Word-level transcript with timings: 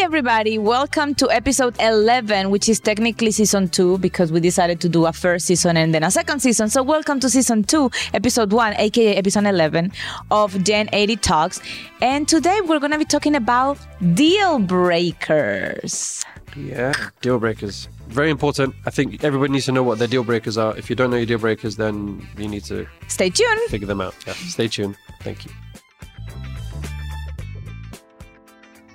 everybody, 0.00 0.56
welcome 0.56 1.14
to 1.14 1.30
episode 1.30 1.76
11, 1.78 2.50
which 2.50 2.68
is 2.70 2.80
technically 2.80 3.30
season 3.30 3.68
2 3.68 3.98
because 3.98 4.32
we 4.32 4.40
decided 4.40 4.80
to 4.80 4.88
do 4.88 5.04
a 5.04 5.12
first 5.12 5.46
season 5.46 5.76
and 5.76 5.94
then 5.94 6.02
a 6.02 6.10
second 6.10 6.40
season. 6.40 6.70
So, 6.70 6.82
welcome 6.82 7.20
to 7.20 7.28
season 7.28 7.64
2, 7.64 7.90
episode 8.14 8.52
1, 8.52 8.74
aka 8.78 9.14
episode 9.16 9.44
11 9.44 9.92
of 10.30 10.62
Gen 10.64 10.88
80 10.92 11.16
Talks. 11.16 11.60
And 12.00 12.26
today 12.26 12.60
we're 12.62 12.78
going 12.78 12.92
to 12.92 12.98
be 12.98 13.04
talking 13.04 13.34
about 13.36 13.78
deal 14.14 14.58
breakers. 14.58 16.24
Yeah, 16.56 16.94
deal 17.20 17.38
breakers. 17.38 17.88
Very 18.08 18.30
important. 18.30 18.74
I 18.86 18.90
think 18.90 19.22
everybody 19.22 19.52
needs 19.52 19.66
to 19.66 19.72
know 19.72 19.82
what 19.82 19.98
their 19.98 20.08
deal 20.08 20.24
breakers 20.24 20.56
are. 20.56 20.76
If 20.78 20.88
you 20.88 20.96
don't 20.96 21.10
know 21.10 21.16
your 21.18 21.26
deal 21.26 21.38
breakers, 21.38 21.76
then 21.76 22.26
you 22.38 22.48
need 22.48 22.64
to 22.64 22.86
Stay 23.08 23.28
tuned. 23.28 23.60
figure 23.68 23.86
them 23.86 24.00
out. 24.00 24.14
Yeah, 24.26 24.32
stay 24.32 24.66
tuned. 24.66 24.96
Thank 25.20 25.44
you. 25.44 25.52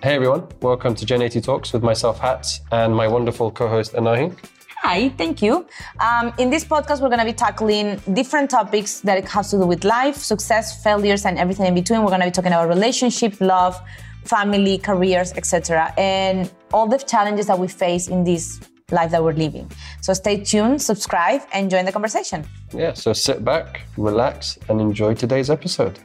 Hey 0.06 0.14
everyone, 0.14 0.48
welcome 0.62 0.94
to 0.94 1.04
Gen 1.04 1.24
80 1.24 1.42
Talks 1.42 1.74
with 1.74 1.82
myself, 1.82 2.20
Hats, 2.20 2.62
and 2.72 2.96
my 2.96 3.08
wonderful 3.08 3.50
co-host 3.50 3.94
Anahi. 3.94 4.38
Hi, 4.84 5.10
thank 5.10 5.42
you. 5.42 5.66
Um, 6.00 6.32
in 6.38 6.52
this 6.52 6.64
podcast, 6.64 7.02
we're 7.02 7.10
going 7.10 7.26
to 7.26 7.26
be 7.26 7.34
tackling 7.34 8.00
different 8.14 8.52
topics 8.52 9.00
that 9.00 9.18
it 9.18 9.28
has 9.28 9.50
to 9.50 9.58
do 9.58 9.66
with 9.66 9.84
life, 9.84 10.16
success, 10.18 10.84
failures, 10.84 11.26
and 11.26 11.40
everything 11.40 11.66
in 11.66 11.74
between. 11.74 12.04
We're 12.04 12.10
going 12.10 12.20
to 12.20 12.28
be 12.28 12.32
talking 12.32 12.52
about 12.52 12.70
relationship, 12.70 13.42
love, 13.42 13.82
family, 14.26 14.78
careers, 14.78 15.34
etc., 15.34 15.92
and 15.98 16.54
all 16.72 16.88
the 16.88 17.00
challenges 17.00 17.48
that 17.48 17.58
we 17.58 17.68
face 17.68 18.08
in 18.08 18.24
this 18.24 18.60
life 18.92 19.10
that 19.10 19.24
we're 19.24 19.34
living. 19.34 19.72
So 20.02 20.14
stay 20.14 20.44
tuned, 20.44 20.84
subscribe, 20.84 21.42
and 21.52 21.68
join 21.68 21.84
the 21.84 21.92
conversation. 21.92 22.46
Yeah, 22.72 22.94
so 22.94 23.12
sit 23.12 23.44
back, 23.44 23.82
relax, 23.98 24.60
and 24.70 24.80
enjoy 24.80 25.16
today's 25.16 25.50
episode. 25.50 25.98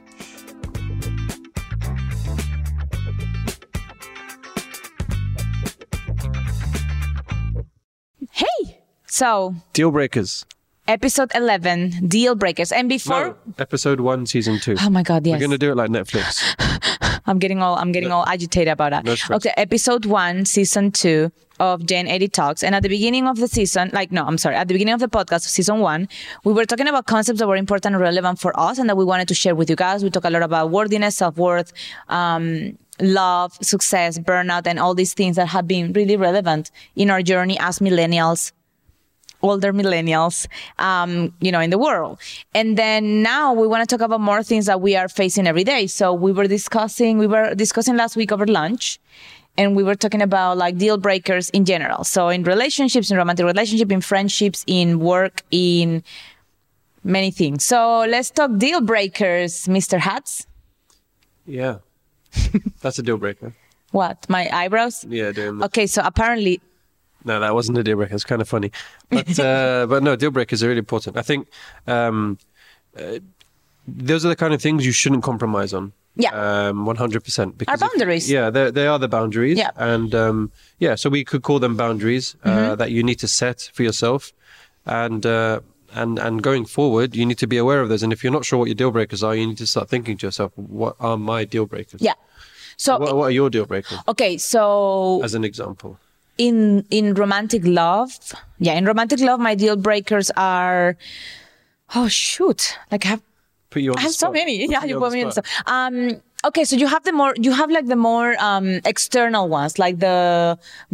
So 9.21 9.55
Deal 9.75 9.91
breakers. 9.91 10.47
episode 10.89 11.31
11, 11.35 12.09
deal 12.09 12.35
breakers, 12.35 12.73
and 12.73 12.89
before. 12.89 13.37
No, 13.47 13.55
episode 13.59 14.01
one, 14.01 14.25
season 14.25 14.59
two. 14.59 14.77
Oh 14.81 14.89
my 14.89 15.03
God! 15.03 15.27
Yes. 15.27 15.37
We're 15.37 15.47
gonna 15.47 15.59
do 15.59 15.71
it 15.73 15.77
like 15.77 15.91
Netflix. 15.91 16.41
I'm 17.27 17.39
getting 17.39 17.61
all 17.61 17.77
I'm 17.77 17.93
getting 17.93 18.11
all 18.11 18.25
agitated 18.27 18.73
about 18.73 18.93
that. 18.93 19.05
No 19.05 19.15
okay, 19.37 19.53
episode 19.59 20.07
one, 20.07 20.47
season 20.47 20.91
two 20.91 21.31
of 21.59 21.85
Gen 21.85 22.09
80 22.09 22.29
Talks. 22.29 22.63
And 22.65 22.75
at 22.75 22.83
the 22.83 22.89
beginning 22.89 23.27
of 23.29 23.37
the 23.37 23.47
season, 23.47 23.91
like 23.93 24.11
no, 24.11 24.25
I'm 24.25 24.39
sorry, 24.39 24.57
at 24.57 24.69
the 24.69 24.75
beginning 24.75 24.95
of 24.95 25.01
the 25.01 25.09
podcast, 25.09 25.43
season 25.43 25.81
one, 25.81 26.09
we 26.45 26.55
were 26.55 26.65
talking 26.65 26.89
about 26.89 27.05
concepts 27.05 27.41
that 27.41 27.47
were 27.47 27.57
important 27.57 27.95
and 27.95 28.01
relevant 28.01 28.39
for 28.41 28.59
us 28.59 28.79
and 28.79 28.89
that 28.89 28.97
we 28.97 29.05
wanted 29.05 29.29
to 29.29 29.35
share 29.35 29.55
with 29.55 29.69
you 29.69 29.77
guys. 29.77 30.03
We 30.03 30.09
talk 30.09 30.25
a 30.25 30.31
lot 30.31 30.43
about 30.43 30.71
worthiness, 30.71 31.19
self-worth, 31.19 31.75
um, 32.09 32.79
love, 33.01 33.53
success, 33.61 34.19
burnout, 34.19 34.67
and 34.67 34.79
all 34.79 34.95
these 34.95 35.13
things 35.13 35.37
that 35.37 35.49
have 35.49 35.69
been 35.69 35.93
really 35.93 36.17
relevant 36.17 36.71
in 36.97 37.11
our 37.11 37.21
journey 37.21 37.59
as 37.61 37.81
millennials 37.81 38.53
older 39.43 39.73
millennials, 39.73 40.47
um, 40.79 41.33
you 41.41 41.51
know, 41.53 41.61
in 41.61 41.71
the 41.71 41.79
world. 41.79 42.19
And 42.55 42.77
then 42.77 43.23
now 43.23 43.53
we 43.53 43.67
want 43.67 43.89
to 43.89 43.97
talk 43.97 44.05
about 44.05 44.21
more 44.21 44.43
things 44.43 44.67
that 44.67 44.81
we 44.81 44.97
are 44.97 45.09
facing 45.09 45.47
every 45.47 45.65
day. 45.65 45.87
So 45.87 46.13
we 46.13 46.33
were 46.33 46.47
discussing, 46.47 47.19
we 47.19 47.27
were 47.27 47.55
discussing 47.55 47.97
last 47.97 48.17
week 48.17 48.33
over 48.33 48.47
lunch, 48.47 48.99
and 49.57 49.77
we 49.77 49.83
were 49.83 49.95
talking 49.95 50.23
about 50.23 50.57
like 50.57 50.79
deal 50.79 50.97
breakers 50.97 51.51
in 51.51 51.65
general. 51.65 52.05
So 52.05 52.29
in 52.29 52.45
relationships, 52.45 53.11
in 53.11 53.17
romantic 53.17 53.47
relationship, 53.47 53.91
in 53.93 54.01
friendships, 54.01 54.65
in 54.67 55.01
work, 55.01 55.43
in 55.51 56.03
many 57.05 57.31
things. 57.31 57.65
So 57.65 58.01
let's 58.09 58.31
talk 58.31 58.57
deal 58.59 58.81
breakers, 58.81 59.67
Mr. 59.67 59.99
Hats. 59.99 60.47
yeah, 61.47 61.79
that's 62.81 62.99
a 62.99 63.03
deal 63.03 63.17
breaker. 63.17 63.53
What? 63.93 64.29
My 64.29 64.49
eyebrows? 64.53 65.05
Yeah. 65.09 65.33
Okay, 65.63 65.87
so 65.87 66.03
apparently 66.05 66.61
No, 67.25 67.39
that 67.41 67.55
wasn't 67.55 67.79
a 67.79 67.83
deal 67.83 67.97
breaker. 67.97 68.15
It's 68.15 68.25
kind 68.25 68.41
of 68.43 68.49
funny, 68.49 68.71
but 69.11 69.39
uh, 69.39 69.87
but 69.89 70.03
no, 70.03 70.17
deal 70.17 70.31
breakers 70.31 70.63
are 70.63 70.69
really 70.69 70.79
important. 70.79 71.17
I 71.17 71.23
think 71.23 71.49
um, 71.87 72.39
uh, 72.99 73.19
those 73.87 74.25
are 74.25 74.29
the 74.29 74.37
kind 74.37 74.55
of 74.55 74.63
things 74.63 74.85
you 74.87 74.93
shouldn't 74.93 75.23
compromise 75.23 75.73
on. 75.75 75.93
Yeah. 76.17 76.33
um, 76.69 76.87
one 76.87 76.97
hundred 76.97 77.23
percent. 77.25 77.63
Our 77.69 77.77
boundaries. 77.79 78.31
Yeah, 78.31 78.51
they 78.51 78.71
they 78.71 78.87
are 78.87 78.99
the 78.99 79.09
boundaries. 79.09 79.59
Yeah. 79.59 79.71
Mm-hmm. 79.71 79.83
and 79.83 80.15
um, 80.15 80.53
yeah, 80.79 80.95
so 80.97 81.09
we 81.09 81.25
could 81.25 81.43
call 81.43 81.59
them 81.61 81.77
boundaries 81.77 82.37
uh, 82.45 82.75
that 82.75 82.91
you 82.91 83.03
need 83.03 83.19
to 83.21 83.29
set 83.29 83.71
for 83.73 83.83
yourself, 83.83 84.33
and. 84.87 85.25
Uh, 85.27 85.61
and 85.93 86.21
and 86.21 86.41
going 86.41 86.67
forward, 86.67 87.17
you 87.17 87.27
need 87.27 87.39
to 87.39 87.49
be 87.49 87.57
aware 87.57 87.81
of 87.81 87.89
those. 87.89 88.05
And 88.05 88.13
if 88.13 88.23
you're 88.23 88.33
not 88.33 88.45
sure 88.45 88.61
what 88.61 88.69
your 88.69 88.77
deal 88.77 88.93
breakers 88.93 89.25
are, 89.25 89.35
you 89.35 89.45
need 89.45 89.59
to 89.59 89.67
start 89.67 89.89
thinking 89.89 90.17
to 90.19 90.27
yourself, 90.29 90.53
what 90.55 90.95
are 91.01 91.17
my 91.17 91.45
deal 91.45 91.67
breakers? 91.67 92.01
yeah. 92.01 92.15
So 92.77 92.97
What, 92.97 93.17
what 93.17 93.25
are 93.25 93.31
your 93.33 93.51
deal 93.51 93.67
breakers? 93.67 93.99
okay, 94.07 94.39
so 94.39 95.21
As 95.25 95.35
an 95.35 95.43
example. 95.43 95.99
In 96.47 96.57
in 96.99 97.13
romantic 97.23 97.63
love 97.81 98.11
yeah 98.67 98.75
in 98.81 98.85
romantic 98.93 99.21
love 99.29 99.39
my 99.49 99.55
deal 99.63 99.77
breakers 99.89 100.31
are 100.37 100.97
oh 101.95 102.09
shoot 102.09 102.63
like 102.91 103.05
i 103.07 103.09
have 103.15 103.23
Put 103.71 103.83
you 103.83 103.93
on 103.93 103.99
i 103.99 104.03
have 104.09 104.13
so 104.13 104.27
spot. 104.27 104.33
many 104.41 104.55
yeah 104.75 104.85
you 104.85 104.99
put 104.99 105.13
me 105.13 105.21
in 105.21 105.29
the 105.29 105.33
spot. 105.39 105.47
um 105.77 105.97
okay 106.49 106.65
so 106.65 106.75
you 106.83 106.87
have 106.95 107.05
the 107.09 107.13
more 107.21 107.33
you 107.47 107.53
have 107.61 107.71
like 107.77 107.87
the 107.93 108.01
more 108.09 108.35
um 108.49 108.67
external 108.93 109.45
ones 109.53 109.79
like 109.85 109.97
the 110.07 110.19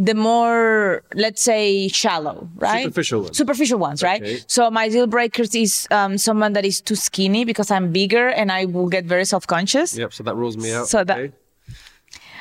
the 0.09 0.13
more 0.13 1.01
let's 1.23 1.41
say 1.41 1.87
shallow 1.87 2.37
right 2.67 2.83
Superficial 2.83 3.21
ones. 3.25 3.37
superficial 3.41 3.79
ones 3.79 4.03
right 4.09 4.43
so 4.55 4.69
my 4.79 4.85
deal 4.89 5.07
breakers 5.17 5.55
is 5.55 5.87
um 5.99 6.17
someone 6.27 6.51
that 6.59 6.65
is 6.71 6.81
too 6.81 6.95
skinny 7.07 7.45
because 7.45 7.71
i'm 7.71 7.87
bigger 8.01 8.27
and 8.27 8.51
i 8.51 8.65
will 8.65 8.89
get 8.89 9.05
very 9.15 9.25
self-conscious 9.33 9.97
Yep. 9.97 10.11
So 10.13 10.21
that 10.27 10.35
rules 10.35 10.55
me 10.63 10.69
out. 10.77 10.87
So 10.95 11.03
that- 11.09 11.17
okay. 11.17 11.33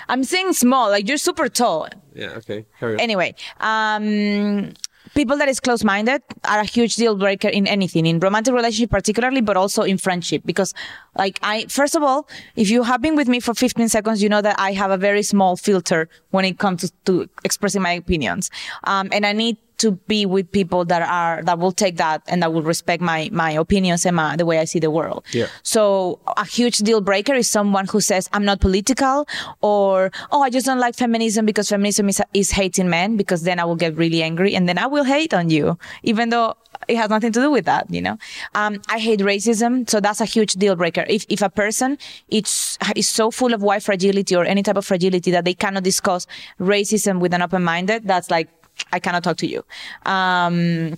I'm 0.09 0.25
saying 0.25 0.53
small 0.53 0.89
like 0.91 1.09
you're 1.09 1.19
super 1.29 1.49
tall 1.49 1.89
Yeah. 2.15 2.39
Okay. 2.41 2.65
Carry 2.81 2.95
on. 2.95 3.01
anyway 3.01 3.35
um 3.61 4.73
people 5.15 5.37
that 5.39 5.49
is 5.49 5.61
close-minded 5.61 6.21
are 6.45 6.61
a 6.61 6.65
huge 6.65 6.97
deal 6.97 7.15
breaker 7.17 7.49
in 7.49 7.67
anything 7.67 8.07
in 8.07 8.19
romantic 8.21 8.53
relationship 8.55 8.91
particularly 8.91 9.41
but 9.41 9.57
also 9.57 9.83
in 9.83 9.97
friendship 9.99 10.43
because 10.45 10.75
like 11.17 11.39
i 11.43 11.65
first 11.69 11.95
of 11.95 12.03
all 12.03 12.29
if 12.57 12.69
you 12.71 12.83
have 12.83 13.01
been 13.01 13.17
with 13.17 13.29
me 13.29 13.39
for 13.41 13.55
15 13.55 13.89
seconds 13.89 14.23
you 14.23 14.29
know 14.29 14.43
that 14.43 14.57
i 14.59 14.73
have 14.73 14.91
a 14.91 14.97
very 14.97 15.23
small 15.23 15.57
filter 15.57 16.09
when 16.31 16.45
it 16.45 16.59
comes 16.59 16.81
to, 16.83 16.93
to 17.05 17.29
expressing 17.45 17.83
my 17.83 17.93
opinions 17.93 18.51
um, 18.85 19.09
and 19.13 19.25
i 19.25 19.33
need 19.33 19.57
to 19.79 19.93
be 19.93 20.27
with 20.27 20.51
people 20.53 20.85
that 20.85 21.03
are 21.03 21.43
that 21.45 21.59
will 21.59 21.73
take 21.73 21.97
that 21.97 22.23
and 22.29 22.43
that 22.43 22.53
will 22.53 22.63
respect 22.63 23.03
my 23.03 23.29
my 23.33 23.51
opinions 23.53 24.07
and 24.07 24.17
my, 24.17 24.37
the 24.37 24.47
way 24.47 24.59
i 24.59 24.65
see 24.65 24.79
the 24.79 24.91
world 24.91 25.25
Yeah. 25.33 25.47
so 25.63 26.19
a 26.37 26.45
huge 26.45 26.79
deal 26.79 27.01
breaker 27.01 27.35
is 27.35 27.49
someone 27.49 27.87
who 27.87 28.01
says, 28.01 28.29
I'm 28.33 28.45
not 28.45 28.61
political 28.61 29.27
or, 29.61 30.11
oh, 30.33 30.43
I 30.43 30.51
just 30.51 30.67
don't 30.67 30.79
like 30.79 30.95
feminism 30.95 31.47
because 31.47 31.69
feminism 31.69 32.09
is, 32.09 32.21
is 32.35 32.51
hating 32.51 32.89
men 32.89 33.17
because 33.17 33.43
then 33.43 33.59
I 33.59 33.65
will 33.65 33.77
get 33.77 33.97
really 33.97 34.23
angry 34.23 34.55
and 34.55 34.69
then 34.69 34.79
I 34.79 34.87
will 34.87 35.05
hate 35.05 35.33
on 35.35 35.51
you, 35.51 35.79
even 36.03 36.29
though 36.31 36.55
it 36.89 36.97
has 36.97 37.11
nothing 37.11 37.33
to 37.33 37.41
do 37.41 37.51
with 37.51 37.65
that, 37.65 37.91
you 37.91 38.03
know? 38.03 38.19
Um, 38.55 38.81
I 38.89 38.99
hate 38.99 39.21
racism. 39.21 39.89
So 39.89 40.01
that's 40.01 40.21
a 40.21 40.25
huge 40.25 40.53
deal 40.55 40.77
breaker. 40.77 41.05
If, 41.09 41.25
if 41.29 41.43
a 41.43 41.49
person 41.49 41.99
is, 42.29 42.79
is 42.95 43.09
so 43.09 43.31
full 43.31 43.55
of 43.55 43.63
white 43.63 43.83
fragility 43.83 44.37
or 44.37 44.45
any 44.45 44.63
type 44.63 44.77
of 44.77 44.85
fragility 44.85 45.31
that 45.31 45.45
they 45.45 45.55
cannot 45.55 45.83
discuss 45.83 46.27
racism 46.61 47.21
with 47.21 47.33
an 47.35 47.43
open 47.43 47.63
minded, 47.65 48.07
that's 48.07 48.31
like, 48.31 48.49
I 48.93 48.99
cannot 49.01 49.25
talk 49.25 49.37
to 49.39 49.47
you. 49.47 49.65
Um, 50.05 50.95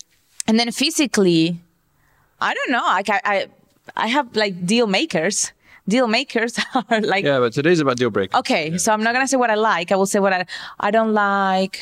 and 0.47 0.59
then 0.59 0.71
physically, 0.73 1.61
I 2.41 2.55
don't 2.55 2.71
know. 2.71 2.83
I, 2.85 3.03
I, 3.25 3.47
I 3.97 4.07
have 4.09 4.35
like 4.37 4.67
deal 4.67 4.87
makers. 4.87 5.53
Deal 5.89 6.07
makers 6.07 6.59
are 6.91 7.01
like 7.01 7.25
Yeah, 7.25 7.39
but 7.39 7.53
today's 7.53 7.81
about 7.81 7.97
deal 7.97 8.11
breakers. 8.11 8.39
okay. 8.41 8.77
So 8.79 8.93
I'm 8.93 9.03
not 9.03 9.15
gonna 9.15 9.27
say 9.29 9.37
what 9.39 9.51
I 9.51 9.55
like. 9.55 9.91
I 9.91 9.97
will 9.97 10.07
say 10.07 10.19
what 10.21 10.33
I 10.33 10.45
I 10.79 10.91
don't 10.91 11.15
like. 11.15 11.81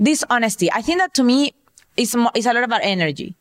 Dishonesty. 0.00 0.70
I 0.72 0.82
think 0.82 0.98
that 0.98 1.14
to 1.14 1.22
me 1.24 1.54
is 1.96 2.14
is 2.34 2.46
a 2.46 2.52
lot 2.52 2.64
about 2.64 2.80
energy. 2.82 3.34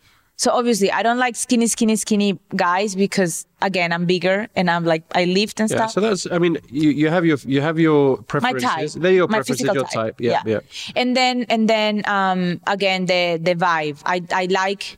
So 0.44 0.52
obviously 0.52 0.92
I 0.92 1.04
don't 1.04 1.20
like 1.20 1.38
skinny, 1.38 1.68
skinny, 1.68 1.96
skinny 1.96 2.38
guys 2.54 2.96
because 2.98 3.46
again 3.62 3.94
I'm 3.94 4.06
bigger 4.06 4.50
and 4.58 4.70
I'm 4.70 4.84
like 4.84 5.04
I 5.16 5.24
lift 5.24 5.62
and 5.62 5.70
Yeah, 5.70 5.78
stuff. 5.78 5.92
so 5.92 6.02
that's. 6.02 6.28
I 6.30 6.38
mean, 6.38 6.58
you, 6.70 6.90
you 6.90 7.08
have 7.08 7.26
your 7.26 7.38
you 7.45 7.62
have 7.62 7.80
your 7.80 8.18
preferences. 8.31 8.63
my 8.63 8.75
type. 8.75 8.92
They're 9.01 9.18
your 9.19 9.30
my 9.30 9.38
preferences. 9.38 9.74
Your 9.74 9.86
type. 9.86 10.19
Yeah, 10.19 10.42
yeah. 10.45 10.51
yeah. 10.54 10.60
And 11.00 11.16
then 11.16 11.45
and 11.48 11.69
then 11.69 12.04
um 12.18 12.60
again 12.68 13.06
the 13.06 13.40
the 13.42 13.56
vibe. 13.56 13.98
I 14.06 14.18
I 14.42 14.44
like 14.63 14.98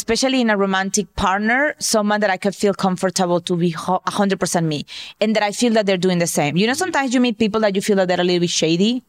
especially 0.00 0.40
in 0.40 0.48
a 0.48 0.56
romantic 0.56 1.06
partner, 1.16 1.74
someone 1.78 2.20
that 2.20 2.30
I 2.30 2.38
could 2.38 2.56
feel 2.56 2.72
comfortable 2.72 3.40
to 3.42 3.54
be 3.56 3.68
ho- 3.70 4.00
100% 4.06 4.64
me 4.64 4.86
and 5.20 5.36
that 5.36 5.42
I 5.42 5.52
feel 5.52 5.74
that 5.74 5.84
they're 5.84 5.98
doing 6.08 6.18
the 6.18 6.26
same. 6.26 6.56
You 6.56 6.66
know, 6.66 6.72
sometimes 6.72 7.12
you 7.12 7.20
meet 7.20 7.36
people 7.38 7.60
that 7.60 7.76
you 7.76 7.82
feel 7.82 7.96
that 7.96 8.08
they're 8.08 8.18
a 8.18 8.24
little 8.24 8.40
bit 8.40 8.48
shady. 8.48 9.02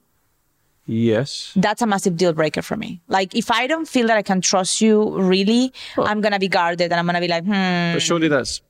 Yes. 0.86 1.54
That's 1.56 1.82
a 1.82 1.88
massive 1.88 2.18
deal 2.18 2.34
breaker 2.34 2.62
for 2.62 2.76
me. 2.76 3.02
Like, 3.08 3.36
if 3.36 3.50
I 3.52 3.68
don't 3.68 3.88
feel 3.88 4.08
that 4.08 4.18
I 4.18 4.22
can 4.22 4.42
trust 4.42 4.82
you 4.82 5.18
really, 5.18 5.72
I'm 5.98 6.22
going 6.22 6.34
to 6.34 6.40
be 6.40 6.50
guarded 6.50 6.92
and 6.92 7.00
I'm 7.00 7.06
going 7.06 7.16
to 7.16 7.22
be 7.22 7.28
like, 7.28 7.46
hmm. 7.46 7.94
But 7.94 8.02
surely 8.02 8.28
that's 8.28 8.62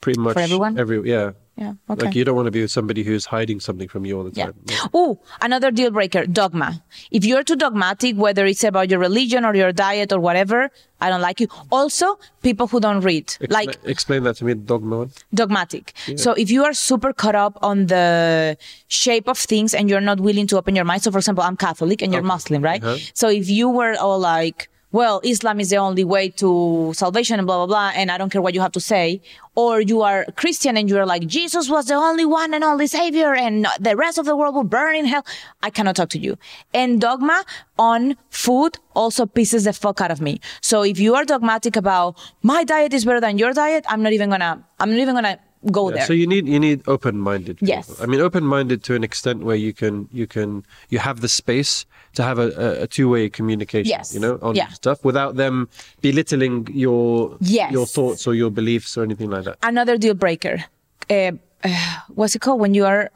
pretty 0.00 0.20
much 0.20 0.36
everyone? 0.36 0.78
Every 0.78 1.08
yeah. 1.08 1.32
Yeah. 1.56 1.72
Okay. 1.90 2.06
Like 2.06 2.14
you 2.14 2.24
don't 2.24 2.36
want 2.36 2.46
to 2.46 2.52
be 2.52 2.60
with 2.62 2.70
somebody 2.70 3.02
who's 3.02 3.26
hiding 3.26 3.58
something 3.58 3.88
from 3.88 4.06
you 4.06 4.16
all 4.16 4.22
the 4.22 4.30
time. 4.30 4.54
Yeah. 4.66 4.86
Oh, 4.94 5.18
another 5.42 5.72
deal 5.72 5.90
breaker, 5.90 6.24
dogma. 6.24 6.84
If 7.10 7.24
you're 7.24 7.42
too 7.42 7.56
dogmatic, 7.56 8.16
whether 8.16 8.46
it's 8.46 8.62
about 8.62 8.90
your 8.90 9.00
religion 9.00 9.44
or 9.44 9.56
your 9.56 9.72
diet 9.72 10.12
or 10.12 10.20
whatever, 10.20 10.70
I 11.00 11.10
don't 11.10 11.20
like 11.20 11.40
you. 11.40 11.48
Also, 11.72 12.16
people 12.42 12.68
who 12.68 12.78
don't 12.78 13.00
read, 13.00 13.26
Expla- 13.26 13.50
like 13.50 13.78
explain 13.82 14.22
that 14.22 14.36
to 14.36 14.44
me, 14.44 14.54
dogma 14.54 15.08
dogmatic. 15.34 15.94
So 16.14 16.32
if 16.32 16.48
you 16.48 16.62
are 16.64 16.72
super 16.72 17.12
caught 17.12 17.34
up 17.34 17.58
on 17.60 17.86
the 17.86 18.56
shape 18.86 19.26
of 19.26 19.36
things 19.36 19.74
and 19.74 19.90
you're 19.90 20.00
not 20.00 20.20
willing 20.20 20.46
to 20.48 20.58
open 20.58 20.76
your 20.76 20.84
mind. 20.84 21.02
So 21.02 21.10
for 21.10 21.18
example, 21.18 21.42
I'm 21.42 21.56
Catholic 21.56 22.02
and 22.02 22.12
you're 22.12 22.22
Muslim, 22.22 22.62
right? 22.62 22.82
Uh-huh. 22.82 22.98
So 23.14 23.28
if 23.28 23.50
you 23.50 23.68
were 23.68 23.96
all 23.98 24.20
like, 24.20 24.68
well, 24.90 25.20
Islam 25.22 25.60
is 25.60 25.68
the 25.68 25.76
only 25.76 26.04
way 26.04 26.30
to 26.30 26.92
salvation 26.94 27.38
and 27.38 27.46
blah, 27.46 27.58
blah, 27.58 27.66
blah, 27.66 27.92
and 27.94 28.10
I 28.10 28.16
don't 28.16 28.30
care 28.30 28.40
what 28.40 28.54
you 28.54 28.60
have 28.60 28.72
to 28.72 28.80
say. 28.80 29.20
Or 29.54 29.80
you 29.80 30.02
are 30.02 30.24
Christian 30.36 30.76
and 30.76 30.88
you're 30.88 31.04
like, 31.04 31.26
Jesus 31.26 31.68
was 31.68 31.86
the 31.86 31.94
only 31.94 32.24
one 32.24 32.54
and 32.54 32.64
only 32.64 32.86
savior 32.86 33.34
and 33.34 33.66
the 33.78 33.96
rest 33.96 34.16
of 34.16 34.24
the 34.24 34.36
world 34.36 34.54
will 34.54 34.64
burn 34.64 34.94
in 34.94 35.04
hell. 35.04 35.26
I 35.62 35.70
cannot 35.70 35.96
talk 35.96 36.08
to 36.10 36.18
you. 36.18 36.38
And 36.72 37.00
dogma 37.00 37.44
on 37.78 38.16
food 38.30 38.78
also 38.94 39.26
pisses 39.26 39.64
the 39.64 39.72
fuck 39.72 40.00
out 40.00 40.10
of 40.10 40.20
me. 40.20 40.40
So 40.62 40.82
if 40.82 40.98
you 40.98 41.14
are 41.16 41.24
dogmatic 41.24 41.76
about 41.76 42.16
my 42.42 42.64
diet 42.64 42.94
is 42.94 43.04
better 43.04 43.20
than 43.20 43.36
your 43.36 43.52
diet, 43.52 43.84
I'm 43.88 44.02
not 44.02 44.12
even 44.12 44.30
gonna, 44.30 44.64
I'm 44.78 44.90
not 44.90 45.00
even 45.00 45.14
gonna 45.14 45.38
go 45.72 45.88
Yeah, 45.88 45.96
there. 45.96 46.06
So 46.06 46.12
you 46.12 46.26
need 46.26 46.46
you 46.48 46.58
need 46.60 46.82
open 46.88 47.18
minded. 47.18 47.58
Yes. 47.60 48.00
I 48.00 48.06
mean 48.06 48.20
open 48.20 48.44
minded 48.44 48.82
to 48.84 48.94
an 48.94 49.02
extent 49.04 49.42
where 49.42 49.56
you 49.56 49.72
can 49.72 50.08
you 50.12 50.26
can 50.26 50.64
you 50.88 50.98
have 50.98 51.20
the 51.20 51.28
space 51.28 51.84
to 52.14 52.22
have 52.22 52.38
a, 52.38 52.82
a, 52.82 52.86
two 52.86 53.08
way 53.08 53.28
communication. 53.28 53.88
Yes. 53.90 54.14
You 54.14 54.20
know 54.20 54.38
on 54.42 54.54
Yeah. 54.54 54.68
stuff 54.68 55.04
without 55.04 55.36
them 55.36 55.68
belittling 56.00 56.68
your 56.72 57.36
Yes. 57.40 57.72
your 57.72 57.86
thoughts 57.86 58.26
or 58.26 58.34
your 58.34 58.50
beliefs 58.50 58.96
or 58.96 59.02
anything 59.02 59.30
like 59.30 59.44
that. 59.44 59.56
another 59.62 59.98
deal 59.98 60.14
breaker. 60.14 60.64
Uh, 61.10 61.32
uh, 61.64 61.94
what's 62.14 62.34
it 62.36 62.40
called 62.40 62.60
when 62.60 62.74
you 62.74 62.84
are 62.86 63.10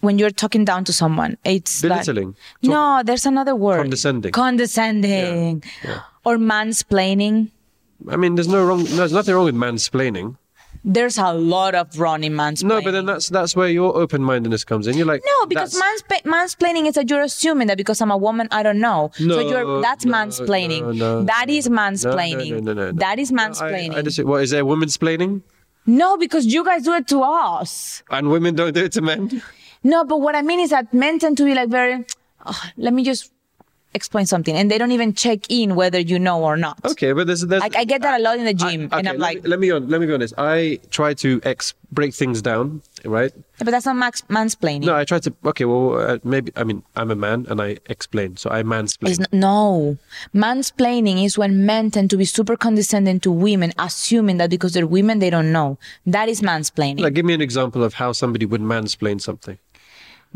when 0.00 0.18
you're 0.18 0.30
talking 0.30 0.64
down 0.64 0.84
to 0.84 0.92
someone? 0.92 1.36
It's 1.44 1.82
like- 1.82 2.04
Belittling. 2.04 2.36
no, 2.62 3.02
there's 3.04 3.26
another 3.26 3.54
word. 3.56 3.80
Condescending. 3.80 4.30
Condescending. 4.32 5.64
Or 6.24 6.36
mansplaining. 6.36 7.50
I 8.08 8.16
mean, 8.16 8.34
there's 8.36 8.46
no 8.48 8.64
wrong. 8.64 8.84
There's 8.84 9.12
nothing 9.12 9.34
wrong 9.34 9.46
with 9.46 9.54
mansplaining. 9.54 10.36
There's 10.88 11.18
a 11.18 11.32
lot 11.32 11.74
of 11.74 11.98
wrong 11.98 12.22
in 12.22 12.32
mansplaining. 12.34 12.64
No, 12.68 12.80
but 12.80 12.92
then 12.92 13.06
that's 13.06 13.28
that's 13.28 13.56
where 13.56 13.68
your 13.68 13.96
open 13.96 14.22
mindedness 14.22 14.62
comes 14.64 14.86
in. 14.86 14.96
You're 14.96 15.06
like 15.06 15.22
No, 15.26 15.46
because 15.46 15.74
manspa- 15.80 16.22
mansplaining 16.22 16.86
is 16.86 16.94
that 16.94 17.10
you're 17.10 17.22
assuming 17.22 17.66
that 17.66 17.76
because 17.76 18.00
I'm 18.00 18.12
a 18.12 18.16
woman, 18.16 18.46
I 18.52 18.62
don't 18.62 18.78
know. 18.78 19.10
so 19.14 19.24
No, 19.24 19.40
you're 19.40 19.80
that's 19.82 20.04
no, 20.04 20.12
mansplaining. 20.16 20.82
no, 20.82 20.92
no, 20.92 21.22
that 21.24 21.50
is 21.50 21.66
mansplaining. 21.68 22.50
No, 22.50 22.60
no, 22.60 22.72
no, 22.72 22.84
no. 22.92 22.92
That 22.92 23.18
is 23.18 23.32
No, 23.32 23.42
I- 23.42 23.48
mansplaining. 23.48 23.96
I, 23.96 24.02
just, 24.02 24.22
what 24.24 24.42
is 24.44 24.50
there 24.50 24.64
women's 24.64 24.96
splaining? 24.96 25.42
no, 25.86 26.16
because 26.16 26.46
you 26.46 26.64
guys 26.64 26.84
do 26.84 26.92
it 26.94 27.08
to 27.08 27.22
us. 27.22 28.02
And 28.10 28.30
women 28.30 28.54
don't 28.54 28.72
do 28.72 28.84
it 28.84 28.92
to 28.92 29.02
men. 29.02 29.42
No, 29.82 30.04
but 30.04 30.20
what 30.20 30.34
I 30.36 30.42
mean 30.42 30.60
is 30.60 30.70
that 30.70 30.92
men 30.94 31.18
tend 31.18 31.36
to 31.38 31.44
be 31.44 31.54
like 31.54 31.68
very, 31.68 32.04
"Oh, 32.44 32.60
let 32.76 32.92
me 32.92 33.02
just 33.04 33.32
explain 33.94 34.26
something. 34.26 34.54
And 34.56 34.70
they 34.70 34.78
don't 34.78 34.92
even 34.92 35.14
check 35.14 35.40
in 35.48 35.74
whether 35.74 35.98
you 35.98 36.18
know 36.18 36.42
or 36.44 36.56
not. 36.56 36.78
Okay, 36.84 37.12
but 37.12 37.26
there's, 37.26 37.42
there's 37.42 37.62
I, 37.62 37.70
I 37.76 37.84
get 37.84 38.02
that 38.02 38.20
a 38.20 38.22
lot 38.22 38.38
in 38.38 38.44
the 38.44 38.54
gym. 38.54 38.88
I- 38.92 38.98
and 38.98 39.08
I'm 39.08 39.16
let 39.18 39.20
like, 39.20 39.42
me, 39.44 39.48
let 39.50 39.60
me 39.60 39.70
on, 39.70 39.88
let 39.88 40.00
me 40.00 40.06
be 40.06 40.14
honest. 40.14 40.34
I 40.36 40.80
try 40.90 41.14
to 41.14 41.40
ex 41.44 41.72
break 41.92 42.12
things 42.14 42.42
down, 42.42 42.82
right? 43.04 43.32
but 43.58 43.70
that's 43.70 43.86
not 43.86 43.96
max 43.96 44.20
mansplaining. 44.28 44.84
No, 44.84 44.94
I 44.94 45.04
try 45.04 45.18
to. 45.20 45.32
Okay, 45.46 45.64
well, 45.64 45.98
uh, 45.98 46.18
maybe 46.24 46.52
I 46.56 46.64
mean 46.64 46.82
I'm 46.94 47.10
a 47.10 47.14
man 47.16 47.46
and 47.48 47.60
I 47.62 47.78
explain, 47.86 48.36
so 48.36 48.50
I 48.50 48.62
mansplain. 48.62 49.08
It's 49.10 49.20
n- 49.20 49.26
no. 49.32 49.96
Mansplaining 50.34 51.24
is 51.24 51.38
when 51.38 51.64
men 51.64 51.90
tend 51.90 52.10
to 52.10 52.16
be 52.16 52.24
super 52.26 52.56
condescending 52.56 53.20
to 53.20 53.30
women, 53.32 53.72
assuming 53.78 54.36
that 54.36 54.50
because 54.50 54.74
they're 54.74 54.86
women, 54.86 55.18
they 55.20 55.30
don't 55.30 55.50
know. 55.52 55.78
That 56.04 56.28
is 56.28 56.42
mansplaining. 56.42 57.00
like, 57.00 57.14
give 57.14 57.24
me 57.24 57.34
an 57.34 57.40
example 57.40 57.82
of 57.82 57.94
how 57.94 58.12
somebody 58.12 58.44
would 58.46 58.60
mansplain 58.60 59.20
something. 59.20 59.58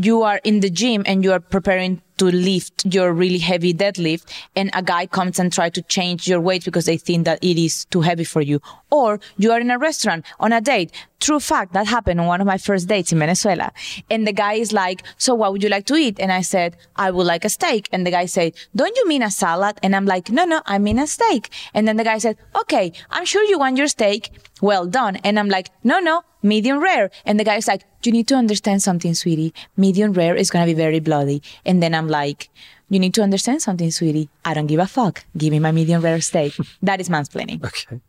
you 0.08 0.22
are 0.22 0.40
in 0.50 0.60
the 0.64 0.70
gym 0.70 1.02
and 1.04 1.22
you 1.24 1.30
are 1.32 1.40
preparing 1.54 2.00
to 2.20 2.26
lift 2.26 2.84
your 2.84 3.14
really 3.14 3.38
heavy 3.38 3.72
deadlift 3.72 4.30
and 4.54 4.70
a 4.74 4.82
guy 4.82 5.06
comes 5.06 5.38
and 5.38 5.50
try 5.50 5.70
to 5.70 5.80
change 5.82 6.28
your 6.28 6.38
weight 6.38 6.66
because 6.66 6.84
they 6.84 6.98
think 6.98 7.24
that 7.24 7.42
it 7.42 7.56
is 7.56 7.86
too 7.86 8.02
heavy 8.02 8.24
for 8.24 8.42
you. 8.42 8.60
Or 8.90 9.20
you 9.38 9.52
are 9.52 9.60
in 9.60 9.70
a 9.70 9.78
restaurant 9.78 10.26
on 10.38 10.52
a 10.52 10.60
date. 10.60 10.92
True 11.20 11.40
fact 11.40 11.72
that 11.72 11.86
happened 11.86 12.20
on 12.20 12.26
one 12.26 12.40
of 12.42 12.46
my 12.46 12.58
first 12.58 12.88
dates 12.88 13.12
in 13.12 13.18
venezuela. 13.18 13.72
And 14.10 14.26
the 14.26 14.32
guy 14.32 14.54
is 14.54 14.72
like 14.72 15.02
so 15.16 15.34
what 15.34 15.52
would 15.52 15.62
you 15.62 15.70
like 15.70 15.86
to 15.86 15.94
eat? 15.94 16.20
And 16.20 16.32
i 16.32 16.42
said 16.42 16.76
i 16.96 17.10
would 17.10 17.26
like 17.26 17.44
a 17.44 17.48
steak. 17.48 17.88
And 17.92 18.06
the 18.06 18.10
guy 18.10 18.26
said 18.26 18.54
don't 18.76 18.96
you 18.96 19.08
mean 19.08 19.22
a 19.22 19.30
salad? 19.30 19.78
And 19.82 19.96
i'm 19.96 20.06
like 20.06 20.30
no 20.30 20.44
no 20.44 20.60
i 20.66 20.78
mean 20.78 20.98
a 20.98 21.06
steak. 21.06 21.48
And 21.72 21.88
then 21.88 21.96
the 21.96 22.04
guy 22.04 22.18
said 22.18 22.36
okay 22.62 22.92
i'm 23.10 23.24
sure 23.24 23.44
you 23.44 23.58
want 23.58 23.78
your 23.78 23.88
steak. 23.88 24.30
Well 24.60 24.86
done. 24.86 25.16
And 25.16 25.38
i'm 25.38 25.48
like 25.48 25.70
no 25.84 26.00
no 26.00 26.22
medium 26.42 26.82
rare. 26.82 27.10
And 27.26 27.38
the 27.38 27.44
guy's 27.44 27.68
like 27.68 27.82
you 28.02 28.12
need 28.12 28.28
to 28.28 28.34
understand 28.34 28.82
something 28.82 29.14
sweetie. 29.14 29.52
Medium 29.76 30.14
rare 30.14 30.34
is 30.34 30.50
going 30.50 30.66
to 30.66 30.72
be 30.72 30.76
very 30.76 31.00
bloody. 31.00 31.42
And 31.66 31.82
then 31.82 31.94
i'm 31.94 32.08
like 32.10 32.50
you 32.90 32.98
need 32.98 33.14
to 33.14 33.22
understand 33.22 33.62
something 33.62 33.90
sweetie 33.90 34.28
i 34.44 34.52
don't 34.54 34.66
give 34.66 34.80
a 34.80 34.86
fuck 34.86 35.24
give 35.36 35.50
me 35.52 35.58
my 35.66 35.72
medium 35.72 36.02
rare 36.02 36.20
steak 36.20 36.52
that 36.82 37.00
is 37.00 37.08
mansplaining 37.08 37.60
Okay. 37.72 38.00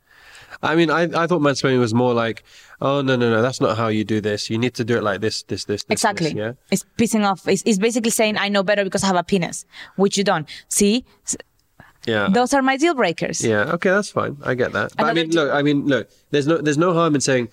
I 0.63 0.75
mean, 0.75 0.91
I, 0.91 1.03
I 1.03 1.25
thought 1.27 1.41
mansplaining 1.41 1.79
was 1.79 1.93
more 1.93 2.13
like, 2.13 2.43
oh 2.81 3.01
no 3.01 3.15
no 3.15 3.31
no, 3.31 3.41
that's 3.41 3.61
not 3.61 3.77
how 3.77 3.87
you 3.87 4.03
do 4.03 4.19
this. 4.21 4.49
You 4.49 4.57
need 4.59 4.73
to 4.75 4.83
do 4.83 4.97
it 4.97 5.01
like 5.09 5.19
this 5.21 5.41
this 5.43 5.63
this. 5.65 5.83
this 5.85 5.93
exactly 5.95 6.27
This, 6.33 6.35
yeah. 6.43 6.53
it's 6.73 6.85
pissing 6.99 7.23
off 7.25 7.47
it's, 7.47 7.63
it's 7.65 7.79
basically 7.79 8.11
saying 8.11 8.35
i 8.37 8.47
know 8.49 8.61
better 8.61 8.83
because 8.83 9.03
i 9.03 9.07
have 9.07 9.15
a 9.15 9.23
penis 9.23 9.65
which 9.95 10.17
you 10.19 10.25
don't 10.25 10.47
see 10.67 10.93
Yeah. 12.05 12.27
those 12.33 12.53
are 12.53 12.61
my 12.61 12.77
deal 12.77 12.93
breakers 12.95 13.37
Yeah. 13.45 13.73
Okay, 13.75 13.89
that's 13.89 14.09
fine. 14.11 14.37
I 14.43 14.53
get 14.55 14.71
that. 14.73 14.87
But 14.97 15.05
I 15.05 15.11
Another 15.11 15.21
mean, 15.27 15.35
look. 15.39 15.49
I 15.59 15.61
mean, 15.67 15.77
look. 15.93 16.09
There's 16.31 16.47
no 16.51 16.57
there's 16.57 16.77
no 16.77 16.93
harm 16.93 17.13
in 17.15 17.21
saying, 17.21 17.49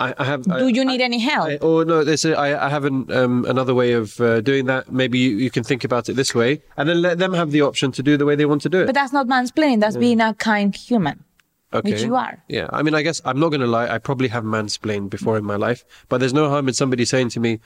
I, 0.00 0.14
I 0.18 0.24
have. 0.24 0.42
do 0.42 0.68
you 0.68 0.84
need 0.84 1.00
any 1.00 1.18
help 1.18 1.48
I, 1.48 1.56
or 1.56 1.84
no, 1.84 2.04
there's 2.04 2.24
a, 2.24 2.36
I, 2.36 2.66
I 2.66 2.68
have 2.68 2.84
an, 2.84 3.10
um, 3.12 3.44
another 3.46 3.74
way 3.74 3.92
of 3.92 4.20
uh, 4.20 4.40
doing 4.40 4.66
that. 4.66 4.92
Maybe 4.92 5.18
you, 5.18 5.36
you 5.36 5.50
can 5.50 5.64
think 5.64 5.84
about 5.84 6.08
it 6.08 6.14
this 6.14 6.34
way, 6.34 6.62
and 6.76 6.88
then 6.88 7.02
let 7.02 7.18
them 7.18 7.34
have 7.34 7.50
the 7.50 7.62
option 7.62 7.92
to 7.92 8.02
do 8.02 8.16
the 8.16 8.24
way 8.24 8.36
they 8.36 8.46
want 8.46 8.62
to 8.62 8.68
do 8.68 8.80
it. 8.82 8.86
but 8.86 8.94
that's 8.94 9.12
not 9.12 9.26
mansplaining 9.26 9.80
that's 9.80 9.96
being 9.96 10.20
a 10.20 10.34
kind 10.34 10.74
human 10.74 11.24
okay. 11.72 11.92
which 11.92 12.02
you 12.02 12.14
are. 12.14 12.42
Yeah. 12.48 12.68
I 12.72 12.82
mean, 12.82 12.94
I 12.94 13.02
guess 13.02 13.20
I'm 13.24 13.40
not 13.40 13.48
going 13.50 13.60
to 13.60 13.66
lie. 13.66 13.88
I 13.88 13.98
probably 13.98 14.28
have 14.28 14.44
mansplained 14.44 15.10
before 15.10 15.36
in 15.36 15.44
my 15.44 15.56
life, 15.56 15.84
but 16.08 16.18
there's 16.18 16.34
no 16.34 16.48
harm 16.48 16.68
in 16.68 16.74
somebody 16.74 17.04
saying 17.04 17.30
to 17.30 17.40
me, 17.40 17.60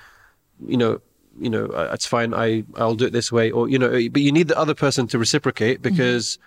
you 0.67 0.77
know, 0.77 1.01
you 1.41 1.49
know, 1.49 1.67
uh, 1.67 1.91
it's 1.93 2.07
fine. 2.07 2.35
I 2.35 2.65
I'll 2.77 2.95
do 2.95 3.07
it 3.07 3.13
this 3.13 3.33
way, 3.33 3.51
or 3.51 3.69
you 3.69 3.79
know, 3.79 3.89
but 3.89 4.21
you 4.23 4.33
need 4.33 4.49
the 4.49 4.59
other 4.59 4.75
person 4.75 5.07
to 5.09 5.19
reciprocate 5.19 5.81
Mm-hmm. 5.81 5.95
because 5.95 6.39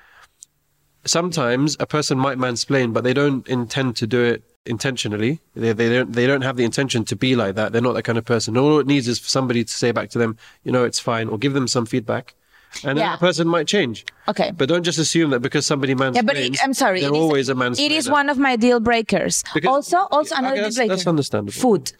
sometimes 1.05 1.75
a 1.79 1.85
person 1.85 2.17
might 2.17 2.37
mansplain, 2.37 2.93
but 2.93 3.03
they 3.03 3.13
don't 3.13 3.47
intend 3.47 3.95
to 3.97 4.07
do 4.07 4.23
it 4.23 4.43
intentionally. 4.65 5.39
They, 5.55 5.71
they 5.73 5.89
don't 5.89 6.11
they 6.13 6.27
don't 6.27 6.41
have 6.41 6.57
the 6.57 6.63
intention 6.63 7.05
to 7.05 7.15
be 7.15 7.35
like 7.35 7.55
that. 7.55 7.71
They're 7.71 7.81
not 7.81 7.93
that 7.93 8.03
kind 8.03 8.17
of 8.17 8.25
person. 8.25 8.57
All 8.57 8.79
it 8.79 8.87
needs 8.87 9.07
is 9.07 9.19
for 9.19 9.29
somebody 9.29 9.63
to 9.63 9.71
say 9.73 9.91
back 9.91 10.09
to 10.11 10.17
them, 10.19 10.37
you 10.63 10.71
know, 10.71 10.83
it's 10.83 10.99
fine, 10.99 11.27
or 11.29 11.37
give 11.37 11.53
them 11.53 11.67
some 11.67 11.85
feedback, 11.85 12.33
and 12.83 12.97
then 12.97 13.05
Yeah. 13.05 13.11
that 13.11 13.19
person 13.19 13.47
might 13.47 13.67
change. 13.67 14.05
Okay. 14.27 14.51
But 14.55 14.69
don't 14.69 14.83
just 14.83 14.97
assume 14.99 15.29
that 15.31 15.39
because 15.41 15.65
somebody 15.65 15.93
mansplains, 15.95 16.15
Yeah, 16.15 16.21
but 16.23 16.37
it, 16.37 16.57
I'm 16.63 16.73
sorry. 16.73 17.01
they're 17.01 17.13
is- 17.13 17.19
always 17.19 17.49
a 17.49 17.53
mansplainer. 17.55 17.85
It 17.85 17.91
is 17.91 18.09
one 18.09 18.29
of 18.29 18.37
my 18.37 18.55
deal 18.55 18.79
breakers. 18.79 19.43
Because- 19.53 19.69
also, 19.93 20.07
also 20.11 20.35
another 20.35 20.55
deal 20.55 20.71
breaker. 20.71 20.89
that's 20.95 21.07
understandable. 21.07 21.53
Food. 21.53 21.93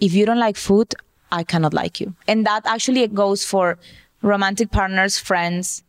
If 0.00 0.12
you 0.14 0.24
don't 0.26 0.38
like 0.38 0.56
food, 0.56 0.94
I 1.32 1.44
cannot 1.44 1.74
like 1.74 2.00
you, 2.00 2.14
and 2.26 2.46
that 2.46 2.62
actually 2.66 3.06
goes 3.08 3.44
for 3.44 3.78
romantic 4.22 4.70
partners, 4.70 5.18
friends, 5.18 5.82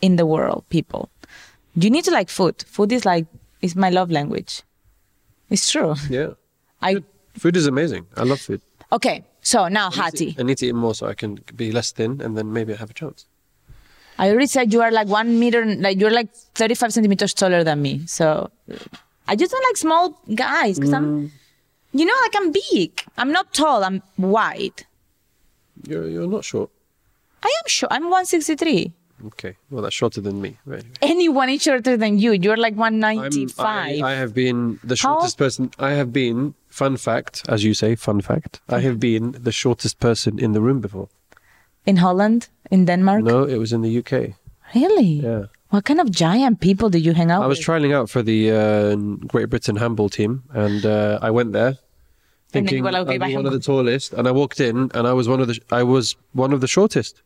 in 0.00 0.16
the 0.16 0.24
world, 0.26 0.64
people. 0.70 1.08
You 1.74 1.90
need 1.90 2.04
to 2.04 2.10
like 2.10 2.28
food. 2.28 2.64
Food 2.66 2.92
is 2.92 3.04
like 3.04 3.26
is 3.62 3.74
my 3.74 3.90
love 3.90 4.10
language. 4.10 4.62
It's 5.50 5.70
true. 5.70 5.94
Yeah. 6.10 6.30
I 6.82 7.02
Food 7.38 7.56
is 7.56 7.66
amazing. 7.66 8.06
I 8.16 8.24
love 8.24 8.40
food. 8.40 8.60
okay. 8.92 9.24
So 9.40 9.68
now, 9.68 9.86
I 9.86 9.88
need 9.88 9.94
to- 9.94 10.02
Hattie, 10.02 10.36
I 10.38 10.42
need 10.42 10.58
to 10.58 10.66
eat 10.66 10.74
more 10.74 10.94
so 10.94 11.06
I 11.06 11.14
can 11.14 11.38
be 11.56 11.72
less 11.72 11.92
thin 11.92 12.20
and 12.20 12.36
then 12.36 12.52
maybe 12.52 12.72
I 12.74 12.76
have 12.76 12.90
a 12.90 12.94
chance. 12.94 13.26
I 14.18 14.28
already 14.30 14.46
said 14.48 14.72
you 14.72 14.82
are 14.82 14.90
like 14.90 15.06
one 15.08 15.38
meter, 15.38 15.64
like 15.64 15.98
you're 16.00 16.10
like 16.10 16.34
35 16.54 16.92
centimeters 16.92 17.32
taller 17.32 17.62
than 17.64 17.80
me. 17.80 18.04
So 18.06 18.50
I 19.28 19.36
just 19.36 19.52
don't 19.52 19.64
like 19.70 19.76
small 19.76 20.20
guys 20.34 20.78
because 20.78 20.92
Mm. 20.92 20.96
I'm, 20.96 21.32
you 21.92 22.04
know, 22.04 22.14
like 22.22 22.34
I'm 22.36 22.52
big. 22.52 23.00
I'm 23.16 23.30
not 23.32 23.54
tall. 23.54 23.84
I'm 23.84 24.02
wide. 24.18 24.84
You're, 25.86 26.08
you're 26.08 26.26
not 26.26 26.44
short. 26.44 26.70
I 27.42 27.46
am 27.46 27.68
short. 27.68 27.92
I'm 27.92 28.04
163. 28.10 28.92
Okay. 29.26 29.56
Well, 29.70 29.82
that's 29.82 29.94
shorter 29.94 30.20
than 30.20 30.40
me. 30.40 30.56
Right. 30.64 30.84
Anyone 31.02 31.48
is 31.48 31.62
shorter 31.62 31.96
than 31.96 32.18
you. 32.18 32.32
You're 32.32 32.56
like 32.56 32.74
195. 32.76 33.58
I, 34.02 34.12
I 34.12 34.12
have 34.14 34.32
been 34.34 34.78
the 34.84 34.94
How- 34.94 35.14
shortest 35.14 35.38
person. 35.38 35.70
I 35.78 35.90
have 35.90 36.12
been, 36.12 36.54
fun 36.68 36.96
fact, 36.96 37.42
as 37.48 37.64
you 37.64 37.74
say, 37.74 37.94
fun 37.96 38.20
fact, 38.20 38.60
I 38.68 38.80
have 38.80 38.98
been 39.00 39.32
the 39.32 39.52
shortest 39.52 39.98
person 40.00 40.38
in 40.38 40.52
the 40.52 40.60
room 40.60 40.80
before. 40.80 41.08
in 41.86 41.96
Holland, 41.96 42.48
in 42.70 42.84
Denmark. 42.84 43.22
No, 43.24 43.44
it 43.44 43.56
was 43.58 43.72
in 43.72 43.80
the 43.82 43.98
UK. 43.98 44.12
Really? 44.74 45.20
Yeah. 45.22 45.44
What 45.70 45.84
kind 45.84 46.00
of 46.00 46.10
giant 46.10 46.60
people 46.60 46.90
did 46.90 47.04
you 47.04 47.14
hang 47.14 47.30
out 47.30 47.40
with? 47.40 47.44
I 47.44 47.48
was 47.48 47.58
with? 47.58 47.66
trialing 47.66 47.94
out 47.94 48.10
for 48.10 48.22
the 48.22 48.50
uh, 48.52 48.94
Great 49.26 49.48
Britain 49.50 49.76
handball 49.76 50.08
team 50.10 50.42
and 50.52 50.84
uh, 50.84 51.18
I 51.22 51.30
went 51.30 51.52
there. 51.52 51.68
And 51.68 51.76
then 52.52 52.64
you 52.64 52.82
Thinking 52.82 52.86
I'd 52.94 53.20
be 53.20 53.36
one 53.36 53.46
of 53.46 53.52
the 53.52 53.60
tallest, 53.60 54.14
and 54.14 54.26
I 54.26 54.30
walked 54.32 54.58
in, 54.60 54.90
and 54.94 55.06
I 55.06 55.12
was 55.12 55.28
one 55.28 55.40
of 55.42 55.48
the 55.48 55.60
I 55.70 55.82
was 55.82 56.16
one 56.32 56.54
of 56.54 56.60
the 56.62 56.66
shortest. 56.66 57.22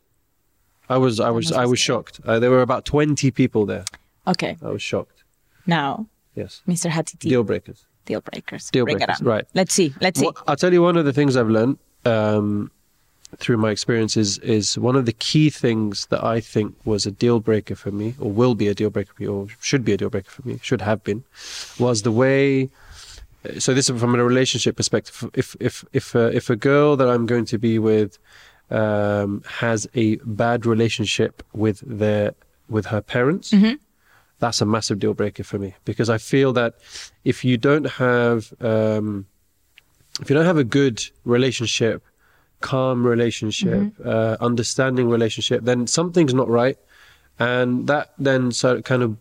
I 0.89 0.97
was 0.97 1.19
I 1.19 1.29
was 1.29 1.51
I 1.51 1.65
was 1.65 1.79
shocked. 1.79 2.19
Uh, 2.25 2.39
there 2.39 2.51
were 2.51 2.61
about 2.61 2.85
twenty 2.85 3.31
people 3.31 3.65
there. 3.65 3.85
okay. 4.27 4.57
I 4.61 4.69
was 4.69 4.81
shocked. 4.81 5.23
Now, 5.65 6.07
Yes. 6.35 6.61
Mr. 6.67 6.89
Hatiti. 6.89 7.19
Deal 7.29 7.43
breakers. 7.43 7.85
Deal 8.05 8.19
breakers. 8.21 8.69
Deal 8.71 8.85
breakers, 8.85 9.21
right. 9.21 9.45
Let's 9.53 9.73
see. 9.73 9.93
Let's 10.01 10.19
see. 10.19 10.25
Well, 10.25 10.35
I'll 10.47 10.55
tell 10.55 10.73
you 10.73 10.81
one 10.81 10.97
of 10.97 11.05
the 11.05 11.13
things 11.13 11.37
I've 11.37 11.47
learned 11.47 11.77
um, 12.05 12.71
through 13.37 13.57
my 13.57 13.69
experiences 13.71 14.39
is 14.39 14.77
one 14.77 14.95
of 14.95 15.05
the 15.05 15.13
key 15.13 15.49
things 15.49 16.07
that 16.07 16.23
I 16.23 16.39
think 16.39 16.75
was 16.85 17.05
a 17.05 17.11
deal 17.11 17.39
breaker 17.39 17.75
for 17.75 17.91
me, 17.91 18.15
or 18.19 18.29
will 18.31 18.55
be 18.55 18.67
a 18.67 18.73
deal 18.73 18.89
breaker 18.89 19.13
for 19.13 19.21
me, 19.21 19.27
or 19.29 19.47
should 19.61 19.85
be 19.85 19.93
a 19.93 19.97
deal 19.97 20.09
breaker 20.09 20.29
for 20.29 20.45
me, 20.47 20.59
should 20.61 20.81
have 20.81 21.03
been, 21.03 21.23
was 21.79 22.01
the 22.01 22.11
way. 22.11 22.69
So 23.59 23.73
this 23.73 23.89
is 23.89 23.99
from 23.99 24.15
a 24.15 24.23
relationship 24.23 24.75
perspective. 24.75 25.29
If 25.33 25.55
if 25.59 25.85
if 25.93 26.15
uh, 26.15 26.31
if 26.33 26.49
a 26.49 26.55
girl 26.55 26.97
that 26.97 27.07
I'm 27.07 27.25
going 27.25 27.45
to 27.45 27.57
be 27.57 27.77
with 27.79 28.17
um, 28.69 29.43
has 29.47 29.87
a 29.93 30.15
bad 30.25 30.65
relationship 30.65 31.43
with 31.53 31.81
their 31.85 32.33
with 32.69 32.87
her 32.87 33.01
parents, 33.01 33.53
that's 34.39 34.61
a 34.61 34.65
massive 34.65 34.99
deal 34.99 35.13
breaker 35.13 35.43
for 35.43 35.59
me. 35.59 35.75
Because 35.85 36.09
I 36.09 36.17
feel 36.17 36.53
that 36.53 36.75
if 37.23 37.45
you 37.45 37.57
don't 37.57 37.85
have 37.91 38.53
um, 38.61 39.25
if 40.21 40.29
you 40.29 40.35
don't 40.35 40.45
have 40.45 40.57
a 40.57 40.63
good 40.63 41.03
relationship, 41.25 42.03
calm 42.61 43.05
relationship, 43.05 43.93
uh, 44.05 44.37
understanding 44.39 45.09
relationship, 45.09 45.63
then 45.63 45.87
something's 45.87 46.33
not 46.33 46.47
right, 46.49 46.77
and 47.39 47.87
that 47.87 48.13
then 48.17 48.51
so 48.51 48.81
kind 48.81 49.03
of 49.03 49.17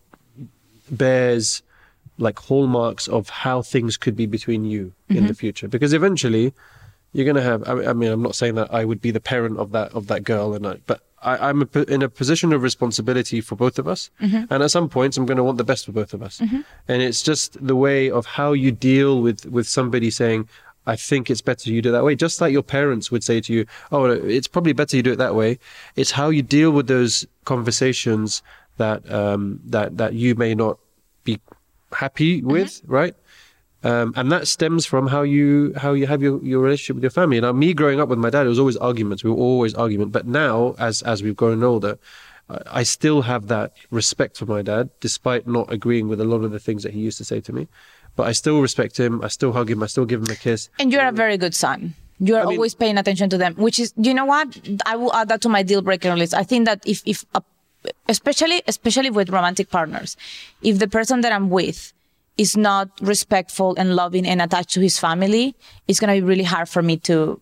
bears 0.90 1.62
like 2.18 2.38
hallmarks 2.38 3.08
of 3.08 3.28
how 3.30 3.62
things 3.62 3.96
could 3.96 4.14
be 4.14 4.26
between 4.26 4.64
you 4.64 4.92
in 5.08 5.26
the 5.26 5.34
future. 5.34 5.66
Because 5.68 5.92
eventually, 5.92 6.52
you're 7.12 7.26
gonna 7.26 7.42
have. 7.42 7.68
I 7.68 7.74
mean, 7.74 7.88
I 7.88 7.92
mean, 7.92 8.12
I'm 8.12 8.22
not 8.22 8.34
saying 8.34 8.54
that 8.54 8.72
I 8.72 8.84
would 8.84 9.00
be 9.00 9.10
the 9.10 9.20
parent 9.20 9.58
of 9.58 9.72
that 9.72 9.92
of 9.92 10.06
that 10.06 10.24
girl, 10.24 10.54
and 10.54 10.66
I, 10.66 10.78
but 10.86 11.02
I, 11.22 11.48
I'm 11.48 11.62
a, 11.62 11.82
in 11.82 12.02
a 12.02 12.08
position 12.08 12.52
of 12.52 12.62
responsibility 12.62 13.40
for 13.40 13.54
both 13.54 13.78
of 13.78 13.86
us. 13.86 14.10
Mm-hmm. 14.20 14.52
And 14.52 14.62
at 14.62 14.70
some 14.70 14.88
points, 14.88 15.16
I'm 15.16 15.26
gonna 15.26 15.44
want 15.44 15.58
the 15.58 15.64
best 15.64 15.86
for 15.86 15.92
both 15.92 16.14
of 16.14 16.22
us. 16.22 16.38
Mm-hmm. 16.38 16.60
And 16.88 17.02
it's 17.02 17.22
just 17.22 17.64
the 17.64 17.76
way 17.76 18.10
of 18.10 18.26
how 18.26 18.52
you 18.52 18.72
deal 18.72 19.20
with 19.20 19.46
with 19.46 19.68
somebody 19.68 20.10
saying. 20.10 20.48
I 20.84 20.96
think 20.96 21.30
it's 21.30 21.40
better 21.40 21.70
you 21.70 21.80
do 21.80 21.90
it 21.90 21.92
that 21.92 22.02
way. 22.02 22.16
Just 22.16 22.40
like 22.40 22.52
your 22.52 22.64
parents 22.64 23.12
would 23.12 23.22
say 23.22 23.40
to 23.40 23.52
you, 23.52 23.66
"Oh, 23.92 24.06
it's 24.06 24.48
probably 24.48 24.72
better 24.72 24.96
you 24.96 25.04
do 25.04 25.12
it 25.12 25.18
that 25.18 25.36
way." 25.36 25.60
It's 25.94 26.10
how 26.10 26.30
you 26.30 26.42
deal 26.42 26.72
with 26.72 26.88
those 26.88 27.24
conversations 27.44 28.42
that 28.78 29.08
um, 29.08 29.60
that 29.66 29.96
that 29.98 30.14
you 30.14 30.34
may 30.34 30.56
not 30.56 30.80
be 31.22 31.38
happy 31.92 32.40
mm-hmm. 32.40 32.50
with, 32.50 32.82
right? 32.86 33.14
Um, 33.84 34.12
and 34.16 34.30
that 34.30 34.46
stems 34.46 34.86
from 34.86 35.08
how 35.08 35.22
you 35.22 35.72
how 35.76 35.92
you 35.92 36.06
have 36.06 36.22
your, 36.22 36.42
your 36.44 36.60
relationship 36.60 36.96
with 36.96 37.02
your 37.02 37.10
family. 37.10 37.40
Now, 37.40 37.52
me 37.52 37.74
growing 37.74 38.00
up 38.00 38.08
with 38.08 38.18
my 38.18 38.30
dad, 38.30 38.46
it 38.46 38.48
was 38.48 38.58
always 38.58 38.76
arguments. 38.76 39.24
We 39.24 39.30
were 39.30 39.36
always 39.36 39.74
argument. 39.74 40.12
But 40.12 40.26
now, 40.26 40.74
as 40.78 41.02
as 41.02 41.22
we've 41.22 41.36
grown 41.36 41.62
older, 41.64 41.98
I 42.66 42.82
still 42.82 43.22
have 43.22 43.48
that 43.48 43.72
respect 43.90 44.36
for 44.36 44.46
my 44.46 44.62
dad, 44.62 44.90
despite 45.00 45.46
not 45.46 45.72
agreeing 45.72 46.08
with 46.08 46.20
a 46.20 46.24
lot 46.24 46.44
of 46.44 46.50
the 46.50 46.60
things 46.60 46.82
that 46.82 46.92
he 46.92 47.00
used 47.00 47.18
to 47.18 47.24
say 47.24 47.40
to 47.40 47.52
me. 47.52 47.66
But 48.14 48.26
I 48.26 48.32
still 48.32 48.60
respect 48.60 48.98
him. 48.98 49.22
I 49.22 49.28
still 49.28 49.52
hug 49.52 49.70
him. 49.70 49.82
I 49.82 49.86
still 49.86 50.04
give 50.04 50.20
him 50.20 50.30
a 50.30 50.36
kiss. 50.36 50.68
And 50.78 50.92
you're 50.92 51.06
a 51.06 51.12
very 51.12 51.38
good 51.38 51.54
son. 51.54 51.94
You 52.20 52.36
are 52.36 52.42
I 52.42 52.44
mean- 52.44 52.58
always 52.58 52.74
paying 52.74 52.98
attention 52.98 53.30
to 53.30 53.38
them, 53.38 53.54
which 53.54 53.80
is, 53.80 53.94
you 53.96 54.14
know 54.14 54.26
what? 54.26 54.46
I 54.86 54.96
will 54.96 55.12
add 55.14 55.28
that 55.28 55.40
to 55.42 55.48
my 55.48 55.62
deal 55.62 55.82
breaker 55.82 56.14
list. 56.14 56.34
I 56.34 56.44
think 56.44 56.66
that 56.66 56.82
if, 56.86 57.02
if, 57.06 57.24
a, 57.34 57.42
especially, 58.08 58.62
especially 58.68 59.10
with 59.10 59.30
romantic 59.30 59.70
partners, 59.70 60.16
if 60.62 60.78
the 60.78 60.88
person 60.88 61.22
that 61.22 61.32
I'm 61.32 61.48
with 61.48 61.92
is 62.36 62.56
not 62.56 62.88
respectful 63.00 63.74
and 63.76 63.94
loving 63.94 64.26
and 64.26 64.40
attached 64.40 64.70
to 64.70 64.80
his 64.80 64.98
family, 64.98 65.54
it's 65.86 66.00
going 66.00 66.14
to 66.14 66.20
be 66.20 66.26
really 66.26 66.44
hard 66.44 66.68
for 66.68 66.82
me 66.82 66.96
to, 66.96 67.40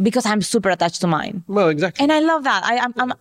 because 0.00 0.24
I'm 0.26 0.42
super 0.42 0.70
attached 0.70 1.00
to 1.00 1.06
mine. 1.06 1.44
Well, 1.48 1.68
exactly. 1.68 2.02
And 2.02 2.12
I 2.12 2.20
love 2.20 2.44
that. 2.44 2.64
I, 2.64 2.78
I'm, 2.78 2.94
I'm, 2.96 3.12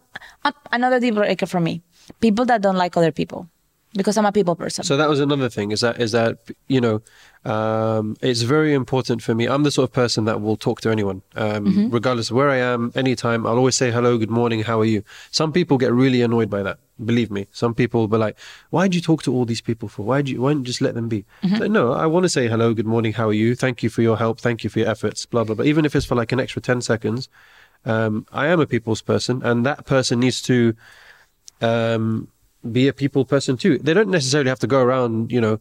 I'm 0.44 0.54
another 0.72 1.00
deal 1.00 1.16
breaker 1.16 1.46
for 1.46 1.60
me. 1.60 1.82
People 2.20 2.46
that 2.46 2.62
don't 2.62 2.76
like 2.76 2.96
other 2.98 3.12
people 3.12 3.50
because 3.94 4.18
I'm 4.18 4.26
a 4.26 4.32
people 4.32 4.56
person. 4.56 4.84
So 4.84 4.98
that 4.98 5.10
was 5.10 5.20
another 5.20 5.50
thing. 5.50 5.72
Is 5.72 5.82
that 5.82 6.00
is 6.00 6.12
that 6.12 6.38
you 6.68 6.80
know, 6.80 7.02
um, 7.46 8.16
it's 8.22 8.42
very 8.42 8.74
important 8.74 9.24
for 9.24 9.34
me. 9.34 9.48
I'm 9.48 9.64
the 9.64 9.72
sort 9.72 9.90
of 9.90 9.94
person 9.94 10.26
that 10.26 10.42
will 10.42 10.58
talk 10.58 10.82
to 10.82 10.90
anyone, 10.90 11.22
um, 11.36 11.90
regardless 11.90 12.30
of 12.30 12.36
where 12.36 12.50
I 12.50 12.58
am, 12.58 12.92
anytime. 12.96 13.46
I'll 13.48 13.58
always 13.58 13.76
say 13.76 13.92
hello, 13.92 14.18
good 14.18 14.30
morning, 14.30 14.64
how 14.64 14.80
are 14.80 14.86
you? 14.86 15.04
Some 15.32 15.52
people 15.52 15.78
get 15.78 15.92
really 15.92 16.22
annoyed 16.22 16.50
by 16.50 16.64
that. 16.64 16.80
Believe 17.04 17.32
me, 17.32 17.48
some 17.52 17.74
people 17.74 18.02
will 18.02 18.10
be 18.10 18.18
like, 18.18 18.38
"Why 18.72 18.88
do 18.90 18.98
you 18.98 19.02
talk 19.02 19.24
to 19.24 19.34
all 19.34 19.46
these 19.46 19.62
people 19.62 19.88
for? 19.88 20.04
Why 20.04 20.22
do 20.22 20.32
you? 20.32 20.42
Why 20.42 20.52
don't 20.52 20.60
you 20.60 20.66
just 20.66 20.82
let 20.82 20.96
them 20.96 21.08
be?" 21.08 21.26
So, 21.58 21.68
no, 21.68 21.94
I 21.94 22.06
want 22.06 22.24
to 22.26 22.30
say 22.30 22.48
hello, 22.48 22.74
good 22.74 22.86
morning, 22.86 23.14
how 23.14 23.30
are 23.30 23.34
you? 23.34 23.56
Thank 23.56 23.82
you 23.84 23.90
for 23.90 24.02
your 24.02 24.18
help. 24.18 24.40
Thank 24.42 24.64
you 24.64 24.70
for 24.70 24.80
your 24.80 24.90
efforts. 24.90 25.26
Blah 25.26 25.46
blah 25.46 25.56
blah. 25.56 25.66
Even 25.66 25.86
if 25.86 25.96
it's 25.96 26.06
for 26.06 26.16
like 26.16 26.32
an 26.34 26.40
extra 26.42 26.62
ten 26.62 26.82
seconds, 26.82 27.30
um, 27.86 28.26
I 28.34 28.48
am 28.48 28.60
a 28.60 28.68
people's 28.68 29.02
person, 29.02 29.42
and 29.44 29.66
that 29.66 29.86
person 29.86 30.20
needs 30.20 30.42
to 30.44 30.76
um, 31.62 32.28
be 32.72 32.88
a 32.88 32.94
people 32.94 33.26
person 33.26 33.58
too. 33.58 33.78
They 33.78 33.94
don't 33.94 34.10
necessarily 34.10 34.50
have 34.50 34.60
to 34.60 34.68
go 34.68 34.82
around, 34.82 35.32
you 35.32 35.42
know, 35.42 35.60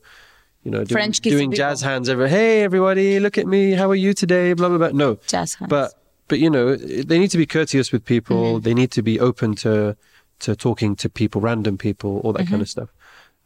you 0.64 0.70
know, 0.70 0.84
doing, 0.84 1.10
doing 1.12 1.52
jazz 1.52 1.80
hands 1.80 2.08
over. 2.08 2.26
Hey, 2.28 2.62
everybody, 2.62 3.20
look 3.20 3.38
at 3.38 3.46
me. 3.46 3.72
How 3.72 3.88
are 3.90 3.94
you 3.94 4.12
today? 4.14 4.52
Blah 4.52 4.68
blah 4.68 4.78
blah. 4.78 4.88
No, 4.88 5.18
Jazz 5.26 5.54
hands. 5.54 5.70
But 5.70 5.94
but 6.26 6.38
you 6.40 6.50
know, 6.50 6.74
they 6.76 7.18
need 7.18 7.30
to 7.30 7.38
be 7.38 7.46
courteous 7.46 7.92
with 7.92 8.04
people. 8.04 8.54
Mm-hmm. 8.54 8.62
They 8.64 8.74
need 8.74 8.90
to 8.92 9.02
be 9.02 9.20
open 9.20 9.54
to 9.56 9.96
to 10.40 10.56
talking 10.56 10.94
to 10.96 11.08
people, 11.08 11.40
random 11.40 11.78
people, 11.78 12.20
all 12.20 12.32
that 12.32 12.42
Mm-hmm. 12.42 12.50
kind 12.50 12.62
of 12.62 12.68
stuff. 12.68 12.88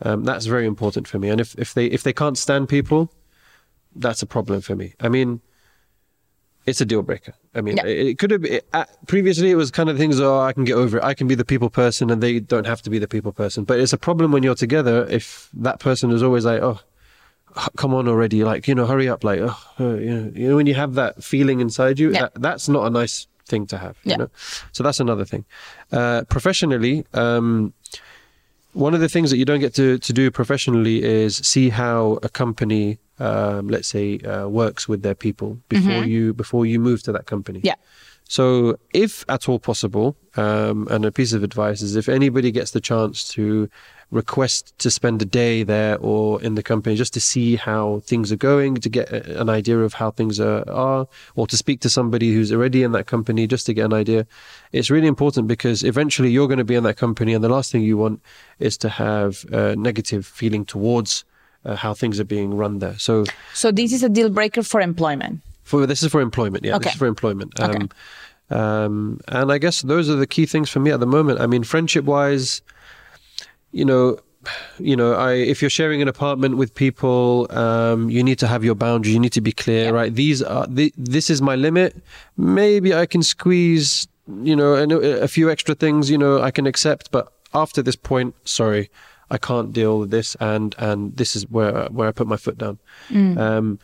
Um, 0.01 0.25
that's 0.25 0.47
very 0.47 0.67
important 0.67 1.07
for 1.07 1.19
me. 1.19 1.29
And 1.29 1.41
if 1.41 1.55
if 1.59 1.75
they 1.75 1.87
if 1.87 2.03
they 2.03 2.13
can't 2.13 2.39
stand 2.39 2.69
people, 2.69 3.13
that's 3.95 4.23
a 4.23 4.27
problem 4.27 4.61
for 4.63 4.75
me. 4.75 4.95
I 5.01 5.09
mean, 5.09 5.43
it's 6.67 6.81
a 6.81 6.85
deal 6.85 7.03
breaker. 7.03 7.35
I 7.55 7.61
mean, 7.61 7.77
Yeah. 7.77 7.87
it, 7.87 8.07
it 8.07 8.19
could 8.19 8.31
have 8.31 8.45
it, 8.45 8.67
uh, 8.73 8.85
previously 9.07 9.51
it 9.51 9.57
was 9.57 9.71
kind 9.71 9.89
of 9.91 9.97
things. 9.99 10.21
Oh, 10.21 10.39
I 10.41 10.53
can 10.53 10.65
get 10.65 10.75
over 10.75 10.99
it. 10.99 11.05
I 11.05 11.15
can 11.15 11.27
be 11.27 11.35
the 11.35 11.45
people 11.45 11.71
person, 11.71 12.11
and 12.11 12.23
they 12.23 12.41
don't 12.41 12.67
have 12.67 12.83
to 12.83 12.91
be 12.91 12.99
the 12.99 13.09
people 13.09 13.33
person. 13.33 13.65
But 13.65 13.81
it's 13.81 13.93
a 13.93 13.99
problem 13.99 14.33
when 14.33 14.43
you're 14.43 14.55
together 14.55 15.07
if 15.11 15.49
that 15.55 15.81
person 15.81 16.11
is 16.11 16.23
always 16.23 16.45
like, 16.45 16.63
oh, 16.63 16.81
come 17.77 17.93
on 17.95 18.09
already, 18.09 18.45
like 18.45 18.67
you 18.69 18.75
know, 18.75 18.87
hurry 18.87 19.09
up, 19.09 19.25
like 19.25 19.41
oh, 19.41 19.59
uh, 19.81 19.95
you 19.95 20.15
know, 20.15 20.33
you 20.35 20.49
know, 20.49 20.57
when 20.57 20.67
you 20.67 20.75
have 20.75 20.95
that 20.95 21.23
feeling 21.23 21.61
inside 21.61 21.99
you, 21.99 22.13
Yeah. 22.13 22.21
that, 22.23 22.33
that's 22.41 22.69
not 22.69 22.87
a 22.87 22.91
nice 22.91 23.27
thing 23.47 23.67
to 23.67 23.77
have. 23.79 23.97
Yeah. 24.05 24.13
You 24.13 24.19
know? 24.19 24.31
So 24.73 24.83
that's 24.83 25.01
another 25.01 25.25
thing. 25.25 25.45
Uh, 25.91 26.23
professionally. 26.29 27.05
Um, 27.13 27.73
one 28.75 28.95
of 28.95 29.01
the 29.01 29.09
things 29.09 29.31
that 29.31 29.37
you 29.37 29.45
don't 29.45 29.61
get 29.61 29.75
to, 29.75 29.99
to 29.99 30.13
do 30.15 30.31
professionally 30.31 31.03
is 31.03 31.37
see 31.37 31.69
how 31.69 32.19
a 32.23 32.31
company, 32.31 32.99
um, 33.23 33.69
let's 33.69 33.89
say, 33.89 34.19
uh, 34.19 34.49
works 34.49 34.89
with 34.89 35.03
their 35.03 35.15
people 35.15 35.59
before 35.69 36.05
you 36.05 36.35
before 36.35 36.67
you 36.67 36.81
move 36.81 37.03
to 37.05 37.13
that 37.13 37.27
company. 37.27 37.61
Yeah. 37.63 37.77
So, 38.29 38.77
if 38.93 39.25
at 39.29 39.49
all 39.49 39.59
possible, 39.59 40.17
um, 40.37 40.89
and 40.91 41.05
a 41.05 41.13
piece 41.13 41.33
of 41.33 41.43
advice 41.43 41.83
is 41.83 41.97
if 41.97 42.09
anybody 42.09 42.51
gets 42.51 42.71
the 42.71 42.81
chance 42.81 43.29
to 43.31 43.69
request 44.11 44.77
to 44.79 44.91
spend 44.91 45.23
a 45.23 45.25
day 45.25 45.63
there 45.63 45.99
or 45.99 46.41
in 46.43 46.55
the 46.55 46.63
company 46.63 46.95
just 46.95 47.15
to 47.15 47.21
see 47.21 47.57
how 47.57 48.01
things 48.05 48.31
are 48.31 48.37
going, 48.37 48.75
to 48.77 48.89
get 48.89 49.11
an 49.13 49.49
idea 49.49 49.79
of 49.79 49.95
how 49.95 50.11
things 50.11 50.39
are, 50.39 50.69
are, 50.69 51.07
or 51.35 51.47
to 51.47 51.57
speak 51.57 51.81
to 51.81 51.91
somebody 51.91 52.33
who's 52.35 52.53
already 52.53 52.83
in 52.83 52.93
that 52.93 53.07
company 53.07 53.47
just 53.47 53.67
to 53.67 53.75
get 53.75 53.87
an 53.87 53.95
idea, 53.95 54.27
it's 54.73 54.91
really 54.91 55.09
important 55.09 55.47
because 55.47 55.83
eventually 55.83 56.31
you're 56.31 56.49
going 56.49 56.59
to 56.59 56.65
be 56.65 56.75
in 56.75 56.85
that 56.85 56.97
company, 56.97 57.35
and 57.35 57.43
the 57.45 57.49
last 57.49 57.71
thing 57.71 57.83
you 57.83 57.97
want 57.97 58.21
is 58.59 58.77
to 58.79 58.89
have 58.89 59.45
a 59.53 59.77
negative 59.77 60.27
feeling 60.27 60.65
towards 60.65 61.25
uh, 61.65 61.77
how 61.77 61.95
things 61.95 62.19
are 62.21 62.25
being 62.25 62.55
run 62.57 62.79
there. 62.79 62.99
So, 62.99 63.25
so 63.55 63.71
this 63.73 63.93
is 63.93 64.03
a 64.03 64.09
deal 64.09 64.31
breaker 64.31 64.63
for 64.63 64.81
employment. 64.81 65.41
for 65.65 65.87
this 65.87 66.03
is 66.03 66.11
for 66.11 66.21
employment, 66.21 66.65
yeah. 66.65 66.77
Okay. 66.77 66.85
This 66.85 66.93
is 66.95 66.99
for 66.99 67.07
employment. 67.07 67.59
Okay. 67.61 67.79
Um, 67.79 68.59
um, 68.59 69.21
and 69.29 69.51
I 69.53 69.59
guess 69.59 69.83
those 69.83 70.11
are 70.11 70.17
the 70.17 70.27
key 70.27 70.45
things 70.47 70.69
for 70.71 70.81
me 70.81 70.91
at 70.91 71.01
the 71.01 71.07
moment. 71.07 71.41
I 71.41 71.47
mean, 71.47 71.63
friendship 71.65 72.05
wise, 72.05 72.61
you 73.73 73.85
know, 73.85 74.19
you 74.79 74.97
know, 74.97 75.15
I 75.15 75.35
if 75.35 75.63
you're 75.63 75.71
sharing 75.71 76.03
an 76.03 76.09
apartment 76.09 76.57
with 76.57 76.75
people, 76.75 77.47
um, 77.51 78.11
you 78.11 78.23
need 78.23 78.39
to 78.41 78.47
have 78.49 78.65
your 78.65 78.75
boundaries. 78.75 79.15
You 79.15 79.21
need 79.21 79.33
to 79.35 79.41
be 79.41 79.53
clear, 79.53 79.85
Yeah. 79.85 79.91
right? 79.91 80.13
These 80.15 80.43
are 80.43 80.67
the, 80.67 80.93
this 80.97 81.31
is 81.31 81.41
my 81.41 81.55
limit. 81.57 81.97
Maybe 82.37 82.93
I 82.93 83.07
can 83.07 83.23
squeeze, 83.23 84.09
you 84.43 84.57
know, 84.57 84.75
a, 84.75 85.23
a 85.23 85.29
few 85.29 85.49
extra 85.51 85.75
things. 85.75 86.11
You 86.11 86.19
know, 86.19 86.43
I 86.43 86.51
can 86.51 86.67
accept, 86.67 87.11
but 87.13 87.33
after 87.55 87.83
this 87.83 87.97
point, 87.97 88.35
sorry, 88.45 88.91
I 89.33 89.39
can't 89.39 89.73
deal 89.73 89.99
with 90.01 90.11
this, 90.11 90.37
and 90.41 90.75
and 90.79 91.17
this 91.17 91.35
is 91.37 91.43
where 91.49 91.87
where 91.97 92.07
I 92.09 92.13
put 92.13 92.27
my 92.27 92.37
foot 92.37 92.59
down. 92.59 92.79
Um, 93.39 93.79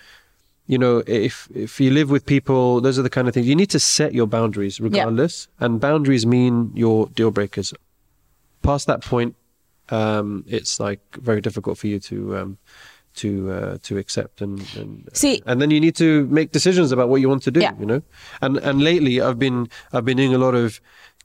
you 0.66 0.78
know, 0.78 1.02
if 1.06 1.48
if 1.54 1.80
you 1.80 1.90
live 1.90 2.10
with 2.10 2.24
people, 2.26 2.80
those 2.82 2.98
are 2.98 3.02
the 3.02 3.14
kind 3.16 3.26
of 3.28 3.32
things 3.34 3.46
you 3.48 3.56
need 3.56 3.70
to 3.70 3.80
set 3.80 4.12
your 4.12 4.26
boundaries 4.26 4.78
regardless. 4.80 5.48
And 5.58 5.80
boundaries 5.80 6.24
mean 6.26 6.70
your 6.74 7.08
deal 7.08 7.30
breakers. 7.30 7.72
Past 8.62 8.86
that 8.86 9.00
point, 9.02 9.34
um, 9.88 10.44
it's 10.46 10.78
like 10.78 11.00
very 11.16 11.40
difficult 11.40 11.78
for 11.78 11.86
you 11.86 11.98
to 12.00 12.36
um, 12.36 12.58
to 13.14 13.50
uh, 13.50 13.78
to 13.84 13.96
accept 13.96 14.42
and 14.42 14.60
and 14.76 15.08
See- 15.14 15.42
and 15.46 15.60
then 15.62 15.70
you 15.70 15.80
need 15.80 15.96
to 15.96 16.26
make 16.26 16.52
decisions 16.52 16.92
about 16.92 17.08
what 17.08 17.20
you 17.22 17.28
want 17.30 17.42
to 17.44 17.50
do. 17.50 17.60
Yeah. 17.60 17.72
You 17.80 17.86
know, 17.86 18.02
and 18.42 18.58
and 18.58 18.82
lately 18.82 19.20
I've 19.22 19.38
been 19.38 19.68
I've 19.94 20.04
been 20.04 20.18
doing 20.18 20.34
a 20.34 20.38
lot 20.46 20.54
of 20.54 20.80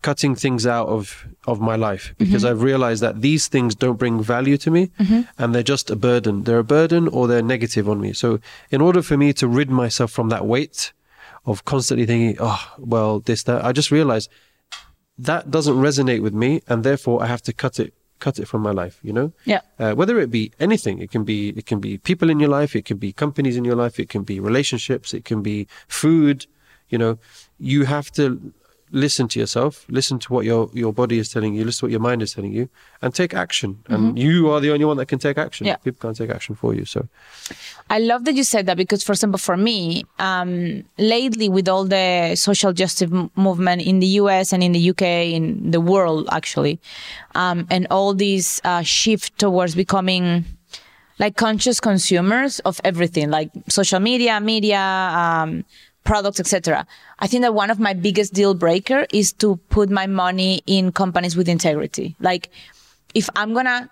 cutting 0.08 0.34
things 0.44 0.64
out 0.78 0.88
of 0.98 1.04
of 1.52 1.58
my 1.70 1.76
life 1.88 2.04
because 2.22 2.44
I've 2.50 2.62
realized 2.72 3.02
that 3.06 3.16
these 3.28 3.44
things 3.54 3.72
don't 3.84 4.00
bring 4.04 4.16
value 4.36 4.58
to 4.66 4.70
me 4.80 4.84
and 5.40 5.48
they're 5.54 5.72
just 5.76 5.90
a 5.90 5.96
burden. 6.10 6.36
They're 6.46 6.64
a 6.68 6.72
burden 6.78 7.04
or 7.16 7.22
they're 7.30 7.48
negative 7.56 7.86
on 7.94 7.98
me. 8.06 8.12
So 8.14 8.28
in 8.76 8.80
order 8.88 9.02
for 9.10 9.18
me 9.24 9.34
to 9.42 9.46
rid 9.60 9.70
myself 9.84 10.10
from 10.18 10.28
that 10.34 10.44
weight 10.54 10.94
of 11.50 11.56
constantly 11.74 12.06
thinking, 12.12 12.36
oh 12.50 12.64
well, 12.94 13.12
this 13.28 13.44
that, 13.48 13.60
I 13.68 13.72
just 13.80 13.92
realized 13.92 14.30
that 15.30 15.42
doesn't 15.56 15.76
resonate 15.88 16.22
with 16.22 16.34
me 16.44 16.62
and 16.70 16.84
therefore 16.84 17.18
I 17.24 17.28
have 17.34 17.42
to 17.44 17.54
cut 17.64 17.80
it 17.80 17.94
cut 18.20 18.40
it 18.40 18.48
from 18.48 18.62
my 18.62 18.72
life. 18.84 18.96
You 19.08 19.14
know, 19.18 19.28
Yeah. 19.46 19.62
uh, 19.84 19.94
whether 20.00 20.16
it 20.24 20.30
be 20.40 20.44
anything, 20.68 20.96
it 21.00 21.10
can 21.12 21.24
be 21.32 21.40
it 21.60 21.66
can 21.66 21.80
be 21.88 21.92
people 22.10 22.28
in 22.34 22.40
your 22.44 22.50
life, 22.60 22.72
it 22.80 22.86
can 22.90 22.98
be 22.98 23.12
companies 23.24 23.56
in 23.60 23.66
your 23.70 23.76
life, 23.84 23.96
it 24.04 24.10
can 24.14 24.24
be 24.24 24.36
relationships, 24.40 25.14
it 25.14 25.24
can 25.30 25.42
be 25.52 25.58
food. 26.02 26.38
You 26.94 26.98
know, 27.02 27.14
you 27.74 27.80
have 27.96 28.08
to 28.20 28.24
listen 28.94 29.28
to 29.28 29.40
yourself, 29.40 29.86
listen 29.90 30.20
to 30.20 30.32
what 30.32 30.46
your 30.46 30.70
your 30.74 30.94
body 30.94 31.18
is 31.18 31.30
telling 31.30 31.56
you, 31.56 31.66
listen 31.66 31.80
to 31.82 31.86
what 31.86 31.92
your 31.92 32.00
mind 32.00 32.22
is 32.22 32.34
telling 32.34 32.54
you, 32.54 32.70
and 33.02 33.14
take 33.14 33.34
action. 33.34 33.84
And 33.88 34.18
you 34.18 34.50
are 34.52 34.62
the 34.62 34.72
only 34.72 34.86
one 34.86 34.98
that 34.98 35.08
can 35.08 35.20
take 35.20 35.38
action. 35.38 35.68
Yeah. 35.68 35.76
People 35.78 36.00
can't 36.00 36.16
take 36.16 36.30
action 36.30 36.56
for 36.56 36.74
you. 36.74 36.86
So 36.86 37.08
I 37.90 38.00
love 38.00 38.24
that 38.26 38.36
you 38.36 38.44
said 38.44 38.68
that 38.68 38.78
because, 38.78 39.04
for 39.04 39.12
example, 39.12 39.40
for 39.40 39.58
me, 39.58 40.06
um, 40.20 40.84
lately 40.98 41.50
with 41.50 41.68
all 41.68 41.86
the 41.86 42.36
social 42.36 42.72
justice 42.72 43.10
movement 43.36 43.82
in 43.82 44.00
the 44.00 44.08
US 44.22 44.54
and 44.54 44.64
in 44.64 44.72
the 44.72 44.90
UK, 44.92 45.02
in 45.02 45.72
the 45.72 45.82
world 45.82 46.30
actually, 46.32 46.80
um, 47.36 47.68
and 47.70 47.88
all 47.90 48.14
these 48.14 48.62
uh, 48.64 48.84
shift 48.84 49.38
towards 49.40 49.76
becoming 49.76 50.46
like 51.20 51.36
conscious 51.36 51.80
consumers 51.80 52.60
of 52.62 52.80
everything, 52.84 53.30
like 53.30 53.50
social 53.70 54.00
media, 54.00 54.40
media, 54.40 54.80
um, 54.80 55.66
products, 56.04 56.40
etc. 56.40 56.86
I 57.20 57.28
think 57.28 57.42
that 57.42 57.54
one 57.54 57.70
of 57.70 57.80
my 57.80 57.94
biggest 57.94 58.34
deal 58.34 58.54
breaker 58.54 59.06
is 59.14 59.34
to 59.34 59.58
put 59.70 59.90
my 59.90 60.08
money 60.08 60.62
in 60.66 60.92
companies 60.92 61.36
with 61.36 61.48
integrity. 61.48 62.16
Like, 62.20 62.50
if 63.14 63.30
I'm 63.36 63.54
gonna 63.54 63.90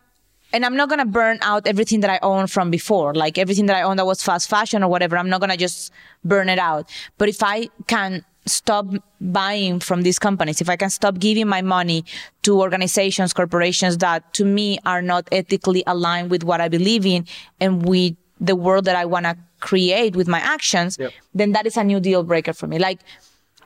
and 0.53 0.65
I'm 0.65 0.75
not 0.75 0.89
gonna 0.89 1.05
burn 1.05 1.39
out 1.41 1.65
everything 1.65 2.01
that 2.01 2.09
I 2.09 2.19
own 2.21 2.47
from 2.47 2.71
before, 2.71 3.13
like 3.13 3.37
everything 3.37 3.67
that 3.67 3.75
I 3.75 3.83
own 3.83 3.97
that 3.97 4.05
was 4.05 4.21
fast 4.21 4.49
fashion 4.49 4.83
or 4.83 4.89
whatever. 4.89 5.17
I'm 5.17 5.29
not 5.29 5.39
gonna 5.39 5.57
just 5.57 5.91
burn 6.23 6.49
it 6.49 6.59
out. 6.59 6.89
But 7.17 7.29
if 7.29 7.41
I 7.41 7.69
can 7.87 8.25
stop 8.45 8.87
buying 9.21 9.79
from 9.79 10.01
these 10.01 10.19
companies, 10.19 10.61
if 10.61 10.69
I 10.69 10.75
can 10.75 10.89
stop 10.89 11.19
giving 11.19 11.47
my 11.47 11.61
money 11.61 12.03
to 12.41 12.59
organizations, 12.59 13.33
corporations 13.33 13.99
that 13.99 14.33
to 14.33 14.45
me 14.45 14.79
are 14.85 15.01
not 15.01 15.27
ethically 15.31 15.83
aligned 15.87 16.31
with 16.31 16.43
what 16.43 16.59
I 16.59 16.67
believe 16.67 17.05
in 17.05 17.27
and 17.59 17.85
with 17.87 18.15
the 18.39 18.55
world 18.55 18.85
that 18.85 18.95
I 18.95 19.05
wanna 19.05 19.37
create 19.61 20.15
with 20.15 20.27
my 20.27 20.39
actions, 20.39 20.97
Yep. 20.99 21.11
then 21.33 21.51
that 21.53 21.65
is 21.65 21.77
a 21.77 21.83
new 21.83 21.99
deal 21.99 22.23
breaker 22.23 22.53
for 22.53 22.67
me. 22.67 22.77
Like, 22.79 22.99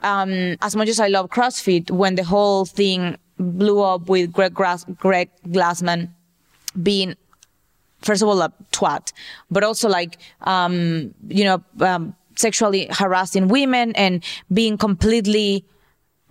um, 0.04 0.56
as 0.62 0.76
much 0.76 0.90
as 0.90 1.00
I 1.00 1.08
love 1.08 1.30
CrossFit, 1.30 1.90
when 1.90 2.16
the 2.16 2.24
whole 2.24 2.66
thing 2.66 3.18
blew 3.40 3.82
up 3.82 4.08
with 4.08 4.32
Greg, 4.32 4.54
Grass, 4.54 4.86
Greg 5.00 5.30
Glassman 5.48 6.10
being, 6.82 7.16
first 8.02 8.22
of 8.22 8.28
all, 8.30 8.42
a 8.42 8.52
twat, 8.72 9.12
but 9.50 9.64
also 9.64 9.90
like, 9.90 10.18
um, 10.42 11.14
you 11.28 11.44
know, 11.44 11.64
um, 11.82 12.16
sexually 12.36 12.88
harassing 12.92 13.48
women 13.48 13.94
and 13.96 14.24
being 14.54 14.78
completely 14.78 15.64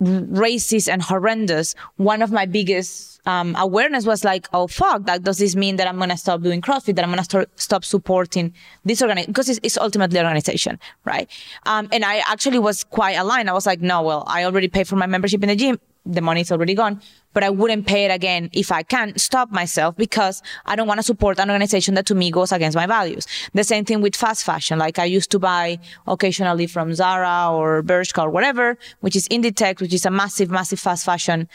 racist 0.01 0.91
and 0.91 1.01
horrendous, 1.01 1.75
one 1.97 2.21
of 2.21 2.31
my 2.31 2.45
biggest 2.45 3.21
um, 3.27 3.55
awareness 3.57 4.05
was 4.05 4.23
like, 4.23 4.47
oh 4.53 4.67
fuck, 4.67 5.05
that 5.05 5.23
does 5.23 5.37
this 5.37 5.55
mean 5.55 5.77
that 5.77 5.87
I'm 5.87 5.97
gonna 5.97 6.17
stop 6.17 6.41
doing 6.41 6.61
CrossFit? 6.61 6.95
That 6.95 7.03
I'm 7.03 7.09
gonna 7.09 7.23
start, 7.23 7.49
stop 7.59 7.83
supporting 7.83 8.53
this 8.83 9.01
organization 9.01 9.31
because 9.31 9.49
it's, 9.49 9.59
it's 9.63 9.77
ultimately 9.77 10.19
an 10.19 10.25
organization, 10.25 10.79
right? 11.05 11.29
Um, 11.65 11.87
and 11.91 12.03
I 12.03 12.17
actually 12.27 12.59
was 12.59 12.83
quite 12.83 13.13
aligned. 13.13 13.49
I 13.49 13.53
was 13.53 13.65
like, 13.65 13.81
no, 13.81 14.01
well, 14.01 14.23
I 14.27 14.43
already 14.43 14.67
paid 14.67 14.87
for 14.87 14.95
my 14.95 15.07
membership 15.07 15.41
in 15.43 15.49
the 15.49 15.55
gym. 15.55 15.79
The 16.05 16.21
money's 16.21 16.51
already 16.51 16.75
gone, 16.75 17.01
but 17.33 17.43
I 17.43 17.49
wouldn't 17.49 17.87
pay 17.87 18.05
it 18.05 18.11
again 18.11 18.49
if 18.53 18.71
I 18.71 18.83
can 18.83 19.17
stop 19.17 19.51
myself 19.51 19.97
because 19.97 20.43
I 20.65 20.75
don't 20.75 20.87
want 20.87 20.99
to 20.99 21.03
support 21.03 21.39
an 21.39 21.49
organization 21.49 21.95
that 21.95 22.05
to 22.07 22.15
me 22.15 22.31
goes 22.31 22.51
against 22.51 22.75
my 22.75 22.85
values. 22.85 23.25
The 23.53 23.63
same 23.63 23.85
thing 23.85 24.01
with 24.01 24.15
fast 24.15 24.43
fashion. 24.43 24.77
Like 24.77 24.99
I 24.99 25.05
used 25.05 25.31
to 25.31 25.39
buy 25.39 25.79
occasionally 26.07 26.67
from 26.67 26.93
Zara 26.93 27.49
or 27.51 27.81
Bershka 27.83 28.23
or 28.23 28.29
whatever, 28.29 28.77
which 29.01 29.15
is 29.15 29.27
Inditex, 29.29 29.81
which 29.81 29.93
is 29.93 30.05
a 30.05 30.11
massive, 30.11 30.49
massive 30.51 30.79
fast 30.79 31.05
fashion 31.05 31.49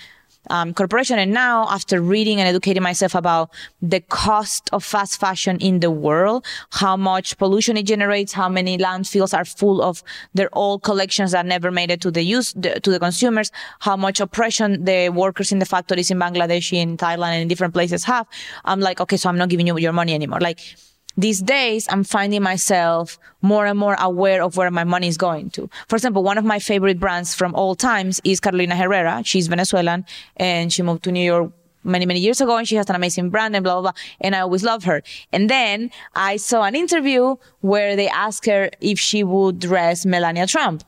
um, 0.48 0.72
corporation. 0.72 1.18
And 1.18 1.32
now, 1.32 1.68
after 1.68 2.00
reading 2.00 2.40
and 2.40 2.48
educating 2.48 2.82
myself 2.82 3.14
about 3.14 3.50
the 3.82 4.00
cost 4.00 4.70
of 4.72 4.84
fast 4.84 5.20
fashion 5.20 5.58
in 5.58 5.80
the 5.80 5.90
world, 5.90 6.46
how 6.70 6.96
much 6.96 7.36
pollution 7.38 7.76
it 7.76 7.84
generates, 7.84 8.32
how 8.32 8.48
many 8.48 8.78
landfills 8.78 9.36
are 9.36 9.44
full 9.44 9.82
of 9.82 10.02
their 10.34 10.48
old 10.52 10.82
collections 10.82 11.32
that 11.32 11.46
never 11.46 11.70
made 11.70 11.90
it 11.90 12.00
to 12.00 12.10
the 12.10 12.22
use 12.22 12.52
the, 12.54 12.80
to 12.80 12.90
the 12.90 12.98
consumers, 12.98 13.50
how 13.80 13.96
much 13.96 14.20
oppression 14.20 14.84
the 14.84 15.10
workers 15.10 15.52
in 15.52 15.58
the 15.58 15.66
factories 15.66 16.10
in 16.10 16.18
Bangladesh, 16.18 16.72
in 16.72 16.96
Thailand, 16.96 17.32
and 17.32 17.42
in 17.42 17.48
different 17.48 17.74
places 17.74 18.04
have. 18.04 18.26
I'm 18.64 18.80
like, 18.80 19.00
okay, 19.00 19.16
so 19.16 19.28
I'm 19.28 19.38
not 19.38 19.48
giving 19.48 19.66
you 19.66 19.78
your 19.78 19.92
money 19.92 20.14
anymore. 20.14 20.40
Like 20.40 20.60
these 21.20 21.40
days 21.42 21.86
I'm 21.92 22.04
finding 22.04 22.42
myself 22.42 23.18
more 23.42 23.66
and 23.66 23.78
more 23.78 23.96
aware 24.00 24.42
of 24.42 24.56
where 24.56 24.70
my 24.70 24.84
money 24.84 25.08
is 25.08 25.16
going 25.16 25.50
to. 25.56 25.68
For 25.88 25.96
example, 25.96 26.22
one 26.22 26.38
of 26.38 26.44
my 26.44 26.58
favorite 26.58 26.98
brands 27.04 27.34
from 27.34 27.54
all 27.54 27.74
times 27.74 28.20
is 28.24 28.40
Carolina 28.40 28.76
Herrera. 28.76 29.22
She's 29.24 29.46
Venezuelan 29.48 30.04
and 30.36 30.72
she 30.72 30.82
moved 30.82 31.02
to 31.04 31.12
New 31.12 31.24
York 31.32 31.52
many, 31.82 32.06
many 32.06 32.20
years 32.20 32.40
ago 32.40 32.56
and 32.58 32.66
she 32.68 32.76
has 32.76 32.88
an 32.90 32.96
amazing 32.96 33.30
brand 33.30 33.54
and 33.56 33.62
blah, 33.64 33.74
blah, 33.80 33.82
blah. 33.92 34.00
And 34.20 34.34
I 34.36 34.40
always 34.40 34.62
love 34.62 34.84
her. 34.84 35.02
And 35.32 35.48
then 35.48 35.90
I 36.14 36.36
saw 36.36 36.62
an 36.62 36.74
interview 36.74 37.36
where 37.60 37.96
they 37.96 38.08
asked 38.08 38.46
her 38.46 38.70
if 38.80 38.98
she 38.98 39.24
would 39.24 39.58
dress 39.58 40.04
Melania 40.06 40.46
Trump. 40.46 40.84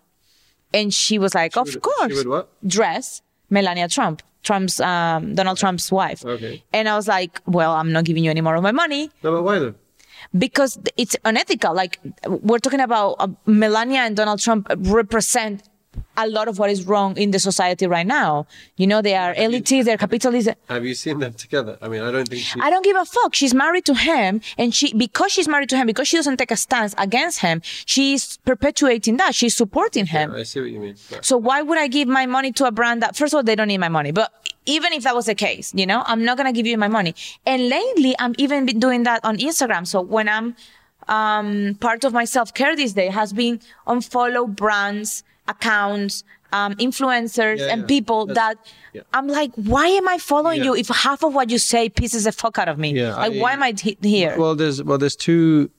And 0.74 0.92
she 0.94 1.18
was 1.18 1.34
like, 1.34 1.56
of 1.56 1.66
would- 1.66 1.72
she 1.74 1.80
course. 1.80 2.14
would 2.16 2.28
what? 2.28 2.48
Dress 2.66 3.22
Melania 3.50 3.88
Trump. 3.88 4.22
Trump's, 4.42 4.80
um, 4.80 5.34
Donald 5.36 5.56
Trump's 5.58 5.92
wife. 5.92 6.24
Okay. 6.24 6.64
And 6.72 6.88
I 6.88 6.96
was 6.96 7.06
like, 7.06 7.40
well, 7.46 7.72
I'm 7.74 7.92
not 7.92 8.04
giving 8.04 8.24
you 8.24 8.30
any 8.30 8.40
more 8.40 8.56
of 8.56 8.62
my 8.62 8.72
money 8.72 9.10
no, 9.22 9.30
but 9.36 9.42
why 9.44 9.58
though? 9.60 9.74
Because 10.36 10.78
it's 10.96 11.16
unethical. 11.24 11.74
Like 11.74 11.98
we're 12.26 12.58
talking 12.58 12.80
about 12.80 13.16
uh, 13.18 13.28
Melania 13.46 14.00
and 14.00 14.16
Donald 14.16 14.40
Trump 14.40 14.68
represent 14.76 15.62
a 16.16 16.26
lot 16.28 16.46
of 16.48 16.58
what 16.58 16.68
is 16.70 16.86
wrong 16.86 17.16
in 17.16 17.30
the 17.30 17.38
society 17.38 17.86
right 17.86 18.06
now. 18.06 18.46
You 18.76 18.86
know, 18.86 19.00
they 19.02 19.14
are 19.14 19.34
elitists, 19.34 19.84
they're 19.84 19.96
capitalists. 19.96 20.50
Have 20.68 20.84
you 20.84 20.94
seen 20.94 21.18
them 21.20 21.32
together? 21.32 21.78
I 21.80 21.88
mean, 21.88 22.02
I 22.02 22.10
don't 22.10 22.28
think 22.28 22.42
she. 22.42 22.60
I 22.60 22.68
don't 22.70 22.84
give 22.84 22.96
a 22.96 23.04
fuck. 23.04 23.34
She's 23.34 23.54
married 23.54 23.84
to 23.86 23.94
him, 23.94 24.40
and 24.58 24.74
she 24.74 24.92
because 24.94 25.32
she's 25.32 25.48
married 25.48 25.68
to 25.70 25.76
him, 25.76 25.86
because 25.86 26.08
she 26.08 26.16
doesn't 26.16 26.36
take 26.36 26.50
a 26.50 26.56
stance 26.56 26.94
against 26.98 27.40
him, 27.40 27.62
she's 27.64 28.36
perpetuating 28.38 29.16
that. 29.18 29.34
She's 29.34 29.54
supporting 29.56 30.06
him. 30.06 30.32
I 30.32 30.42
see 30.42 30.60
what 30.60 30.70
you 30.70 30.80
mean. 30.80 30.96
But- 31.10 31.24
So 31.24 31.36
why 31.36 31.62
would 31.62 31.78
I 31.78 31.88
give 31.88 32.08
my 32.08 32.26
money 32.26 32.52
to 32.52 32.66
a 32.66 32.70
brand 32.72 33.02
that, 33.02 33.16
first 33.16 33.32
of 33.32 33.38
all, 33.38 33.42
they 33.42 33.54
don't 33.56 33.68
need 33.68 33.78
my 33.78 33.88
money, 33.88 34.12
but 34.12 34.30
even 34.66 34.92
if 34.92 35.02
that 35.04 35.14
was 35.14 35.26
the 35.26 35.34
case, 35.34 35.72
you 35.74 35.86
know, 35.86 36.02
I'm 36.06 36.24
not 36.24 36.36
going 36.36 36.46
to 36.46 36.52
give 36.52 36.66
you 36.66 36.78
my 36.78 36.88
money. 36.88 37.14
And 37.44 37.68
lately, 37.68 38.14
I'm 38.18 38.34
even 38.38 38.64
been 38.66 38.78
doing 38.78 39.02
that 39.04 39.24
on 39.24 39.38
Instagram. 39.38 39.86
So 39.86 40.00
when 40.00 40.28
I'm, 40.28 40.54
um, 41.08 41.76
part 41.80 42.04
of 42.04 42.12
my 42.12 42.24
self-care 42.24 42.76
this 42.76 42.92
day 42.92 43.08
has 43.08 43.32
been 43.32 43.60
unfollow 43.88 44.46
brands, 44.54 45.24
accounts, 45.48 46.24
um, 46.52 46.74
influencers 46.74 47.58
Yeah, 47.58 47.72
and 47.72 47.80
yeah. 47.82 47.86
people 47.86 48.26
That's- 48.26 48.56
that 48.56 48.72
yeah. 48.92 49.02
I'm 49.14 49.26
like, 49.28 49.52
why 49.54 49.86
am 49.86 50.08
I 50.08 50.18
following 50.18 50.62
you 50.62 50.74
if 50.74 50.88
half 50.88 51.22
of 51.24 51.34
what 51.34 51.50
you 51.50 51.58
say 51.58 51.88
pisses 51.88 52.24
the 52.24 52.32
fuck 52.32 52.58
out 52.58 52.68
of 52.68 52.78
me? 52.78 52.92
Yeah, 52.92 53.16
like, 53.16 53.32
I- 53.32 53.38
why 53.38 53.52
am 53.52 53.62
I 53.62 53.72
t- 53.72 53.96
here? 54.02 54.36
Well, 54.38 54.54
there's 54.54 54.82
well, 54.82 54.98
there's 54.98 55.16
two. 55.16 55.70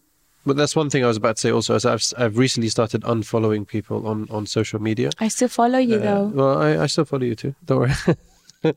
But 0.46 0.58
that's 0.58 0.76
one 0.76 0.90
thing 0.90 1.06
I 1.06 1.08
was 1.08 1.16
about 1.16 1.38
to 1.38 1.42
say. 1.42 1.52
Also, 1.52 1.74
is 1.76 1.86
I've 1.86 2.04
I've 2.18 2.38
recently 2.38 2.68
started 2.70 3.02
unfollowing 3.04 3.66
people 3.66 4.06
on 4.08 4.28
on 4.30 4.46
social 4.46 4.82
media. 4.82 5.10
I 5.20 5.30
still 5.30 5.48
follow 5.48 5.80
you 5.80 5.96
Uh, 5.98 6.00
though. 6.00 6.26
well, 6.36 6.58
I, 6.62 6.84
I 6.84 6.88
still 6.88 7.06
follow 7.06 7.24
you 7.24 7.36
too. 7.36 7.56
Don't 7.66 7.80
worry. 7.80 7.94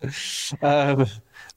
um, 0.62 1.06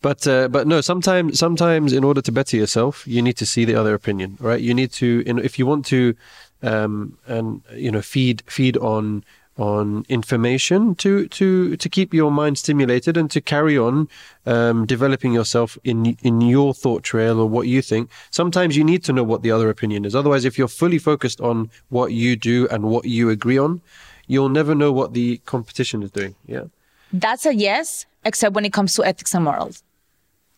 but 0.02 0.26
uh, 0.28 0.48
but 0.48 0.68
no, 0.68 0.82
sometimes 0.82 1.38
sometimes 1.40 1.94
in 1.94 2.04
order 2.04 2.22
to 2.22 2.32
better 2.32 2.58
yourself, 2.58 3.06
you 3.08 3.22
need 3.22 3.38
to 3.38 3.46
see 3.46 3.66
the 3.66 3.76
other 3.76 3.94
opinion, 3.94 4.38
right? 4.40 4.62
You 4.62 4.74
need 4.74 4.92
to, 4.94 5.24
in, 5.26 5.40
if 5.40 5.60
you 5.60 5.66
want 5.66 5.86
to, 5.88 6.16
um, 6.62 7.18
and 7.28 7.62
you 7.74 7.92
know, 7.92 8.02
feed 8.02 8.44
feed 8.48 8.78
on 8.78 9.24
on 9.58 10.06
information 10.08 10.96
to 10.96 11.28
to 11.28 11.76
to 11.76 11.90
keep 11.90 12.14
your 12.14 12.32
mind 12.32 12.58
stimulated 12.58 13.18
and 13.18 13.30
to 13.30 13.42
carry 13.42 13.78
on 13.78 14.08
um, 14.46 14.86
developing 14.86 15.34
yourself 15.34 15.78
in 15.84 16.18
in 16.24 16.42
your 16.42 16.74
thought 16.74 17.04
trail 17.04 17.40
or 17.40 17.48
what 17.48 17.68
you 17.68 17.82
think. 17.82 18.10
Sometimes 18.32 18.78
you 18.78 18.84
need 18.84 19.04
to 19.04 19.14
know 19.14 19.24
what 19.24 19.42
the 19.42 19.52
other 19.52 19.70
opinion 19.70 20.06
is. 20.06 20.16
Otherwise, 20.16 20.46
if 20.46 20.58
you're 20.58 20.70
fully 20.70 20.98
focused 20.98 21.42
on 21.42 21.70
what 21.90 22.14
you 22.14 22.36
do 22.36 22.68
and 22.72 22.86
what 22.86 23.06
you 23.06 23.30
agree 23.30 23.58
on, 23.58 23.82
you'll 24.28 24.50
never 24.50 24.74
know 24.74 24.92
what 24.92 25.14
the 25.14 25.38
competition 25.46 26.04
is 26.04 26.12
doing. 26.12 26.36
Yeah. 26.48 26.66
That's 27.12 27.46
a 27.46 27.54
yes, 27.54 28.06
except 28.24 28.56
when 28.56 28.64
it 28.64 28.72
comes 28.72 28.94
to 28.96 29.04
ethics 29.04 29.34
and 29.34 29.44
morals. 29.44 29.84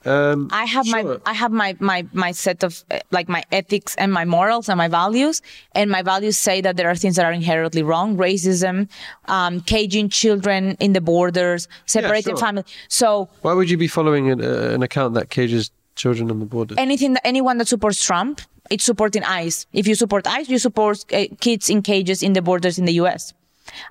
Um, 0.05 0.49
I 0.51 0.65
have 0.65 0.87
my. 0.87 1.17
I 1.25 1.33
have 1.33 1.51
my 1.51 1.75
my 1.79 2.05
my 2.11 2.31
set 2.31 2.63
of 2.63 2.83
uh, 2.89 2.99
like 3.11 3.29
my 3.29 3.43
ethics 3.51 3.95
and 3.95 4.11
my 4.11 4.25
morals 4.25 4.67
and 4.67 4.77
my 4.77 4.87
values, 4.87 5.41
and 5.75 5.91
my 5.91 6.01
values 6.01 6.39
say 6.39 6.59
that 6.61 6.75
there 6.75 6.89
are 6.89 6.95
things 6.95 7.15
that 7.17 7.25
are 7.25 7.31
inherently 7.31 7.83
wrong: 7.83 8.17
racism, 8.17 8.89
um, 9.25 9.61
caging 9.61 10.09
children 10.09 10.75
in 10.79 10.93
the 10.93 11.01
borders, 11.01 11.67
separating 11.85 12.35
sure. 12.35 12.45
family. 12.45 12.63
So 12.87 13.29
Why 13.41 13.53
would 13.53 13.69
you 13.69 13.77
be 13.77 13.87
following 13.87 14.31
an, 14.31 14.41
uh, 14.43 14.71
an 14.73 14.81
account 14.81 15.13
that 15.13 15.29
cages 15.29 15.69
children 15.95 16.31
on 16.31 16.39
the 16.39 16.45
border? 16.45 16.73
anything 16.79 17.13
that 17.13 17.27
anyone 17.27 17.59
that 17.59 17.67
supports 17.67 18.03
Trump, 18.03 18.41
it's 18.71 18.83
supporting 18.83 19.23
ICE. 19.23 19.67
If 19.71 19.87
you 19.87 19.93
support 19.93 20.25
ICE, 20.25 20.49
you 20.49 20.57
support 20.57 21.05
uh, 21.13 21.25
kids 21.39 21.69
in 21.69 21.83
cages 21.83 22.23
in 22.23 22.33
the 22.33 22.41
borders 22.41 22.79
in 22.79 22.85
the 22.85 22.93
U.S. 22.93 23.33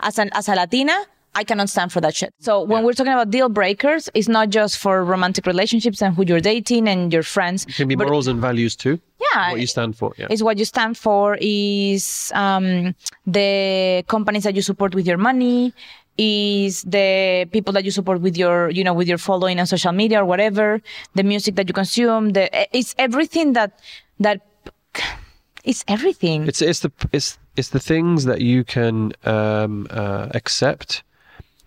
As 0.00 0.18
an 0.18 0.30
as 0.32 0.48
a 0.48 0.54
Latina. 0.56 1.06
I 1.34 1.44
cannot 1.44 1.70
stand 1.70 1.92
for 1.92 2.00
that 2.00 2.14
shit. 2.14 2.34
So 2.40 2.62
when 2.62 2.84
we're 2.84 2.92
talking 2.92 3.12
about 3.12 3.30
deal 3.30 3.48
breakers, 3.48 4.08
it's 4.14 4.28
not 4.28 4.50
just 4.50 4.78
for 4.78 5.04
romantic 5.04 5.46
relationships 5.46 6.02
and 6.02 6.14
who 6.14 6.24
you're 6.24 6.40
dating 6.40 6.88
and 6.88 7.12
your 7.12 7.22
friends. 7.22 7.66
It 7.66 7.76
can 7.76 7.88
be 7.88 7.96
morals 7.96 8.26
and 8.26 8.40
values 8.40 8.74
too. 8.74 9.00
Yeah. 9.20 9.52
What 9.52 9.60
you 9.60 9.66
stand 9.66 9.96
for. 9.96 10.12
Yeah. 10.18 10.26
is 10.30 10.42
what 10.42 10.58
you 10.58 10.64
stand 10.64 10.98
for 10.98 11.38
is 11.40 12.32
um, 12.34 12.94
the 13.26 14.04
companies 14.08 14.42
that 14.42 14.56
you 14.56 14.62
support 14.62 14.94
with 14.94 15.06
your 15.06 15.18
money 15.18 15.72
is 16.18 16.82
the 16.82 17.48
people 17.52 17.72
that 17.74 17.84
you 17.84 17.90
support 17.90 18.20
with 18.20 18.36
your, 18.36 18.68
you 18.70 18.84
know, 18.84 18.92
with 18.92 19.08
your 19.08 19.18
following 19.18 19.60
on 19.60 19.66
social 19.66 19.92
media 19.92 20.20
or 20.20 20.24
whatever, 20.24 20.80
the 21.14 21.22
music 21.22 21.54
that 21.54 21.68
you 21.68 21.72
consume, 21.72 22.30
the, 22.30 22.76
it's 22.76 22.94
everything 22.98 23.52
that, 23.54 23.80
that, 24.18 24.42
it's 25.64 25.84
everything. 25.88 26.48
It's 26.48 26.62
it's 26.62 26.80
the 26.80 26.90
it's 27.12 27.38
it's 27.56 27.68
the 27.68 27.80
things 27.80 28.24
that 28.24 28.40
you 28.40 28.64
can 28.64 29.12
um, 29.24 29.86
uh, 29.90 30.28
accept, 30.32 31.02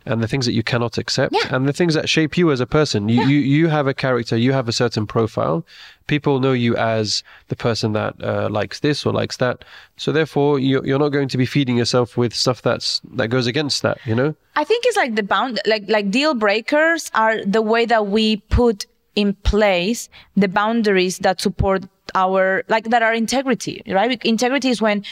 and 0.05 0.21
the 0.21 0.27
things 0.27 0.45
that 0.45 0.53
you 0.53 0.63
cannot 0.63 0.97
accept, 0.97 1.33
Yeah. 1.33 1.55
and 1.55 1.67
the 1.67 1.73
things 1.73 1.93
that 1.93 2.09
shape 2.09 2.37
you 2.37 2.51
as 2.51 2.59
a 2.59 2.65
person. 2.65 3.09
You, 3.09 3.23
you 3.23 3.39
you 3.39 3.67
have 3.69 3.87
a 3.87 3.93
character. 3.93 4.35
You 4.37 4.53
have 4.53 4.67
a 4.67 4.71
certain 4.71 5.05
profile. 5.07 5.65
People 6.07 6.39
know 6.39 6.51
you 6.53 6.75
as 6.75 7.23
the 7.47 7.55
person 7.55 7.93
that 7.93 8.13
uh, 8.23 8.49
likes 8.49 8.79
this 8.81 9.05
or 9.05 9.13
likes 9.13 9.37
that. 9.37 9.63
So 9.97 10.11
therefore, 10.11 10.59
you're, 10.59 10.85
you're 10.85 10.99
not 10.99 11.09
going 11.09 11.29
to 11.29 11.37
be 11.37 11.45
feeding 11.45 11.77
yourself 11.77 12.17
with 12.17 12.33
stuff 12.33 12.61
that's 12.61 13.01
that 13.13 13.29
goes 13.29 13.47
against 13.47 13.81
that. 13.83 13.97
You 14.05 14.15
know. 14.15 14.35
I 14.55 14.63
think 14.63 14.85
it's 14.85 14.97
like 14.97 15.15
the 15.15 15.23
bound, 15.23 15.59
like 15.65 15.85
like 15.87 16.11
deal 16.11 16.33
breakers 16.35 17.09
are 17.13 17.43
the 17.45 17.61
way 17.61 17.85
that 17.85 18.07
we 18.07 18.37
put 18.49 18.85
in 19.15 19.33
place 19.43 20.09
the 20.35 20.47
boundaries 20.47 21.19
that 21.19 21.39
support 21.39 21.83
our 22.15 22.63
like 22.69 22.89
that 22.89 23.01
are 23.01 23.13
integrity, 23.13 23.81
right? 23.87 24.23
Integrity 24.23 24.69
is 24.69 24.81
when 24.81 25.03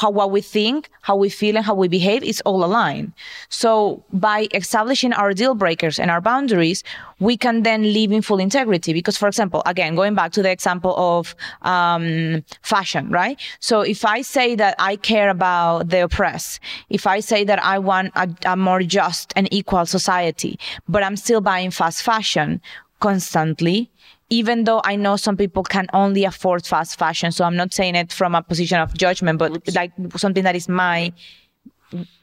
how 0.00 0.10
what 0.10 0.30
we 0.30 0.40
think, 0.40 0.88
how 1.02 1.16
we 1.16 1.28
feel, 1.28 1.56
and 1.56 1.64
how 1.64 1.74
we 1.74 1.88
behave 1.88 2.22
is 2.22 2.40
all 2.42 2.64
aligned. 2.64 3.12
So 3.48 4.02
by 4.12 4.48
establishing 4.54 5.12
our 5.12 5.32
deal 5.32 5.54
breakers 5.54 5.98
and 5.98 6.10
our 6.10 6.20
boundaries, 6.20 6.84
we 7.18 7.36
can 7.36 7.62
then 7.62 7.92
live 7.92 8.12
in 8.12 8.22
full 8.22 8.38
integrity. 8.38 8.92
Because, 8.92 9.16
for 9.16 9.28
example, 9.28 9.62
again 9.66 9.94
going 9.94 10.14
back 10.14 10.32
to 10.32 10.42
the 10.42 10.50
example 10.50 10.94
of 10.96 11.34
um, 11.62 12.44
fashion, 12.62 13.10
right? 13.10 13.40
So 13.60 13.80
if 13.80 14.04
I 14.04 14.22
say 14.22 14.54
that 14.56 14.74
I 14.78 14.96
care 14.96 15.30
about 15.30 15.88
the 15.88 16.04
oppressed, 16.04 16.60
if 16.88 17.06
I 17.06 17.20
say 17.20 17.44
that 17.44 17.62
I 17.62 17.78
want 17.78 18.12
a, 18.16 18.28
a 18.46 18.56
more 18.56 18.82
just 18.82 19.32
and 19.36 19.48
equal 19.52 19.86
society, 19.86 20.58
but 20.88 21.02
I'm 21.02 21.16
still 21.16 21.40
buying 21.40 21.70
fast 21.70 22.02
fashion 22.02 22.60
constantly, 23.00 23.90
even 24.30 24.64
though 24.64 24.80
I 24.84 24.96
know 24.96 25.16
some 25.16 25.36
people 25.36 25.64
can 25.64 25.86
only 25.92 26.24
afford 26.24 26.64
fast 26.64 26.98
fashion. 26.98 27.32
So 27.32 27.44
I'm 27.44 27.56
not 27.56 27.74
saying 27.74 27.96
it 27.96 28.12
from 28.12 28.34
a 28.34 28.42
position 28.42 28.78
of 28.80 28.94
judgment, 28.94 29.38
but 29.38 29.74
like 29.74 29.92
something 30.16 30.44
that 30.44 30.54
is 30.54 30.68
my, 30.68 31.12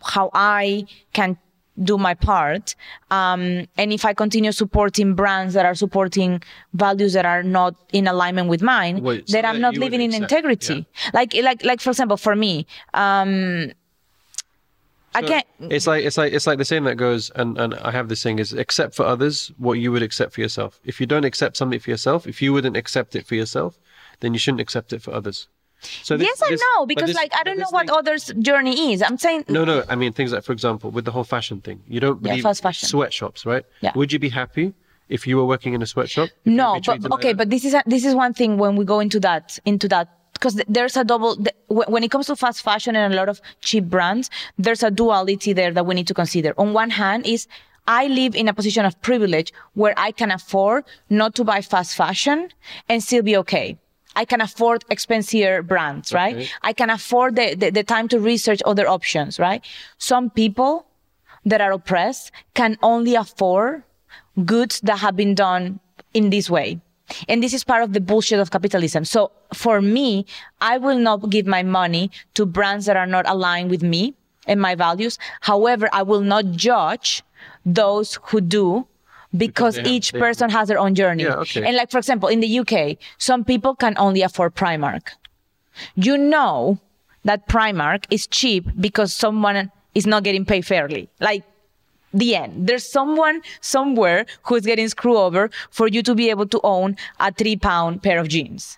how 0.02 0.32
I 0.34 0.86
can 1.12 1.38
do 1.84 1.98
my 1.98 2.14
part. 2.14 2.76
Um, 3.12 3.68
and 3.78 3.94
if 3.94 4.06
I 4.06 4.14
continue 4.14 4.52
supporting 4.52 5.16
brands 5.16 5.54
that 5.54 5.66
are 5.66 5.76
supporting 5.76 6.42
values 6.74 7.14
that 7.14 7.26
are 7.26 7.44
not 7.44 7.76
in 7.92 8.08
alignment 8.08 8.50
with 8.50 8.62
mine, 8.62 9.04
Wait, 9.04 9.30
so 9.30 9.34
then 9.34 9.46
I'm 9.46 9.62
not 9.62 9.76
living 9.78 10.02
in 10.02 10.10
accept, 10.12 10.32
integrity. 10.32 10.88
Like, 11.14 11.34
like, 11.36 11.64
like, 11.64 11.82
for 11.82 11.90
example, 11.92 12.18
for 12.18 12.36
me, 12.36 12.66
um, 12.94 13.72
again, 15.20 15.44
It's 15.60 15.88
like 15.88 16.04
it's 16.06 16.18
like 16.18 16.34
it's 16.34 16.48
like 16.48 16.58
the 16.58 16.66
saying 16.66 16.84
that 16.86 16.96
goes, 16.96 17.30
and 17.36 17.58
and 17.58 17.74
I 17.76 17.92
have 17.92 18.08
this 18.10 18.22
thing 18.24 18.40
is 18.40 18.54
accept 18.54 18.96
for 18.96 19.06
others 19.06 19.52
what 19.58 19.74
you 19.74 19.92
would 19.92 20.04
accept 20.04 20.34
for 20.34 20.42
yourself. 20.42 20.80
If 20.84 21.00
you 21.02 21.06
don't 21.08 21.26
accept 21.26 21.58
something 21.58 21.80
for 21.80 21.90
yourself, 21.90 22.28
if 22.28 22.42
you 22.42 22.54
wouldn't 22.54 22.78
accept 22.78 23.16
it 23.16 23.26
for 23.28 23.36
yourself, 23.36 23.78
then 24.22 24.34
you 24.34 24.40
shouldn't 24.40 24.62
accept 24.62 24.94
it 24.94 25.02
for 25.02 25.14
others. 25.14 25.48
So 26.04 26.18
this- 26.18 26.26
yes, 26.26 26.42
I 26.42 26.50
this- 26.50 26.62
know 26.62 26.86
because 26.88 27.08
this- 27.08 27.16
like 27.16 27.32
I 27.40 27.44
don't 27.44 27.60
know 27.60 27.70
what 27.70 27.88
thing- 27.88 27.96
others' 27.96 28.34
journey 28.40 28.94
is. 28.94 29.02
I'm 29.04 29.18
saying 29.18 29.46
No, 29.48 29.64
no. 29.64 29.84
I 29.90 29.96
mean 29.96 30.12
things 30.14 30.32
like, 30.34 30.44
for 30.44 30.52
example, 30.54 30.90
with 30.92 31.06
the 31.06 31.12
whole 31.12 31.24
fashion 31.24 31.62
thing, 31.62 31.84
you 31.88 32.00
don't 32.00 32.20
Yeah, 32.24 32.32
believe 32.32 32.44
fast 32.44 32.64
fashion. 32.64 32.90
sweatshops, 32.90 33.46
right? 33.46 33.64
Yeah. 33.82 33.92
Would 33.96 34.12
you 34.12 34.18
be 34.20 34.30
happy 34.30 34.74
if 35.08 35.28
you 35.28 35.38
were 35.38 35.46
working 35.46 35.74
in 35.76 35.82
a 35.84 35.86
sweatshop? 35.86 36.30
If 36.30 36.36
you 36.46 36.52
would 36.54 36.58
No, 36.58 36.74
but 36.74 36.84
treated 36.84 37.04
like 37.12 37.14
okay, 37.20 37.34
but 37.34 37.50
this 37.52 37.64
is 37.64 37.74
a, 37.76 37.84
this 37.86 38.06
is 38.06 38.16
one 38.16 38.34
thing 38.34 38.58
when 38.58 38.76
we 38.76 38.86
go 38.86 39.00
into 39.00 39.20
that 39.20 39.60
into 39.66 39.88
that 39.90 40.17
because 40.38 40.62
there's 40.68 40.96
a 40.98 41.04
double 41.04 41.38
when 41.68 42.04
it 42.04 42.12
comes 42.12 42.28
to 42.28 42.36
fast 42.36 42.62
fashion 42.62 42.96
and 42.96 43.14
a 43.14 43.18
lot 43.18 43.30
of 43.30 43.42
cheap 43.62 43.86
brands, 43.86 44.30
there's 44.58 44.84
a 44.84 44.92
duality 44.92 45.54
there 45.54 45.72
that 45.72 45.86
we 45.86 45.96
need 45.96 46.08
to 46.08 46.14
consider. 46.14 46.54
On 46.58 46.74
one 46.74 46.90
hand, 46.90 47.26
is 47.26 47.48
I 47.88 48.08
live 48.08 48.36
in 48.36 48.48
a 48.48 48.54
position 48.54 48.86
of 48.86 49.00
privilege 49.02 49.54
where 49.74 49.94
I 49.98 50.12
can 50.12 50.32
afford 50.32 50.84
not 51.10 51.36
to 51.36 51.44
buy 51.44 51.62
fast 51.62 51.96
fashion 51.96 52.50
and 52.90 53.02
still 53.02 53.24
be 53.24 53.38
okay. 53.38 53.78
I 54.16 54.26
can 54.26 54.42
afford 54.42 54.84
expensive 54.90 55.68
brands, 55.68 56.12
right? 56.12 56.36
Okay. 56.36 56.50
I 56.64 56.74
can 56.74 56.90
afford 56.90 57.36
the, 57.36 57.56
the, 57.56 57.70
the 57.70 57.84
time 57.84 58.08
to 58.10 58.20
research 58.20 58.62
other 58.66 58.88
options, 58.88 59.40
right? 59.40 59.64
Some 60.00 60.30
people 60.32 60.88
that 61.46 61.62
are 61.62 61.72
oppressed 61.72 62.32
can 62.56 62.78
only 62.82 63.16
afford 63.16 63.84
goods 64.44 64.82
that 64.82 64.98
have 65.00 65.16
been 65.16 65.36
done 65.36 65.80
in 66.14 66.30
this 66.30 66.50
way. 66.50 66.82
And 67.28 67.42
this 67.42 67.54
is 67.54 67.64
part 67.64 67.84
of 67.84 67.94
the 67.94 68.02
bullshit 68.02 68.40
of 68.40 68.52
capitalism. 68.52 69.06
So 69.06 69.32
for 69.54 69.82
me, 69.82 70.26
I 70.62 70.78
will 70.78 70.98
not 70.98 71.30
give 71.30 71.46
my 71.46 71.64
money 71.64 72.12
to 72.34 72.46
brands 72.46 72.86
that 72.86 72.98
are 72.98 73.06
not 73.08 73.28
aligned 73.28 73.70
with 73.70 73.84
me 73.84 74.14
and 74.46 74.60
my 74.62 74.76
values. 74.76 75.18
However, 75.42 75.90
I 75.94 76.04
will 76.04 76.22
not 76.22 76.46
judge 76.52 77.24
those 77.66 78.20
who 78.24 78.42
do 78.42 78.88
because 79.36 79.76
have- 79.78 79.88
each 79.88 80.12
have- 80.12 80.20
person 80.20 80.50
has 80.50 80.68
their 80.68 80.80
own 80.80 80.96
journey. 80.96 81.24
Yeah, 81.24 81.36
okay. 81.44 81.66
And 81.66 81.76
like, 81.76 81.92
for 81.92 81.98
example, 81.98 82.30
in 82.30 82.40
the 82.40 82.48
UK, 82.60 82.98
some 83.18 83.44
people 83.44 83.76
can 83.76 83.94
only 83.98 84.22
afford 84.22 84.56
Primark. 84.56 85.10
You 85.96 86.18
know 86.18 86.80
that 87.24 87.48
Primark 87.48 88.06
is 88.10 88.26
cheap 88.28 88.66
because 88.80 89.14
someone 89.14 89.72
is 89.94 90.08
not 90.08 90.24
getting 90.24 90.46
paid 90.46 90.66
fairly. 90.66 91.10
Like, 91.20 91.44
the 92.14 92.36
end. 92.36 92.68
There's 92.68 92.86
someone 92.86 93.42
somewhere 93.62 94.26
who's 94.44 94.66
getting 94.66 94.90
screwed 94.90 95.18
over 95.18 95.50
for 95.70 95.88
you 95.88 96.02
to 96.04 96.16
be 96.16 96.30
able 96.30 96.48
to 96.48 96.60
own 96.64 96.98
a 97.20 97.34
three 97.34 97.56
pound 97.56 98.04
pair 98.04 98.20
of 98.20 98.28
jeans. 98.28 98.78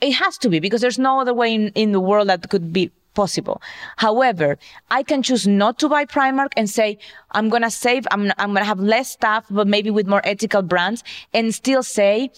It 0.00 0.12
has 0.12 0.36
to 0.38 0.48
be 0.48 0.58
because 0.58 0.80
there's 0.80 0.98
no 0.98 1.20
other 1.20 1.34
way 1.34 1.54
in, 1.54 1.68
in 1.74 1.92
the 1.92 2.00
world 2.00 2.28
that 2.28 2.48
could 2.50 2.72
be 2.72 2.90
possible. 3.14 3.60
However, 3.96 4.58
I 4.90 5.02
can 5.02 5.22
choose 5.22 5.46
not 5.46 5.78
to 5.80 5.88
buy 5.88 6.04
Primark 6.06 6.52
and 6.56 6.68
say, 6.68 6.98
I'm 7.32 7.48
going 7.50 7.62
to 7.62 7.70
save, 7.70 8.06
I'm, 8.10 8.32
I'm 8.38 8.50
going 8.50 8.62
to 8.62 8.64
have 8.64 8.80
less 8.80 9.10
stuff, 9.10 9.44
but 9.50 9.66
maybe 9.66 9.90
with 9.90 10.06
more 10.06 10.22
ethical 10.24 10.62
brands 10.62 11.04
and 11.32 11.54
still 11.54 11.82
say, 11.82 12.30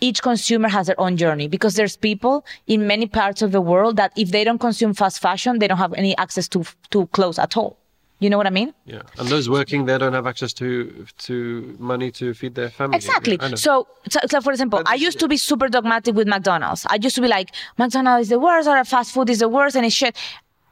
each 0.00 0.22
consumer 0.22 0.68
has 0.68 0.86
their 0.86 1.00
own 1.00 1.16
journey 1.16 1.48
because 1.48 1.74
there's 1.74 1.96
people 1.96 2.44
in 2.68 2.86
many 2.86 3.06
parts 3.06 3.42
of 3.42 3.50
the 3.50 3.60
world 3.60 3.96
that 3.96 4.12
if 4.16 4.30
they 4.30 4.44
don't 4.44 4.58
consume 4.58 4.94
fast 4.94 5.20
fashion, 5.20 5.58
they 5.58 5.66
don't 5.66 5.78
have 5.78 5.94
any 5.94 6.16
access 6.18 6.46
to, 6.48 6.64
to 6.90 7.06
clothes 7.08 7.38
at 7.38 7.56
all. 7.56 7.76
You 8.20 8.28
know 8.30 8.36
what 8.36 8.46
I 8.46 8.50
mean? 8.50 8.74
Yeah, 8.84 9.02
and 9.18 9.28
those 9.28 9.48
working 9.48 9.86
there 9.86 9.98
don't 9.98 10.12
have 10.12 10.26
access 10.26 10.52
to 10.54 11.06
to 11.18 11.76
money 11.78 12.10
to 12.12 12.34
feed 12.34 12.54
their 12.56 12.68
family. 12.68 12.96
Exactly. 12.96 13.36
Yeah, 13.36 13.46
I 13.46 13.48
know. 13.50 13.56
so, 13.56 13.86
so, 14.08 14.18
so, 14.26 14.40
for 14.40 14.50
example, 14.50 14.82
I 14.86 14.94
used 14.94 15.20
to 15.20 15.28
be 15.28 15.36
super 15.36 15.68
dogmatic 15.68 16.16
with 16.16 16.26
McDonald's. 16.26 16.84
I 16.88 16.98
used 17.00 17.14
to 17.16 17.22
be 17.22 17.28
like, 17.28 17.54
McDonald's 17.78 18.22
is 18.22 18.28
the 18.30 18.40
worst, 18.40 18.68
or 18.68 18.82
fast 18.84 19.12
food 19.14 19.30
is 19.30 19.38
the 19.38 19.48
worst, 19.48 19.76
and 19.76 19.86
it's 19.86 19.94
shit. 19.94 20.16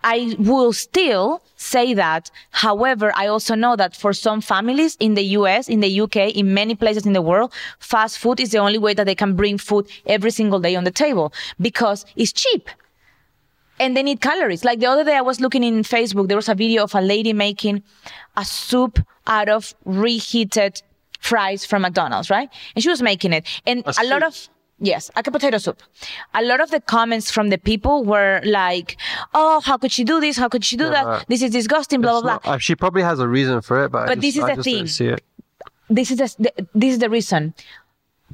I 0.03 0.37
will 0.39 0.73
still 0.73 1.43
say 1.57 1.95
that. 1.95 2.31
However, 2.51 3.13
I 3.17 3.27
also 3.27 3.55
know 3.55 3.75
that 3.77 3.97
for 3.97 4.13
some 4.13 4.41
families 4.41 4.97
in 5.01 5.15
the 5.15 5.25
US, 5.39 5.69
in 5.69 5.81
the 5.81 6.01
UK, 6.01 6.17
in 6.41 6.55
many 6.55 6.75
places 6.75 7.07
in 7.07 7.13
the 7.13 7.23
world, 7.23 7.53
fast 7.79 8.19
food 8.19 8.39
is 8.41 8.51
the 8.51 8.59
only 8.59 8.79
way 8.79 8.95
that 8.95 9.07
they 9.07 9.17
can 9.17 9.35
bring 9.35 9.59
food 9.59 9.89
every 10.07 10.31
single 10.31 10.61
day 10.61 10.77
on 10.77 10.85
the 10.85 10.93
table 10.93 11.33
because 11.61 12.05
it's 12.15 12.33
cheap 12.33 12.71
and 13.79 13.97
they 13.97 14.03
need 14.03 14.21
calories. 14.21 14.65
Like 14.65 14.81
the 14.81 14.87
other 14.87 15.05
day, 15.05 15.17
I 15.17 15.21
was 15.23 15.41
looking 15.41 15.63
in 15.65 15.83
Facebook. 15.83 16.29
There 16.29 16.37
was 16.37 16.49
a 16.49 16.55
video 16.55 16.85
of 16.85 16.95
a 16.95 17.01
lady 17.01 17.33
making 17.33 17.83
a 18.37 18.45
soup 18.45 18.99
out 19.27 19.49
of 19.49 19.75
reheated 19.85 20.83
fries 21.21 21.65
from 21.65 21.83
McDonald's, 21.83 22.31
right? 22.31 22.49
And 22.75 22.83
she 22.83 22.89
was 22.89 23.03
making 23.03 23.33
it, 23.33 23.45
and 23.67 23.83
A 23.87 23.95
a, 24.03 24.05
lot 24.07 24.23
of 24.23 24.49
yes, 24.79 25.11
like 25.17 25.27
a 25.27 25.31
potato 25.31 25.59
soup. 25.59 25.83
A 26.35 26.43
lot 26.43 26.61
of 26.61 26.71
the 26.71 26.81
comments 26.81 27.31
from 27.31 27.49
the 27.49 27.59
people 27.59 28.05
were 28.05 28.41
like, 28.45 28.97
"Oh, 29.35 29.61
how 29.61 29.77
could 29.79 29.93
she 29.93 30.05
do 30.05 30.21
this? 30.21 30.37
How 30.37 30.49
could 30.49 30.65
she 30.65 30.77
do 30.77 30.89
that? 30.91 31.27
This 31.29 31.43
is 31.43 31.51
disgusting." 31.51 32.01
Blah 32.01 32.13
blah 32.13 32.21
blah. 32.23 32.33
not- 32.35 32.47
uh, 32.47 32.59
she 32.59 32.75
probably 32.77 33.03
has 33.03 33.19
a 33.19 33.29
reason 33.29 33.61
for 33.63 33.85
it, 33.85 33.91
but 33.91 34.03
I 34.05 34.07
But 34.15 34.21
this 34.21 34.37
is 34.37 34.45
I 34.45 34.51
the 34.51 34.57
just 34.57 34.65
thing. 34.65 34.79
don't 34.79 34.89
see 34.89 35.09
it. 35.09 35.23
This 35.89 36.11
is 36.11 36.19
the 36.19 36.53
this 36.75 36.93
is 36.95 36.99
the 36.99 37.09
reason. 37.11 37.55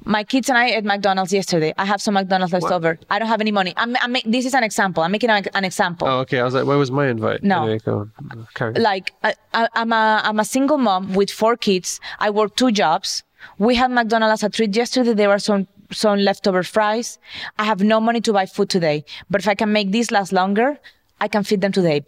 My 0.04 0.24
kids 0.24 0.48
and 0.48 0.58
I 0.58 0.66
ate 0.70 0.84
McDonald's 0.84 1.32
yesterday. 1.32 1.72
I 1.78 1.84
have 1.84 2.00
some 2.02 2.14
McDonald's 2.14 2.52
left 2.52 2.64
What? 2.64 2.72
over. 2.72 2.98
I 3.10 3.18
don't 3.18 3.28
have 3.28 3.40
any 3.40 3.52
money. 3.52 3.72
I'm, 3.76 3.96
I'm, 4.00 4.16
this 4.24 4.46
is 4.46 4.54
an 4.54 4.64
example. 4.64 5.02
I'm 5.02 5.12
making 5.12 5.30
an, 5.30 5.44
an 5.54 5.64
example. 5.64 6.08
Oh, 6.08 6.18
okay. 6.20 6.40
I 6.40 6.44
was 6.44 6.54
like, 6.54 6.66
where 6.66 6.78
was 6.78 6.90
my 6.90 7.08
invite? 7.08 7.42
No. 7.42 7.62
Anyway, 7.62 7.78
go 7.84 7.98
on. 8.30 8.46
Carry 8.54 8.74
on. 8.74 8.82
like 8.82 9.12
I, 9.22 9.34
I, 9.54 9.68
I'm 9.74 9.92
a 9.92 10.20
I'm 10.24 10.40
a 10.40 10.44
single 10.44 10.78
mom 10.78 11.14
with 11.14 11.30
four 11.30 11.56
kids. 11.56 12.00
I 12.18 12.30
work 12.30 12.56
two 12.56 12.72
jobs. 12.72 13.22
We 13.58 13.74
had 13.74 13.90
McDonald's 13.90 14.42
as 14.42 14.46
a 14.46 14.50
treat 14.50 14.74
yesterday. 14.74 15.14
There 15.14 15.28
were 15.28 15.38
some 15.38 15.66
some 15.90 16.18
leftover 16.18 16.62
fries. 16.62 17.18
I 17.58 17.64
have 17.64 17.82
no 17.82 18.00
money 18.00 18.20
to 18.22 18.32
buy 18.32 18.46
food 18.46 18.70
today, 18.70 19.04
but 19.30 19.40
if 19.40 19.48
I 19.48 19.54
can 19.54 19.72
make 19.72 19.92
this 19.92 20.10
last 20.10 20.32
longer, 20.32 20.78
I 21.20 21.28
can 21.28 21.42
feed 21.44 21.60
them 21.60 21.72
today. 21.72 22.04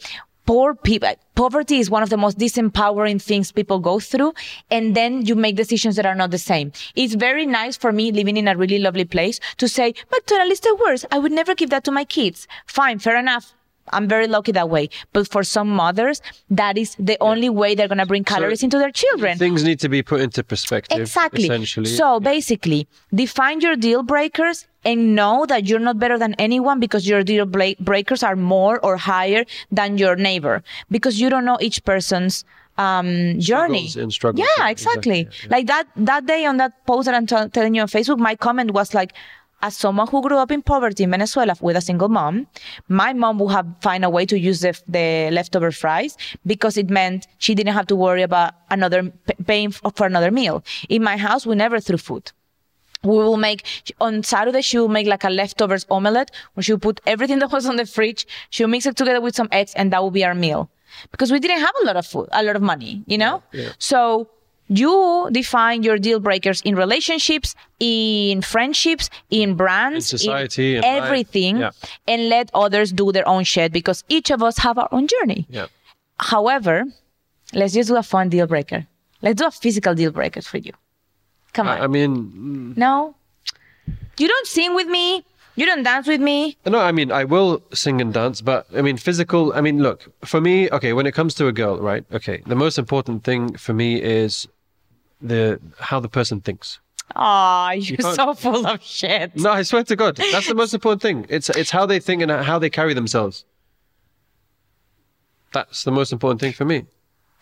Poor 0.47 0.75
people, 0.75 1.15
poverty 1.35 1.79
is 1.79 1.89
one 1.89 2.03
of 2.03 2.11
the 2.11 2.19
most 2.19 2.39
disempowering 2.39 3.21
things 3.21 3.51
people 3.51 3.79
go 3.79 3.99
through. 3.99 4.35
And 4.71 4.95
then 4.95 5.25
you 5.25 5.35
make 5.35 5.57
decisions 5.57 5.97
that 5.97 6.05
are 6.05 6.15
not 6.15 6.31
the 6.31 6.39
same. 6.39 6.73
It's 6.95 7.15
very 7.15 7.47
nice 7.47 7.77
for 7.77 7.93
me 7.93 8.13
living 8.13 8.37
in 8.37 8.49
a 8.49 8.57
really 8.57 8.79
lovely 8.79 9.07
place 9.07 9.41
to 9.57 9.69
say, 9.69 9.95
McDonald's 10.11 10.61
the 10.61 10.77
worst. 10.85 11.07
I 11.11 11.19
would 11.19 11.33
never 11.33 11.55
give 11.55 11.71
that 11.71 11.85
to 11.85 11.93
my 11.93 12.05
kids. 12.05 12.47
Fine, 12.67 12.99
fair 12.99 13.17
enough. 13.17 13.55
I'm 13.93 14.09
very 14.09 14.27
lucky 14.27 14.53
that 14.53 14.71
way. 14.71 14.89
But 15.13 15.29
for 15.29 15.43
some 15.45 15.69
mothers, 15.69 16.21
that 16.51 16.79
is 16.79 16.97
the 16.99 17.17
only 17.21 17.51
way 17.51 17.75
they're 17.75 17.89
going 17.89 17.99
to 17.99 18.07
bring 18.07 18.25
calories 18.25 18.63
into 18.63 18.79
their 18.79 18.91
children. 18.91 19.39
Things 19.39 19.65
need 19.65 19.81
to 19.81 19.89
be 19.89 20.03
put 20.03 20.21
into 20.21 20.43
perspective. 20.43 21.01
Exactly. 21.01 21.45
Essentially. 21.45 21.87
So 21.87 22.21
basically, 22.21 22.89
define 23.15 23.61
your 23.61 23.77
deal 23.77 24.03
breakers 24.03 24.67
and 24.85 25.15
know 25.15 25.47
that 25.47 25.67
you're 25.67 25.79
not 25.79 25.99
better 25.99 26.19
than 26.19 26.35
anyone 26.35 26.81
because 26.81 27.09
your 27.09 27.23
deal 27.23 27.47
breakers 27.47 28.23
are 28.23 28.37
more 28.37 28.79
or 28.81 28.97
higher 28.97 29.45
than 29.71 29.99
your 29.99 30.17
neighbor 30.17 30.63
because 30.91 31.21
you 31.21 31.31
don't 31.31 31.45
know 31.45 31.59
each 31.61 31.85
person's 31.85 32.45
um, 32.77 33.39
journey. 33.39 33.89
Struggles 34.11 34.41
Yeah, 34.41 34.47
yeah, 34.59 34.69
exactly. 34.69 35.21
exactly, 35.21 35.49
yeah. 35.49 35.57
Like 35.57 35.67
that 35.69 35.87
that 35.97 36.27
day 36.27 36.45
on 36.45 36.57
that 36.59 36.85
post 36.87 37.07
that 37.07 37.15
I'm 37.15 37.27
t- 37.27 37.49
telling 37.53 37.75
you 37.75 37.83
on 37.83 37.89
Facebook, 37.89 38.19
my 38.19 38.35
comment 38.35 38.73
was 38.73 38.95
like, 38.95 39.13
as 39.65 39.75
someone 39.75 40.07
who 40.09 40.21
grew 40.21 40.37
up 40.37 40.51
in 40.51 40.61
poverty 40.61 41.03
in 41.05 41.11
Venezuela 41.11 41.55
with 41.67 41.77
a 41.77 41.81
single 41.81 42.11
mom, 42.11 42.47
my 42.89 43.11
mom 43.15 43.39
would 43.39 43.53
have 43.57 43.67
find 43.81 44.05
a 44.05 44.11
way 44.11 44.25
to 44.27 44.39
use 44.39 44.61
the, 44.61 44.73
the 44.87 45.31
leftover 45.33 45.71
fries 45.73 46.13
because 46.53 46.77
it 46.77 46.89
meant 46.91 47.27
she 47.39 47.55
didn't 47.55 47.73
have 47.73 47.87
to 47.87 47.97
worry 47.97 48.23
about 48.31 48.53
another 48.71 49.01
paying 49.47 49.71
for 49.71 50.07
another 50.07 50.31
meal. 50.31 50.63
In 50.91 51.03
my 51.03 51.17
house, 51.17 51.47
we 51.47 51.55
never 51.55 51.81
threw 51.81 51.97
food 51.97 52.31
we 53.05 53.17
will 53.19 53.37
make 53.37 53.61
on 54.01 54.23
Saturday 54.23 54.63
she 54.63 54.79
will 54.79 54.89
make 54.89 55.07
like 55.07 55.25
a 55.25 55.29
leftovers 55.29 55.85
omelette 55.91 56.31
where 56.55 56.65
she'll 56.65 56.79
put 56.79 57.01
everything 57.07 57.39
that 57.43 57.53
was 57.53 57.67
on 57.67 57.77
the 57.77 57.87
fridge, 57.87 58.27
she'll 58.51 58.73
mix 58.75 58.87
it 58.87 58.97
together 58.97 59.21
with 59.21 59.35
some 59.35 59.49
eggs, 59.53 59.73
and 59.75 59.93
that 59.93 60.03
will 60.03 60.11
be 60.11 60.25
our 60.25 60.35
meal. 60.35 60.71
Because 61.11 61.31
we 61.33 61.39
didn't 61.41 61.61
have 61.61 61.75
a 61.83 61.87
lot 61.87 61.97
of 61.97 62.07
food, 62.07 62.29
a 62.33 62.43
lot 62.43 62.57
of 62.57 62.63
money, 62.63 63.03
you 63.07 63.19
know? 63.19 63.43
Yeah, 63.53 63.63
yeah. 63.63 63.69
So 63.79 64.31
you 64.79 65.29
define 65.33 65.83
your 65.83 65.99
deal 65.99 66.21
breakers 66.21 66.61
in 66.63 66.75
relationships, 66.77 67.55
in 67.81 68.43
friendships, 68.43 69.11
in 69.31 69.55
brands, 69.55 70.13
In 70.13 70.19
society, 70.19 70.77
in 70.77 70.85
everything, 70.85 71.59
Yeah. 71.59 71.71
and 72.09 72.29
let 72.29 72.51
others 72.55 72.93
do 72.93 73.13
their 73.13 73.27
own 73.29 73.45
shit 73.45 73.73
because 73.73 74.05
each 74.09 74.31
of 74.31 74.43
us 74.43 74.59
have 74.59 74.79
our 74.79 74.89
own 74.93 75.07
journey. 75.07 75.47
Yeah. 75.49 75.67
However, 76.19 76.85
let's 77.53 77.75
just 77.75 77.89
do 77.89 77.97
a 77.97 78.03
fun 78.03 78.29
deal 78.29 78.47
breaker. 78.47 78.87
Let's 79.23 79.41
do 79.41 79.47
a 79.47 79.51
physical 79.51 79.95
deal 79.95 80.11
breaker 80.13 80.43
for 80.43 80.59
you. 80.59 80.73
Come 81.53 81.69
on. 81.69 81.79
I, 81.81 81.85
I 81.85 81.87
mean, 81.87 82.17
mm. 82.17 82.77
No. 82.77 83.15
You 84.19 84.29
don't 84.29 84.47
sing 84.47 84.75
with 84.75 84.87
me. 84.89 85.25
You 85.57 85.67
don't 85.67 85.85
dance 85.85 86.09
with 86.09 86.21
me. 86.21 86.57
No, 86.67 86.81
I 86.81 86.91
mean, 86.91 87.13
I 87.13 87.23
will 87.25 87.63
sing 87.73 88.01
and 88.01 88.13
dance, 88.13 88.41
but 88.41 88.67
I 88.77 88.83
mean, 88.83 88.97
physical. 88.97 89.53
I 89.55 89.61
mean, 89.61 89.81
look, 89.83 90.11
for 90.25 90.41
me, 90.41 90.69
okay, 90.71 90.93
when 90.93 91.07
it 91.07 91.13
comes 91.13 91.33
to 91.37 91.47
a 91.47 91.53
girl, 91.53 91.79
right? 91.79 92.05
Okay, 92.13 92.43
the 92.47 92.57
most 92.57 92.77
important 92.77 93.23
thing 93.23 93.55
for 93.57 93.73
me 93.73 94.03
is 94.03 94.49
the 95.21 95.61
how 95.81 96.01
the 96.01 96.09
person 96.09 96.41
thinks. 96.41 96.81
Ah, 97.17 97.73
you're 97.73 97.99
can't- 97.99 98.17
so 98.17 98.35
full 98.35 98.67
of 98.67 98.83
shit. 98.83 99.37
No, 99.37 99.51
I 99.51 99.63
swear 99.63 99.85
to 99.85 99.97
God, 99.97 100.17
that's 100.17 100.49
the 100.49 100.55
most 100.55 100.73
important 100.75 101.03
thing. 101.03 101.27
It's 101.29 101.51
it's 101.51 101.71
how 101.71 101.87
they 101.87 102.01
think 102.01 102.23
and 102.23 102.31
how 102.31 102.59
they 102.59 102.71
carry 102.71 102.95
themselves. 102.95 103.45
That's 105.53 105.85
the 105.85 105.93
most 105.93 106.13
important 106.13 106.41
thing 106.41 106.53
for 106.53 106.65
me. 106.65 106.87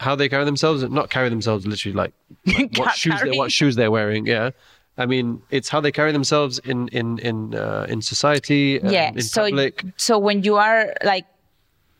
How 0.00 0.14
they 0.16 0.28
carry 0.28 0.44
themselves, 0.44 0.82
not 0.82 1.11
carry 1.11 1.28
themselves 1.28 1.66
literally 1.66 1.94
like, 1.94 2.12
like 2.46 2.76
what 2.76 2.94
shoes 2.96 3.20
they, 3.22 3.30
what 3.38 3.52
shoes 3.52 3.76
they're 3.76 3.90
wearing. 3.90 4.26
Yeah, 4.26 4.50
I 4.98 5.06
mean, 5.06 5.40
it's 5.50 5.68
how 5.68 5.80
they 5.80 5.92
carry 5.92 6.12
themselves 6.12 6.58
in 6.61 6.88
in 6.88 7.18
in 7.20 7.54
uh, 7.54 7.87
in 7.88 8.02
society. 8.02 8.78
and 8.78 8.90
yeah. 8.90 9.11
in 9.12 9.20
So, 9.22 9.44
public. 9.44 9.85
so 9.96 10.18
when 10.18 10.42
you 10.42 10.56
are 10.56 10.92
like, 11.04 11.24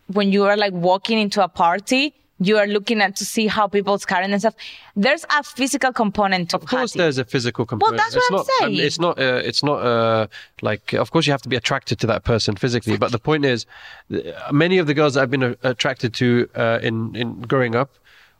when 0.09 0.33
you 0.33 0.45
are 0.45 0.57
like 0.57 0.73
walking 0.73 1.19
into 1.19 1.43
a 1.43 1.49
party, 1.49 2.15
you 2.43 2.59
are 2.59 2.67
looking 2.67 3.01
at 3.01 3.17
to 3.17 3.25
see 3.25 3.47
how 3.47 3.67
people's 3.69 4.05
carrying 4.05 4.31
themselves. 4.31 4.57
There's 4.97 5.25
a 5.31 5.43
physical 5.43 5.93
component 5.93 6.51
to 6.51 6.57
Of 6.57 6.67
course, 6.67 6.93
party. 6.93 6.99
there's 6.99 7.19
a 7.19 7.25
physical 7.25 7.65
component. 7.67 7.99
Well, 7.99 8.05
that's 8.05 8.17
it's 8.17 8.31
what 8.31 8.41
I'm 8.41 8.47
not, 8.47 8.63
I 8.63 8.67
mean, 8.69 8.77
saying. 8.77 8.87
it's 8.87 8.99
not. 8.99 9.19
Uh, 9.19 9.41
it's 9.45 9.63
not. 9.63 9.77
Uh, 9.77 10.27
like, 10.61 10.93
of 10.95 11.11
course, 11.11 11.27
you 11.27 11.33
have 11.33 11.43
to 11.43 11.49
be 11.49 11.57
attracted 11.57 11.99
to 12.01 12.07
that 12.09 12.25
person 12.25 12.57
physically. 12.57 12.97
But 12.97 13.13
the 13.13 13.19
point 13.19 13.45
is, 13.45 13.67
uh, 14.13 14.53
many 14.53 14.79
of 14.79 14.87
the 14.87 14.95
girls 14.95 15.15
that 15.15 15.23
I've 15.23 15.31
been 15.31 15.43
uh, 15.45 15.55
attracted 15.63 16.15
to 16.15 16.49
uh, 16.55 16.79
in 16.83 17.15
in 17.17 17.41
growing 17.43 17.75
up 17.75 17.91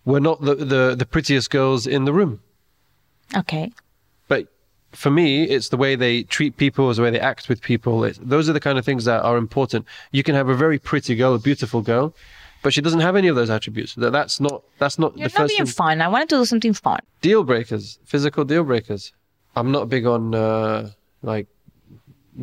were 0.05 0.21
not 0.21 0.41
the, 0.41 0.55
the 0.55 0.95
the 0.97 1.07
prettiest 1.07 1.51
girls 1.51 1.87
in 1.87 2.05
the 2.05 2.13
room. 2.13 2.41
Okay. 3.35 3.73
But 4.29 4.49
for 4.93 5.11
me, 5.11 5.45
it's 5.45 5.71
the 5.71 5.77
way 5.77 5.97
they 5.97 6.23
treat 6.25 6.57
people, 6.57 6.91
it's 6.91 6.99
the 6.99 7.03
way 7.03 7.11
they 7.11 7.21
act 7.21 7.49
with 7.49 7.63
people. 7.63 8.05
It's, 8.05 8.19
those 8.23 8.49
are 8.49 8.53
the 8.53 8.61
kind 8.61 8.79
of 8.79 8.85
things 8.85 9.05
that 9.07 9.23
are 9.23 9.37
important. 9.39 9.87
You 10.11 10.23
can 10.23 10.35
have 10.35 10.49
a 10.49 10.55
very 10.55 10.79
pretty 10.79 11.15
girl, 11.15 11.35
a 11.35 11.39
beautiful 11.39 11.81
girl, 11.81 12.15
but 12.63 12.73
she 12.73 12.81
doesn't 12.81 13.01
have 13.01 13.17
any 13.17 13.29
of 13.29 13.37
those 13.37 13.51
attributes. 13.51 13.95
That 13.95 14.13
that's 14.13 14.41
not 14.41 14.63
that's 14.79 14.99
not 14.99 15.17
You're 15.17 15.29
the 15.29 15.35
not 15.35 15.43
first 15.43 15.57
being 15.57 15.67
thing. 15.67 15.75
fun. 15.75 16.01
I 16.01 16.09
wanted 16.09 16.29
to 16.31 16.37
do 16.37 16.45
something 16.45 16.73
fun. 16.73 17.01
deal 17.21 17.45
breakers, 17.45 17.99
physical 18.05 18.45
deal 18.45 18.65
breakers. 18.65 19.13
I'm 19.57 19.71
not 19.71 19.89
big 19.89 20.07
on 20.07 20.35
uh, 20.35 20.91
like 21.23 21.47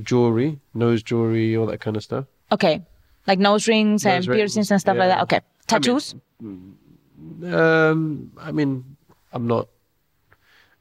jewelry, 0.04 0.60
nose 0.74 1.02
jewelry, 1.04 1.56
all 1.58 1.66
that 1.68 1.80
kind 1.80 1.98
of 1.98 2.04
stuff. 2.04 2.26
Okay. 2.52 2.84
Like 3.28 3.40
nose 3.40 3.68
rings 3.68 4.06
and 4.06 4.26
rings, 4.28 4.38
piercings 4.38 4.72
and 4.72 4.80
stuff 4.80 4.98
like 4.98 5.10
yeah. 5.10 5.16
that. 5.16 5.24
Okay. 5.24 5.42
Tattoos? 5.68 6.16
Um, 6.42 8.32
I 8.40 8.52
mean, 8.52 8.98
I'm 9.34 9.48
not. 9.48 9.68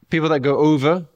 People 0.08 0.30
that 0.30 0.40
go 0.40 0.56
over, 0.56 1.06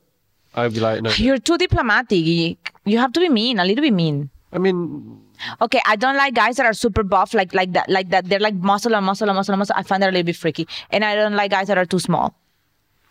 I'd 0.55 0.75
be 0.75 0.81
like, 0.81 1.01
no. 1.01 1.11
You're 1.17 1.39
too 1.39 1.57
diplomatic. 1.57 2.59
You 2.85 2.99
have 2.99 3.13
to 3.15 3.21
be 3.21 3.29
mean, 3.31 3.59
a 3.59 3.65
little 3.65 3.83
bit 3.83 3.95
mean. 3.95 4.29
I 4.53 4.59
mean, 4.59 5.22
Okay, 5.61 5.81
I 5.87 5.97
don't 5.97 6.17
like 6.17 6.35
guys 6.35 6.57
that 6.57 6.67
are 6.67 6.73
super 6.73 7.03
buff, 7.03 7.35
like 7.35 7.53
like 7.55 7.73
that, 7.73 7.89
like 7.89 8.11
that. 8.11 8.29
They're 8.29 8.41
like 8.41 8.55
muscle 8.55 8.95
and 8.95 9.05
muscle 9.05 9.29
and 9.29 9.37
muscle 9.37 9.53
and 9.53 9.59
muscle. 9.59 9.75
I 9.79 9.83
find 9.83 10.03
that 10.03 10.11
a 10.11 10.13
little 10.13 10.27
bit 10.27 10.37
freaky, 10.37 10.67
and 10.91 11.05
I 11.05 11.15
don't 11.15 11.35
like 11.35 11.51
guys 11.51 11.69
that 11.69 11.79
are 11.79 11.87
too 11.87 11.99
small, 11.99 12.35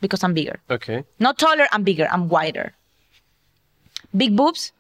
because 0.02 0.24
I'm 0.24 0.34
bigger. 0.34 0.60
okay. 0.70 1.04
Not 1.20 1.38
taller, 1.38 1.68
I'm 1.72 1.84
bigger. 1.84 2.08
I'm 2.12 2.30
wider. 2.30 2.74
Big 4.16 4.36
boobs. 4.36 4.72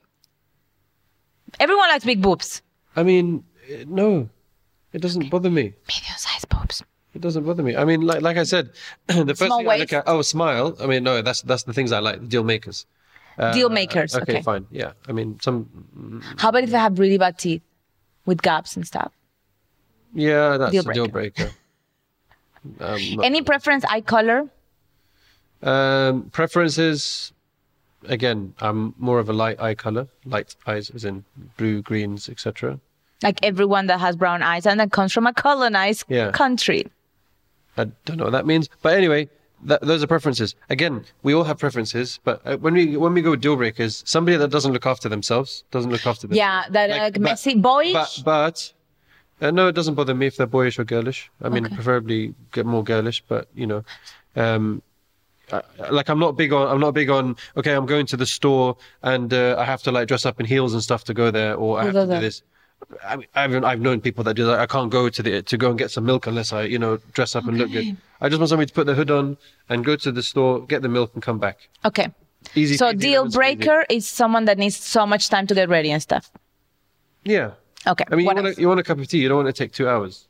Everyone 1.59 1.89
likes 1.89 2.05
big 2.05 2.21
boobs. 2.21 2.61
I 2.95 3.03
mean, 3.03 3.43
eh, 3.69 3.83
no, 3.87 4.29
it 4.93 5.01
doesn't 5.01 5.29
bother 5.29 5.49
me. 5.49 5.73
Medium-sized 5.87 6.47
boobs. 6.49 6.83
It 7.13 7.21
doesn't 7.21 7.43
bother 7.43 7.63
me. 7.63 7.75
I 7.75 7.83
mean, 7.83 8.01
like 8.01 8.21
like 8.21 8.37
I 8.37 8.43
said, 8.43 8.71
the 9.07 9.35
first 9.35 9.39
Small 9.47 9.59
thing 9.59 9.69
I 9.69 9.77
look 9.77 9.93
at, 9.93 10.03
oh, 10.07 10.21
smile. 10.21 10.75
I 10.79 10.87
mean, 10.87 11.03
no, 11.03 11.21
that's 11.21 11.41
that's 11.41 11.63
the 11.63 11.73
things 11.73 11.91
I 11.91 11.99
like, 11.99 12.21
the 12.21 12.27
deal 12.27 12.43
makers. 12.43 12.85
Uh, 13.37 13.53
Deal 13.53 13.69
makers, 13.69 14.15
Okay, 14.15 14.33
okay. 14.33 14.41
fine. 14.41 14.67
Yeah. 14.71 14.91
I 15.07 15.11
mean, 15.13 15.39
some. 15.41 16.21
How 16.37 16.49
about 16.49 16.63
if 16.63 16.73
I 16.73 16.79
have 16.79 16.99
really 16.99 17.17
bad 17.17 17.37
teeth, 17.39 17.61
with 18.25 18.41
gaps 18.41 18.75
and 18.75 18.85
stuff? 18.85 19.11
Yeah, 20.13 20.57
that's 20.57 20.71
Deal 20.71 20.89
a 20.89 20.93
deal 20.93 21.07
breaker. 21.07 21.49
Um, 22.79 22.99
not- 23.15 23.25
Any 23.25 23.41
preference 23.41 23.83
eye 23.85 24.01
color? 24.01 24.47
Um, 25.63 26.29
preferences. 26.31 27.33
Again, 28.07 28.53
I'm 28.59 28.93
more 28.99 29.17
of 29.19 29.29
a 29.29 29.33
light 29.33 29.59
eye 29.59 29.73
color, 29.75 30.07
light 30.25 30.55
eyes, 30.67 30.89
as 30.91 31.03
in 31.05 31.23
blue, 31.57 31.81
greens, 31.81 32.29
etc. 32.29 32.79
Like 33.23 33.39
everyone 33.43 33.87
that 33.87 33.99
has 33.99 34.15
brown 34.15 34.41
eyes 34.43 34.65
and 34.67 34.79
that 34.79 34.91
comes 34.91 35.13
from 35.13 35.25
a 35.27 35.33
colonized 35.33 36.05
Yeah. 36.07 36.31
country. 36.31 36.85
I 37.77 37.85
don't 38.05 38.17
know 38.17 38.25
what 38.25 38.31
that 38.33 38.45
means, 38.47 38.69
but 38.81 38.93
anyway, 38.95 39.29
that, 39.63 39.81
those 39.81 40.03
are 40.03 40.07
preferences. 40.07 40.55
Again, 40.69 41.03
we 41.23 41.33
all 41.33 41.43
have 41.43 41.57
preferences, 41.57 42.19
but 42.23 42.41
uh, 42.45 42.57
when 42.57 42.73
we 42.73 42.97
when 42.97 43.13
we 43.13 43.21
go 43.21 43.31
with 43.31 43.41
deal 43.41 43.55
breakers, 43.55 44.03
somebody 44.05 44.37
that 44.37 44.49
doesn't 44.49 44.73
look 44.73 44.85
after 44.85 45.07
themselves 45.09 45.63
doesn't 45.71 45.91
look 45.91 46.05
after 46.05 46.27
themselves. 46.27 46.37
Yeah, 46.37 46.65
that 46.71 46.89
like, 46.89 47.13
but- 47.13 47.21
messy 47.21 47.55
boyish. 47.55 47.93
But 47.93 48.21
but 48.25 48.73
uh, 49.47 49.51
no, 49.51 49.67
it 49.67 49.73
doesn't 49.75 49.95
bother 49.95 50.13
me 50.13 50.27
if 50.27 50.37
they're 50.37 50.47
boyish 50.47 50.77
or 50.79 50.83
girlish. 50.83 51.29
I 51.41 51.49
mean, 51.49 51.65
Okay. 51.65 51.75
preferably 51.75 52.33
get 52.51 52.65
more 52.65 52.83
girlish, 52.83 53.23
but 53.27 53.47
you 53.55 53.65
know, 53.67 53.83
um, 54.35 54.81
I, 55.51 55.61
like 55.89 56.09
I'm 56.09 56.19
not 56.19 56.37
big 56.37 56.53
on 56.53 56.67
I'm 56.67 56.79
not 56.79 56.93
big 56.93 57.09
on. 57.09 57.35
Okay, 57.57 57.73
I'm 57.73 57.85
going 57.85 58.05
to 58.07 58.17
the 58.17 58.25
store 58.25 58.77
and 59.03 59.33
uh, 59.33 59.55
I 59.57 59.65
have 59.65 59.81
to 59.83 59.91
like 59.91 60.07
dress 60.07 60.25
up 60.25 60.39
in 60.39 60.45
heels 60.45 60.73
and 60.73 60.81
stuff 60.83 61.03
to 61.05 61.13
go 61.13 61.31
there, 61.31 61.55
or 61.55 61.79
I 61.79 61.85
have 61.85 61.93
to 61.93 62.05
do 62.05 62.19
this. 62.19 62.43
I 63.03 63.15
mean, 63.17 63.27
I've 63.35 63.63
I've 63.63 63.79
known 63.81 64.01
people 64.01 64.23
that 64.25 64.33
do 64.35 64.45
that. 64.45 64.59
I 64.59 64.65
can't 64.65 64.91
go 64.91 65.09
to 65.09 65.23
the 65.23 65.41
to 65.41 65.57
go 65.57 65.69
and 65.69 65.77
get 65.79 65.91
some 65.91 66.05
milk 66.05 66.27
unless 66.27 66.51
I 66.53 66.63
you 66.63 66.79
know 66.79 66.97
dress 67.13 67.35
up 67.35 67.45
and 67.47 67.57
look 67.57 67.71
good. 67.71 67.97
I 68.21 68.29
just 68.29 68.39
want 68.39 68.49
somebody 68.49 68.67
to 68.67 68.73
put 68.73 68.85
the 68.85 68.93
hood 68.93 69.09
on 69.11 69.37
and 69.69 69.83
go 69.85 69.95
to 69.95 70.11
the 70.11 70.21
store, 70.23 70.61
get 70.65 70.81
the 70.81 70.89
milk, 70.89 71.11
and 71.13 71.23
come 71.23 71.39
back. 71.39 71.69
okay. 71.85 72.07
Easy. 72.55 72.75
So 72.75 72.91
deal 72.91 73.29
breaker 73.29 73.85
is 73.89 74.07
someone 74.07 74.45
that 74.45 74.57
needs 74.57 74.75
so 74.75 75.05
much 75.05 75.29
time 75.29 75.45
to 75.47 75.53
get 75.53 75.69
ready 75.69 75.91
and 75.91 76.01
stuff. 76.01 76.31
Yeah. 77.23 77.51
Okay. 77.85 78.03
I 78.11 78.15
mean, 78.15 78.25
you 78.27 78.33
want, 78.35 78.47
a, 78.47 78.53
you 78.61 78.67
want 78.67 78.79
a 78.79 78.83
cup 78.83 78.97
of 78.97 79.07
tea. 79.07 79.19
You 79.19 79.29
don't 79.29 79.43
want 79.43 79.55
to 79.55 79.63
take 79.63 79.71
two 79.73 79.87
hours. 79.87 80.27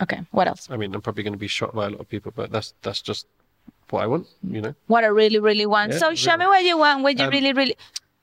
Okay. 0.00 0.20
What 0.32 0.48
else? 0.48 0.68
I 0.70 0.76
mean, 0.76 0.92
I'm 0.94 1.00
probably 1.00 1.22
going 1.22 1.34
to 1.34 1.38
be 1.38 1.46
shot 1.46 1.72
by 1.74 1.86
a 1.86 1.90
lot 1.90 2.00
of 2.00 2.08
people, 2.08 2.32
but 2.34 2.50
that's 2.50 2.74
that's 2.82 3.00
just 3.00 3.26
what 3.90 4.02
I 4.02 4.06
want. 4.06 4.26
You 4.42 4.60
know, 4.60 4.74
What 4.88 5.04
I 5.04 5.08
really, 5.08 5.38
really 5.38 5.66
want. 5.66 5.92
Yeah, 5.92 5.98
so 5.98 6.14
show 6.16 6.36
me 6.36 6.46
what 6.46 6.64
you 6.64 6.76
want. 6.78 7.02
What 7.04 7.16
you 7.18 7.24
Um, 7.26 7.30
really, 7.30 7.52
really 7.52 7.76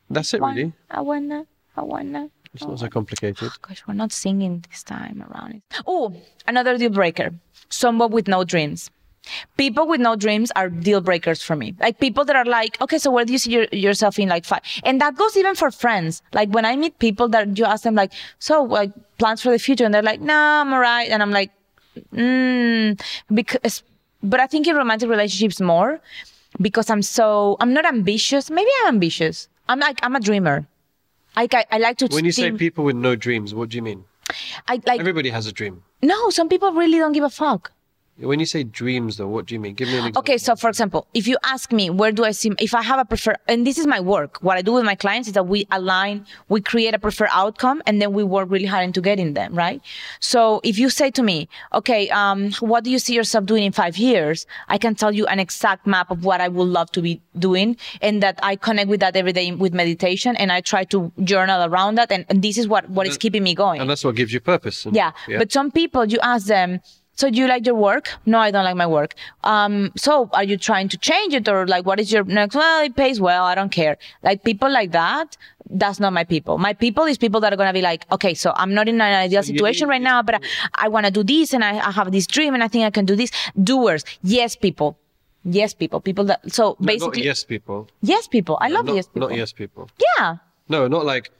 that's 0.09 0.33
it 0.33 0.41
want. 0.41 0.57
really. 0.57 0.73
I 0.91 0.99
wanna. 1.01 1.45
I 1.77 1.81
wanna. 1.81 2.29
It's 2.53 2.63
not 2.63 2.79
so 2.79 2.87
complicated. 2.87 3.51
Gosh, 3.61 3.83
we're 3.87 3.93
not 3.93 4.11
singing 4.11 4.63
this 4.69 4.83
time 4.83 5.23
around. 5.29 5.61
Oh, 5.85 6.15
another 6.47 6.77
deal 6.77 6.89
breaker. 6.89 7.31
Someone 7.69 8.11
with 8.11 8.27
no 8.27 8.43
dreams. 8.43 8.89
People 9.57 9.85
with 9.85 10.01
no 10.01 10.15
dreams 10.15 10.51
are 10.55 10.69
deal 10.69 11.01
breakers 11.01 11.43
for 11.43 11.55
me. 11.55 11.75
Like 11.79 11.99
people 11.99 12.25
that 12.25 12.35
are 12.35 12.45
like, 12.45 12.81
okay, 12.81 12.97
so 12.97 13.11
where 13.11 13.25
do 13.25 13.31
you 13.31 13.37
see 13.37 13.51
your, 13.51 13.65
yourself 13.71 14.17
in 14.17 14.29
like 14.29 14.45
five? 14.45 14.61
And 14.83 14.99
that 15.01 15.15
goes 15.15 15.37
even 15.37 15.53
for 15.53 15.69
friends. 15.69 16.23
Like 16.33 16.49
when 16.49 16.65
I 16.65 16.75
meet 16.75 16.97
people 16.97 17.27
that 17.29 17.55
you 17.57 17.65
ask 17.65 17.83
them 17.83 17.93
like, 17.95 18.11
so 18.39 18.63
like 18.63 18.91
plans 19.19 19.41
for 19.41 19.51
the 19.51 19.59
future, 19.59 19.85
and 19.85 19.93
they're 19.93 20.01
like, 20.01 20.21
nah, 20.21 20.61
I'm 20.61 20.73
alright, 20.73 21.09
and 21.09 21.21
I'm 21.21 21.31
like, 21.31 21.51
mm, 22.13 22.99
because. 23.33 23.83
But 24.21 24.41
I 24.41 24.47
think 24.47 24.67
in 24.67 24.75
romantic 24.75 25.09
relationships 25.09 25.61
more 25.61 26.01
because 26.59 26.89
I'm 26.89 27.01
so 27.01 27.55
I'm 27.61 27.73
not 27.73 27.85
ambitious. 27.85 28.49
Maybe 28.49 28.69
I'm 28.81 28.95
ambitious. 28.95 29.47
I'm 29.69 29.79
like 29.79 29.99
I'm 30.03 30.15
a 30.15 30.19
dreamer. 30.19 30.67
I 31.35 31.47
I, 31.71 31.77
like 31.77 31.97
to. 31.97 32.07
When 32.07 32.25
you 32.25 32.31
say 32.31 32.51
people 32.51 32.83
with 32.83 32.95
no 32.95 33.15
dreams, 33.15 33.53
what 33.53 33.69
do 33.69 33.77
you 33.77 33.83
mean? 33.83 34.05
I 34.67 34.81
like 34.85 34.99
Everybody 34.99 35.29
has 35.29 35.47
a 35.47 35.51
dream. 35.51 35.83
no, 36.01 36.29
some 36.29 36.49
people 36.49 36.71
really 36.73 36.97
don't 36.97 37.13
give 37.13 37.23
a 37.23 37.29
fuck. 37.29 37.71
When 38.19 38.39
you 38.39 38.45
say 38.45 38.63
dreams, 38.63 39.15
though, 39.17 39.27
what 39.27 39.45
do 39.45 39.53
you 39.55 39.59
mean? 39.61 39.75
Give 39.75 39.87
me 39.87 39.93
an 39.93 39.99
example. 39.99 40.19
Okay, 40.19 40.37
so 40.37 40.55
for 40.55 40.69
example, 40.69 41.07
if 41.13 41.25
you 41.27 41.37
ask 41.43 41.71
me 41.71 41.89
where 41.89 42.11
do 42.11 42.25
I 42.25 42.31
see 42.31 42.51
if 42.59 42.73
I 42.75 42.81
have 42.81 42.99
a 42.99 43.05
preferred 43.05 43.37
and 43.47 43.65
this 43.65 43.77
is 43.77 43.87
my 43.87 43.99
work, 43.99 44.39
what 44.41 44.57
I 44.57 44.61
do 44.61 44.73
with 44.73 44.83
my 44.83 44.95
clients 44.95 45.27
is 45.29 45.33
that 45.35 45.47
we 45.47 45.65
align, 45.71 46.25
we 46.49 46.59
create 46.59 46.93
a 46.93 46.99
preferred 46.99 47.29
outcome, 47.31 47.81
and 47.87 48.01
then 48.01 48.11
we 48.11 48.23
work 48.23 48.49
really 48.51 48.65
hard 48.65 48.83
into 48.83 48.99
getting 48.99 49.33
them 49.35 49.55
right. 49.55 49.81
So 50.19 50.59
if 50.63 50.77
you 50.77 50.89
say 50.89 51.11
to 51.11 51.23
me, 51.23 51.47
okay, 51.73 52.09
um, 52.09 52.51
what 52.59 52.83
do 52.83 52.91
you 52.91 52.99
see 52.99 53.13
yourself 53.15 53.45
doing 53.45 53.63
in 53.63 53.71
five 53.71 53.97
years? 53.97 54.45
I 54.67 54.77
can 54.77 54.95
tell 54.95 55.13
you 55.13 55.25
an 55.27 55.39
exact 55.39 55.87
map 55.87 56.11
of 56.11 56.25
what 56.25 56.41
I 56.41 56.49
would 56.49 56.67
love 56.67 56.91
to 56.91 57.01
be 57.01 57.21
doing, 57.37 57.77
and 58.01 58.21
that 58.21 58.37
I 58.43 58.55
connect 58.57 58.89
with 58.89 58.99
that 58.99 59.15
every 59.15 59.31
day 59.33 59.51
with 59.53 59.73
meditation, 59.73 60.35
and 60.35 60.51
I 60.51 60.59
try 60.61 60.83
to 60.85 61.11
journal 61.23 61.63
around 61.71 61.95
that, 61.95 62.11
and, 62.11 62.25
and 62.29 62.41
this 62.41 62.57
is 62.57 62.67
what 62.67 62.89
what 62.89 63.07
is 63.07 63.17
keeping 63.17 63.43
me 63.43 63.55
going. 63.55 63.79
and 63.81 63.89
that's 63.89 64.03
what 64.03 64.15
gives 64.15 64.33
you 64.33 64.39
purpose. 64.41 64.85
And- 64.85 64.95
Yeah. 64.95 65.11
But 65.37 65.51
some 65.53 65.71
people, 65.71 66.05
you 66.05 66.19
ask 66.21 66.47
them, 66.47 66.81
so 67.19 67.29
do 67.29 67.37
you 67.41 67.47
like 67.53 67.65
your 67.65 67.75
work? 67.75 68.05
No, 68.25 68.37
I 68.39 68.49
don't 68.53 68.63
like 68.69 68.77
my 68.77 68.87
work. 68.87 69.11
Um, 69.43 69.91
so 69.97 70.29
are 70.31 70.45
you 70.51 70.57
trying 70.69 70.87
to 70.93 70.97
change 70.97 71.33
it 71.39 71.49
or 71.53 71.67
like, 71.67 71.85
what 71.85 71.99
is 71.99 72.13
your 72.13 72.23
next? 72.23 72.55
Well, 72.55 72.85
it 72.85 72.95
pays 72.95 73.19
well. 73.19 73.43
I 73.43 73.55
don't 73.59 73.73
care. 73.81 73.97
Like 74.23 74.43
people 74.49 74.71
like 74.71 74.91
that. 74.93 75.35
That's 75.81 75.99
not 75.99 76.13
my 76.13 76.23
people. 76.23 76.57
My 76.57 76.73
people 76.73 77.03
is 77.03 77.17
people 77.17 77.41
that 77.41 77.51
are 77.53 77.57
going 77.61 77.67
to 77.67 77.73
be 77.73 77.81
like, 77.81 78.05
okay, 78.15 78.33
so 78.33 78.53
I'm 78.55 78.73
not 78.73 78.87
in 78.87 78.95
an 79.01 79.13
ideal 79.25 79.43
situation 79.43 79.89
right 79.89 80.01
now, 80.01 80.21
but 80.23 80.35
I, 80.35 80.39
I 80.85 80.87
want 80.87 81.05
to 81.07 81.11
do 81.11 81.23
this 81.23 81.53
and 81.53 81.63
I, 81.63 81.73
I 81.89 81.91
have 81.91 82.09
this 82.13 82.25
dream 82.25 82.53
and 82.53 82.63
I 82.63 82.69
think 82.69 82.85
I 82.85 82.89
can 82.89 83.05
do 83.05 83.15
this. 83.17 83.31
Doers. 83.61 84.05
Yes, 84.23 84.55
people. 84.55 84.97
Yes, 85.43 85.73
people. 85.73 85.99
People 85.99 86.23
that, 86.25 86.39
so 86.51 86.63
No, 86.63 86.69
not 86.69 86.87
basically, 86.87 87.23
yes 87.25 87.43
people. 87.43 87.87
yes, 88.01 88.27
people. 88.27 88.57
I 88.61 88.69
love 88.69 88.85
not, 88.85 88.95
yes 88.95 89.07
people. 89.07 89.29
Not 89.29 89.37
yes 89.37 89.51
people. 89.51 89.89
Yeah. 90.17 90.37
No, 90.69 90.87
not 90.87 91.05
like 91.05 91.31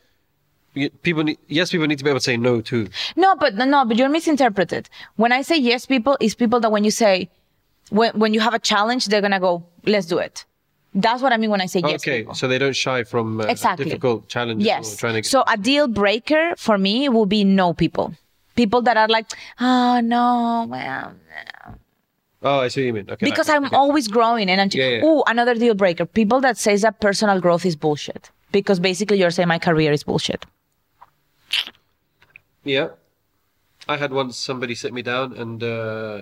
people. 1.02 1.24
Need, 1.24 1.38
yes, 1.48 1.72
people 1.72 1.88
need 1.88 1.98
to 1.98 2.04
be 2.04 2.10
able 2.10 2.20
to 2.20 2.24
say 2.24 2.38
no 2.38 2.62
too. 2.62 2.88
No, 3.16 3.36
but 3.36 3.56
no, 3.56 3.86
but 3.86 3.98
you're 3.98 4.10
misinterpreted. 4.10 4.90
When 5.16 5.32
I 5.32 5.42
say 5.42 5.58
yes, 5.58 5.86
people, 5.86 6.18
is 6.20 6.36
people 6.36 6.60
that 6.62 6.72
when 6.72 6.84
you 6.84 6.92
say, 6.92 7.30
when, 7.90 8.12
when 8.20 8.34
you 8.34 8.40
have 8.40 8.54
a 8.54 8.60
challenge, 8.60 9.08
they're 9.08 9.22
gonna 9.22 9.40
go, 9.40 9.64
let's 9.86 10.06
do 10.08 10.18
it. 10.18 10.46
That's 10.94 11.22
what 11.22 11.32
I 11.32 11.38
mean 11.38 11.52
when 11.52 11.62
I 11.62 11.68
say 11.68 11.82
yes. 11.86 12.02
okay, 12.02 12.26
so 12.34 12.48
they 12.48 12.58
don't 12.58 12.76
shy 12.76 13.04
from 13.04 13.42
uh, 13.42 13.46
Exactly. 13.46 13.86
difficult 13.86 14.28
challenges. 14.28 14.66
Or 14.66 14.68
Yes. 14.68 14.96
trying 14.98 15.22
to 15.22 15.28
So 15.28 15.44
a 15.48 15.56
deal 15.56 15.88
breaker 15.88 16.54
for 16.58 16.78
me 16.80 17.10
will 17.10 17.28
be 17.28 17.44
no 17.44 17.74
people. 17.74 18.16
People 18.56 18.82
that 18.82 18.98
are 18.98 19.08
like, 19.08 19.28
oh 19.60 20.02
no, 20.02 20.66
well, 20.68 21.14
no." 21.14 21.76
oh, 22.42 22.60
I 22.62 22.68
see 22.70 22.82
what 22.82 22.86
you 22.88 22.94
mean. 22.94 23.10
Okay. 23.10 23.26
because 23.30 23.50
I'm 23.50 23.66
okay. 23.66 23.76
always 23.76 24.08
growing 24.08 24.50
and 24.50 24.60
I'm, 24.62 24.70
Yeah, 24.72 24.88
yeah. 24.88 25.02
oh, 25.04 25.24
another 25.28 25.54
deal 25.54 25.76
breaker. 25.76 26.06
People 26.06 26.42
that 26.42 26.58
says 26.58 26.82
that 26.82 27.00
personal 27.00 27.40
growth 27.40 27.66
is 27.66 27.76
bullshit. 27.76 28.32
Because 28.52 28.80
basically 28.80 29.20
you're 29.20 29.30
saying 29.30 29.48
my 29.48 29.60
career 29.60 29.92
is 29.92 30.04
bullshit. 30.04 30.44
Yeah. 32.64 32.90
I 33.88 33.98
had 33.98 34.12
once 34.12 34.38
somebody 34.38 34.76
sit 34.76 34.94
me 34.94 35.02
down 35.02 35.34
and 35.34 35.64
uh, 35.64 36.22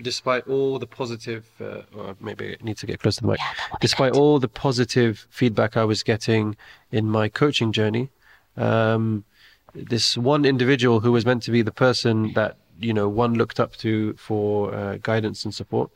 despite 0.00 0.46
all 0.48 0.78
the 0.78 0.86
positive, 0.86 1.46
uh, 1.60 1.82
or 1.96 2.16
maybe 2.20 2.56
I 2.60 2.64
need 2.64 2.78
to 2.78 2.86
get 2.86 3.00
close 3.00 3.16
to 3.16 3.22
the 3.22 3.28
mic, 3.28 3.38
Yeah, 3.38 3.76
despite 3.80 4.12
all 4.12 4.38
the 4.38 4.48
positive 4.48 5.26
feedback 5.30 5.76
I 5.76 5.84
was 5.84 6.02
getting 6.02 6.56
in 6.90 7.08
my 7.08 7.28
coaching 7.28 7.72
journey, 7.72 8.10
um, 8.56 9.24
this 9.74 10.16
one 10.16 10.44
individual 10.44 11.00
who 11.00 11.12
was 11.12 11.24
meant 11.24 11.42
to 11.44 11.50
be 11.50 11.62
the 11.62 11.72
person 11.72 12.32
that, 12.34 12.56
you 12.78 12.92
know, 12.92 13.08
one 13.08 13.34
looked 13.34 13.58
up 13.58 13.76
to 13.76 14.14
for 14.14 14.74
uh, 14.74 14.98
guidance 15.02 15.44
and 15.44 15.54
support, 15.54 15.90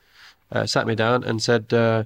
uh, 0.52 0.66
sat 0.66 0.86
me 0.86 0.94
down 0.94 1.24
and 1.24 1.42
said, 1.42 1.72
uh, 1.72 2.02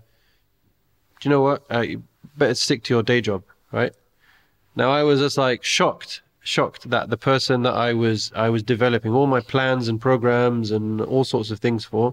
do 1.20 1.28
you 1.28 1.30
know 1.30 1.42
what? 1.42 1.62
Uh, 1.70 1.80
you 1.80 2.02
better 2.36 2.54
stick 2.54 2.82
to 2.84 2.94
your 2.94 3.02
day 3.02 3.20
job, 3.20 3.42
right? 3.72 3.92
Now 4.74 4.90
I 4.90 5.02
was 5.02 5.20
just 5.20 5.36
like 5.36 5.62
shocked, 5.62 6.22
shocked 6.56 6.82
that 6.94 7.10
the 7.10 7.16
person 7.30 7.56
that 7.66 7.76
I 7.88 7.90
was 8.04 8.20
I 8.46 8.48
was 8.54 8.62
developing 8.74 9.12
all 9.16 9.28
my 9.36 9.42
plans 9.52 9.84
and 9.88 9.98
programs 10.08 10.66
and 10.76 11.00
all 11.12 11.24
sorts 11.34 11.50
of 11.52 11.58
things 11.60 11.84
for 11.84 12.06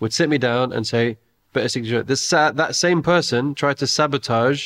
would 0.00 0.12
sit 0.18 0.28
me 0.34 0.38
down 0.38 0.66
and 0.72 0.82
say, 0.94 1.04
"Better 1.52 1.68
to 1.68 2.02
this." 2.10 2.30
That 2.30 2.74
same 2.86 3.00
person 3.02 3.42
tried 3.62 3.78
to 3.82 3.86
sabotage 3.98 4.62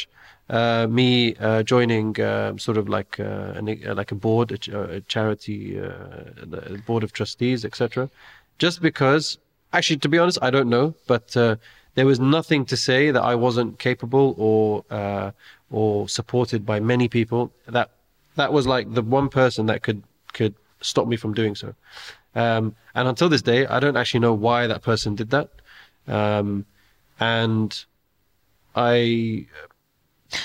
uh, 0.58 0.86
me 0.98 1.34
uh, 1.36 1.62
joining 1.62 2.08
um 2.20 2.58
sort 2.66 2.78
of 2.80 2.86
like 2.96 3.12
uh, 3.18 3.58
an, 3.58 3.64
uh, 3.68 3.94
like 4.00 4.12
a 4.12 4.18
board, 4.26 4.52
a, 4.52 4.58
ch- 4.58 4.68
a 4.96 5.00
charity, 5.14 5.58
uh, 5.80 6.76
board 6.88 7.02
of 7.06 7.10
trustees, 7.12 7.64
etc. 7.64 8.08
Just 8.58 8.80
because, 8.80 9.38
actually, 9.72 10.00
to 10.04 10.08
be 10.08 10.18
honest, 10.18 10.38
I 10.48 10.50
don't 10.50 10.70
know, 10.76 10.94
but 11.12 11.36
uh, 11.36 11.56
there 11.96 12.06
was 12.06 12.20
nothing 12.20 12.64
to 12.66 12.76
say 12.76 13.10
that 13.10 13.22
I 13.32 13.34
wasn't 13.34 13.78
capable 13.78 14.34
or 14.38 14.84
uh, 14.90 15.30
or 15.70 16.08
supported 16.08 16.64
by 16.64 16.78
many 16.80 17.08
people. 17.08 17.50
That 17.66 17.90
that 18.36 18.52
was 18.52 18.66
like 18.66 18.92
the 18.94 19.02
one 19.02 19.28
person 19.28 19.66
that 19.66 19.82
could 19.82 20.02
could 20.32 20.54
stop 20.80 21.06
me 21.08 21.16
from 21.16 21.34
doing 21.34 21.54
so. 21.54 21.74
Um, 22.34 22.74
and 22.94 23.08
until 23.08 23.28
this 23.28 23.42
day, 23.42 23.66
I 23.66 23.80
don't 23.80 23.96
actually 23.96 24.20
know 24.20 24.34
why 24.34 24.66
that 24.66 24.82
person 24.82 25.14
did 25.14 25.30
that. 25.30 25.48
Um, 26.06 26.66
and 27.18 27.84
I 28.74 29.46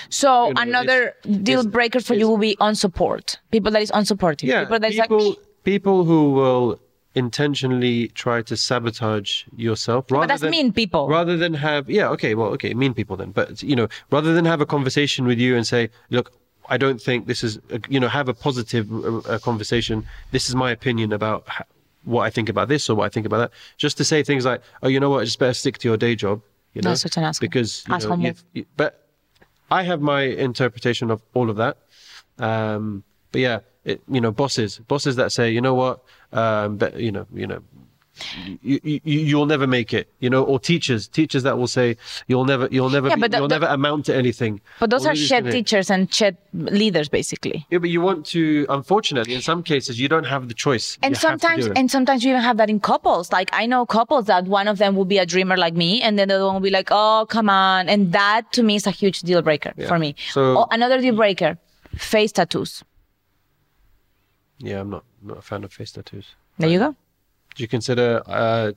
So 0.10 0.48
You 0.48 0.54
know, 0.54 0.62
another 0.62 1.02
it's- 1.26 1.38
deal 1.44 1.60
it's- 1.60 1.66
breaker 1.74 2.00
for 2.00 2.14
you 2.14 2.28
will 2.30 2.38
be 2.38 2.56
unsupported. 2.60 3.40
People 3.52 3.72
that 3.72 3.82
is 3.82 3.92
unsupportive. 3.92 4.44
yeah 4.44 4.62
people 4.64 4.80
that 4.80 4.92
is 4.92 5.00
people 5.00 5.30
like, 5.30 5.38
people 5.64 6.06
who 6.06 6.32
will 6.32 6.80
intentionally 7.14 8.08
try 8.24 8.42
to 8.42 8.56
sabotage 8.56 9.44
yourself 9.58 10.10
rather 10.10 10.22
but 10.24 10.28
that's 10.30 10.42
than 10.44 10.52
mean 10.52 10.72
people. 10.72 11.10
rather 11.10 11.36
than 11.36 11.54
have 11.54 11.90
yeah 11.90 12.08
okay 12.08 12.36
well 12.36 12.48
okay 12.56 12.74
mean 12.74 12.94
people 12.94 13.18
then 13.18 13.32
but 13.32 13.62
you 13.62 13.76
know 13.76 13.88
rather 14.12 14.34
than 14.34 14.46
have 14.46 14.62
a 14.62 14.66
conversation 14.66 15.26
with 15.26 15.38
you 15.38 15.52
and 15.58 15.68
say 15.68 15.90
look 16.10 16.32
i 16.74 16.78
don't 16.84 17.02
think 17.08 17.20
this 17.32 17.42
is 17.48 17.54
a, 17.76 17.80
you 17.94 18.00
know 18.02 18.08
have 18.20 18.28
a 18.30 18.34
positive 18.48 18.86
uh, 18.92 19.18
uh, 19.34 19.40
conversation. 19.50 19.98
This 20.36 20.44
is 20.50 20.56
my 20.56 20.70
opinion 20.78 21.10
about 21.20 21.40
what 22.14 22.24
i 22.28 22.30
think 22.36 22.48
about 22.54 22.68
this 22.74 22.84
or 22.90 22.94
what 22.98 23.06
i 23.10 23.12
think 23.16 23.26
about 23.30 23.40
that. 23.44 23.52
Just 23.86 23.96
to 24.00 24.04
say 24.12 24.18
things 24.30 24.44
like 24.52 24.62
oh 24.84 24.90
you 24.94 25.00
know 25.04 25.12
what? 25.14 25.22
Just 25.30 25.40
better 25.44 25.54
stick 25.64 25.76
to 25.82 25.86
your 25.90 25.98
day 26.08 26.16
job 26.26 26.38
you 26.74 26.82
know? 26.82 26.92
That's 26.92 27.02
such 27.08 27.18
an 27.18 27.24
asshole. 27.30 27.46
because 27.48 27.72
you 27.88 27.94
know, 28.06 28.16
you- 28.24 28.30
you- 28.54 28.66
but 28.82 28.92
i 29.80 29.82
have 29.90 30.02
my 30.14 30.22
interpretation 30.48 31.08
of 31.16 31.20
all 31.38 31.48
of 31.54 31.58
that. 31.64 31.76
Um 32.50 33.04
but 33.32 33.42
yeah 33.48 33.60
it, 33.92 33.98
you 34.16 34.22
know 34.24 34.32
bosses 34.44 34.72
bosses 34.94 35.16
that 35.22 35.30
say 35.38 35.46
you 35.56 35.62
know 35.68 35.76
what? 35.84 35.96
Um 36.42 36.78
but 36.82 36.92
you 37.06 37.12
know 37.16 37.26
you 37.42 37.48
know 37.52 37.62
you, 38.62 38.80
you 38.84 39.00
you'll 39.04 39.46
never 39.46 39.66
make 39.66 39.94
it 39.94 40.10
you 40.20 40.30
know 40.30 40.44
or 40.44 40.60
teachers 40.60 41.08
teachers 41.08 41.44
that 41.44 41.58
will 41.58 41.68
say 41.68 41.96
you'll 42.28 42.44
never 42.46 42.68
you'll 42.70 42.90
never 42.90 43.08
Yeah, 43.08 43.16
be, 43.16 43.38
you'll 43.38 43.48
never 43.48 43.66
amount 43.68 44.06
to 44.08 44.16
anything 44.16 44.60
But 44.80 44.90
those 44.90 45.06
Or 45.06 45.12
are 45.12 45.16
shed 45.16 45.50
teachers 45.50 45.90
and 45.90 46.14
shed 46.14 46.36
leaders, 46.54 47.08
basically. 47.08 47.66
yeah 47.70 47.78
but 47.78 47.90
you 47.90 48.02
want 48.02 48.26
to 48.28 48.66
unfortunately 48.70 49.34
in 49.34 49.42
some 49.42 49.64
cases 49.64 49.98
you 50.00 50.10
don't 50.10 50.26
have 50.26 50.50
the 50.50 50.54
choice 50.54 50.98
And 51.02 51.12
You 51.16 51.20
sometimes, 51.20 51.68
and 51.68 51.90
sometimes 51.90 52.24
you 52.24 52.32
even 52.32 52.42
have 52.44 52.58
that 52.58 52.70
in 52.70 52.80
couples. 52.82 53.32
Like 53.32 53.50
I 53.54 53.66
know 53.66 53.86
couples 53.86 54.26
that 54.26 54.44
one 54.46 54.68
of 54.68 54.78
them 54.78 54.96
will 54.98 55.06
be 55.16 55.18
a 55.18 55.26
dreamer 55.26 55.56
like 55.56 55.74
me, 55.74 56.02
and 56.02 56.20
then 56.20 56.28
the 56.28 56.36
other 56.36 56.46
one 56.46 56.56
will 56.56 56.68
be 56.72 56.76
like, 56.80 56.90
"Oh, 56.92 57.26
come 57.30 57.50
on!" 57.50 57.88
And 57.88 58.12
that 58.12 58.52
to 58.54 58.62
me 58.64 58.76
is 58.76 58.86
a 58.88 58.92
huge 58.92 59.22
deal 59.22 59.42
breaker 59.42 59.72
Yeah. 59.78 59.88
for 59.88 59.98
me. 59.98 60.16
So- 60.36 60.58
oh, 60.60 60.68
another 60.72 61.00
deal 61.02 61.16
breaker: 61.16 61.58
face 61.98 62.32
tattoos. 62.34 62.84
yeah 64.60 64.80
i'm 64.82 64.90
not 64.96 65.04
not 65.30 65.38
a 65.38 65.42
fan 65.42 65.64
of 65.64 65.72
face 65.74 65.92
tattoos 65.92 66.28
There 66.60 66.70
you 66.70 66.80
go. 66.80 66.96
Do 67.56 67.64
you 67.64 67.68
consider 67.68 68.22
uh 68.28 68.72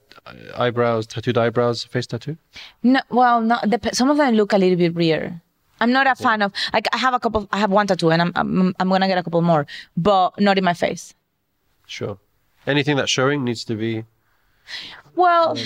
eyebrows 0.57 1.07
tattooed 1.07 1.39
eyebrows 1.39 1.85
face 1.85 2.07
tattoo 2.07 2.37
No, 2.83 3.01
well, 3.11 3.41
no, 3.41 3.57
dep- 3.69 3.95
some 3.95 4.11
of 4.11 4.17
them 4.17 4.35
look 4.35 4.53
a 4.53 4.59
little 4.59 4.77
bit 4.77 4.95
weird. 4.95 5.41
I'm 5.81 5.93
not 5.93 6.07
a 6.07 6.15
fan 6.15 6.41
of 6.43 6.53
like 6.73 6.87
I 6.93 6.99
have 6.99 7.15
a 7.15 7.21
couple. 7.21 7.49
I 7.53 7.59
have 7.59 7.71
one 7.71 7.87
tattoo, 7.87 8.11
and 8.11 8.23
I'm 8.23 8.33
I'm, 8.37 8.75
I'm 8.81 8.89
gonna 8.89 9.09
get 9.09 9.19
a 9.19 9.23
couple 9.23 9.43
more, 9.43 9.67
but 9.97 10.41
not 10.41 10.57
in 10.59 10.65
my 10.65 10.75
face. 10.75 11.15
sure 11.87 12.19
anything 12.67 12.97
that's 12.97 13.11
showing 13.11 13.45
needs 13.45 13.65
to 13.65 13.75
be 13.77 14.05
Well, 15.15 15.57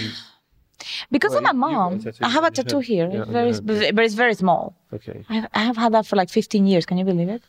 because 1.10 1.34
Um, 1.34 1.44
well, 1.44 1.50
I'm 1.50 1.62
a 1.62 1.68
you- 1.70 1.94
you've 1.94 2.04
got 2.04 2.18
a 2.18 2.22
mom, 2.22 2.28
I 2.28 2.28
have 2.36 2.44
a 2.44 2.50
tattoo 2.50 2.78
here. 2.80 3.08
Yeah, 3.12 3.22
it's 3.22 3.60
very, 3.60 3.90
but 3.92 4.04
it's 4.04 4.14
very 4.14 4.34
small. 4.34 4.74
okay 4.92 5.24
I 5.30 5.60
have 5.68 5.76
had 5.76 5.92
that 5.94 6.06
for 6.06 6.16
like 6.16 6.30
15 6.30 6.66
years. 6.66 6.84
Can 6.86 6.98
you 6.98 7.04
believe 7.04 7.28
it? 7.28 7.42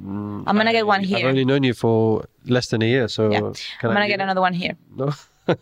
I'm 0.00 0.44
gonna 0.44 0.72
get 0.72 0.86
one 0.86 1.04
here. 1.04 1.18
I've 1.18 1.24
only 1.26 1.44
known 1.44 1.62
you 1.62 1.74
for 1.74 2.24
less 2.46 2.68
than 2.68 2.82
a 2.82 2.86
year, 2.86 3.08
so 3.08 3.30
yeah, 3.30 3.40
can 3.80 3.90
I'm 3.90 3.94
gonna 3.94 4.08
get 4.08 4.20
another 4.20 4.40
one 4.40 4.54
here. 4.54 4.76
No. 4.96 5.12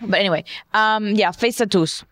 But 0.00 0.20
anyway, 0.20 0.44
um, 0.72 1.08
yeah, 1.08 1.32
face 1.32 1.56
tattoos. 1.56 2.04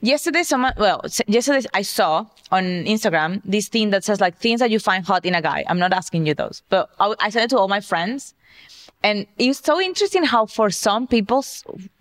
Yesterday, 0.00 0.42
someone, 0.42 0.72
well, 0.76 1.00
yesterday 1.28 1.66
I 1.72 1.82
saw 1.82 2.26
on 2.50 2.64
Instagram 2.64 3.40
this 3.44 3.68
thing 3.68 3.90
that 3.90 4.02
says 4.02 4.20
like 4.20 4.36
things 4.36 4.58
that 4.58 4.70
you 4.70 4.80
find 4.80 5.06
hot 5.06 5.24
in 5.24 5.34
a 5.34 5.40
guy. 5.40 5.64
I'm 5.68 5.78
not 5.78 5.92
asking 5.92 6.26
you 6.26 6.34
those, 6.34 6.62
but 6.68 6.90
I, 6.98 7.14
I 7.20 7.30
sent 7.30 7.44
it 7.44 7.50
to 7.50 7.58
all 7.58 7.68
my 7.68 7.80
friends. 7.80 8.34
And 9.04 9.26
it's 9.38 9.60
so 9.64 9.80
interesting 9.80 10.24
how 10.24 10.46
for 10.46 10.70
some 10.70 11.06
people, 11.06 11.44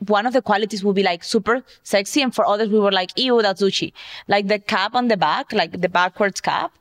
one 0.08 0.26
of 0.26 0.34
the 0.34 0.42
qualities 0.42 0.84
will 0.84 0.94
be 0.94 1.04
like 1.04 1.24
super 1.24 1.64
sexy. 1.84 2.22
And 2.22 2.34
for 2.34 2.46
others, 2.46 2.70
we 2.70 2.80
were 2.80 2.92
like, 2.92 3.18
ew, 3.18 3.42
that's 3.42 3.62
Gucci. 3.62 3.94
Like 4.28 4.48
the 4.48 4.60
cap 4.60 4.94
on 4.94 5.08
the 5.08 5.18
back, 5.18 5.52
like 5.52 5.82
the 5.82 5.90
backwards 5.90 6.42
cap. 6.42 6.72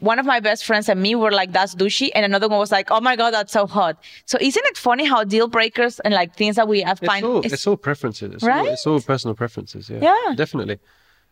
One 0.00 0.18
of 0.18 0.26
my 0.26 0.40
best 0.40 0.64
friends 0.64 0.88
and 0.88 1.00
me 1.00 1.14
were 1.14 1.30
like, 1.30 1.52
that's 1.52 1.74
douchey. 1.74 2.10
And 2.14 2.24
another 2.24 2.48
one 2.48 2.58
was 2.58 2.72
like, 2.72 2.90
oh 2.90 3.00
my 3.00 3.14
God, 3.16 3.32
that's 3.32 3.52
so 3.52 3.66
hot. 3.66 4.02
So 4.24 4.36
isn't 4.40 4.66
it 4.66 4.76
funny 4.76 5.04
how 5.04 5.22
deal 5.24 5.46
breakers 5.48 6.00
and 6.00 6.12
like 6.12 6.34
things 6.34 6.56
that 6.56 6.66
we 6.66 6.80
have 6.82 6.98
It's 7.00 7.06
find 7.06 7.24
all, 7.24 7.40
is- 7.42 7.52
it's 7.52 7.66
all 7.66 7.76
preferences. 7.76 8.34
It's, 8.34 8.42
all, 8.42 8.48
Right? 8.48 8.68
it's 8.68 8.86
all 8.86 9.00
personal 9.00 9.34
preferences. 9.36 9.88
Yeah. 9.88 10.00
Yeah. 10.02 10.34
Definitely. 10.34 10.80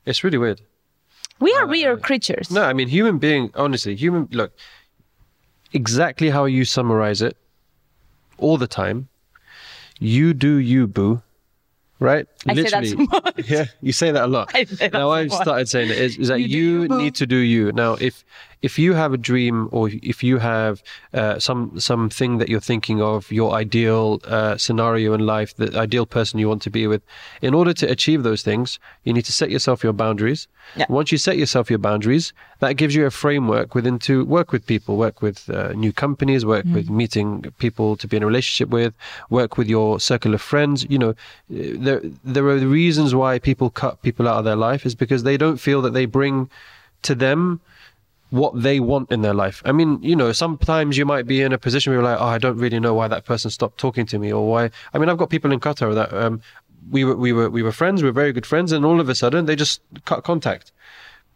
It's 0.07 0.23
really 0.23 0.39
weird. 0.39 0.61
we 1.41 1.53
are 1.55 1.67
weird 1.67 1.99
uh, 1.99 2.03
creatures. 2.03 2.51
No, 2.51 2.63
I 2.63 2.73
mean, 2.75 2.89
human 2.89 3.19
being, 3.19 3.51
honestly, 3.57 3.97
human, 3.97 4.29
look, 4.31 4.53
exactly 5.73 6.31
how 6.31 6.45
you 6.45 6.65
summarize 6.65 7.23
it 7.23 7.37
all 8.39 8.57
the 8.57 8.67
time. 8.69 9.09
you 9.99 10.35
do 10.35 10.57
you, 10.57 10.87
boo. 10.87 11.23
Right? 12.01 12.27
I 12.47 12.55
say 12.55 12.63
that 12.65 12.85
too 12.85 13.07
much. 13.11 13.49
Yeah, 13.49 13.67
you 13.81 13.93
say 13.93 14.11
that 14.11 14.25
a 14.25 14.27
lot. 14.27 14.51
I 14.55 14.65
say 14.65 14.89
that 14.89 14.93
now 14.93 15.11
I've 15.11 15.33
started 15.33 15.69
saying 15.69 15.91
it 15.91 15.97
is, 15.99 16.19
is 16.19 16.29
that 16.29 16.41
You 16.41 16.47
you, 16.47 16.83
you, 16.83 16.89
need 16.89 17.15
to 17.17 17.27
do 17.27 17.37
you. 17.37 17.73
Now, 17.73 17.95
if 17.95 18.25
if 18.69 18.79
you 18.85 18.91
have 19.03 19.13
a 19.13 19.21
dream 19.31 19.57
or 19.77 19.83
if 20.13 20.19
you 20.29 20.37
have 20.39 20.75
uh, 21.21 21.39
some 21.49 21.61
something 21.91 22.39
that 22.39 22.49
you're 22.51 22.69
thinking 22.73 22.99
of, 23.13 23.19
your 23.41 23.51
ideal 23.65 24.05
uh, 24.37 24.57
scenario 24.65 25.09
in 25.19 25.23
life, 25.37 25.51
the 25.63 25.69
ideal 25.87 26.07
person 26.17 26.41
you 26.41 26.49
want 26.53 26.63
to 26.63 26.71
be 26.79 26.85
with, 26.93 27.03
in 27.43 27.53
order 27.61 27.73
to 27.81 27.87
achieve 27.97 28.21
those 28.23 28.43
things, 28.51 28.79
you 29.05 29.13
need 29.17 29.27
to 29.31 29.37
set 29.41 29.51
yourself 29.55 29.85
your 29.87 29.97
boundaries. 30.05 30.41
Yeah. 30.77 30.87
Once 30.89 31.09
you 31.13 31.19
set 31.19 31.37
yourself 31.43 31.65
your 31.75 31.83
boundaries, 31.89 32.33
that 32.63 32.73
gives 32.81 32.95
you 32.97 33.05
a 33.07 33.11
framework 33.11 33.75
within 33.75 33.99
to 34.09 34.15
work 34.39 34.49
with 34.55 34.63
people, 34.73 34.97
work 34.97 35.21
with 35.27 35.39
uh, 35.51 35.73
new 35.85 35.93
companies, 36.05 36.41
work 36.57 36.65
with 36.77 36.87
Mm. 36.89 36.97
meeting 37.03 37.29
people 37.59 37.89
to 38.01 38.07
be 38.09 38.17
in 38.17 38.23
a 38.23 38.27
relationship 38.33 38.69
with, 38.79 38.93
work 39.39 39.53
with 39.59 39.69
your 39.77 40.01
circle 40.11 40.33
of 40.35 40.41
friends. 40.53 40.87
You 40.95 40.99
know, 41.03 41.13
there 41.85 42.01
there 42.35 42.47
are 42.53 42.59
reasons 42.83 43.11
why 43.21 43.33
people 43.51 43.69
cut 43.83 43.95
people 44.07 44.27
out 44.31 44.39
of 44.41 44.45
their 44.49 44.61
life 44.69 44.83
is 44.89 44.95
because 45.05 45.23
they 45.23 45.37
don't 45.45 45.61
feel 45.67 45.81
that 45.83 45.95
they 45.99 46.07
bring 46.07 46.49
to 47.09 47.15
them 47.15 47.61
what 48.35 48.61
they 48.61 48.81
want 48.81 49.13
in 49.13 49.23
their 49.23 49.33
life. 49.33 49.63
I 49.65 49.71
mean, 49.71 50.03
you 50.03 50.17
know, 50.17 50.33
sometimes 50.33 50.99
you 50.99 51.07
might 51.07 51.25
be 51.25 51.41
in 51.41 51.53
a 51.53 51.59
position 51.59 51.93
where 51.93 52.01
you're 52.01 52.11
like, 52.11 52.21
oh, 52.21 52.27
I 52.27 52.39
don't 52.39 52.59
really 52.59 52.81
know 52.81 52.93
why 52.93 53.07
that 53.07 53.25
person 53.25 53.49
stopped 53.49 53.79
talking 53.79 54.07
to 54.07 54.19
me, 54.19 54.33
or 54.33 54.49
why. 54.49 54.71
I 54.93 54.99
mean, 54.99 55.09
I've 55.09 55.19
got 55.19 55.31
people 55.31 55.53
in 55.53 55.61
Qatar 55.61 55.95
that 55.95 56.13
um, 56.13 56.43
we 56.91 57.05
were 57.05 57.15
we 57.15 57.33
were 57.33 57.49
we 57.49 57.63
were 57.63 57.71
friends, 57.71 58.03
we 58.03 58.09
were 58.09 58.13
very 58.13 58.33
good 58.33 58.45
friends, 58.45 58.73
and 58.73 58.85
all 58.85 59.01
of 59.01 59.09
a 59.09 59.15
sudden 59.15 59.47
they 59.47 59.55
just 59.55 59.83
cut 60.05 60.25
contact. 60.25 60.73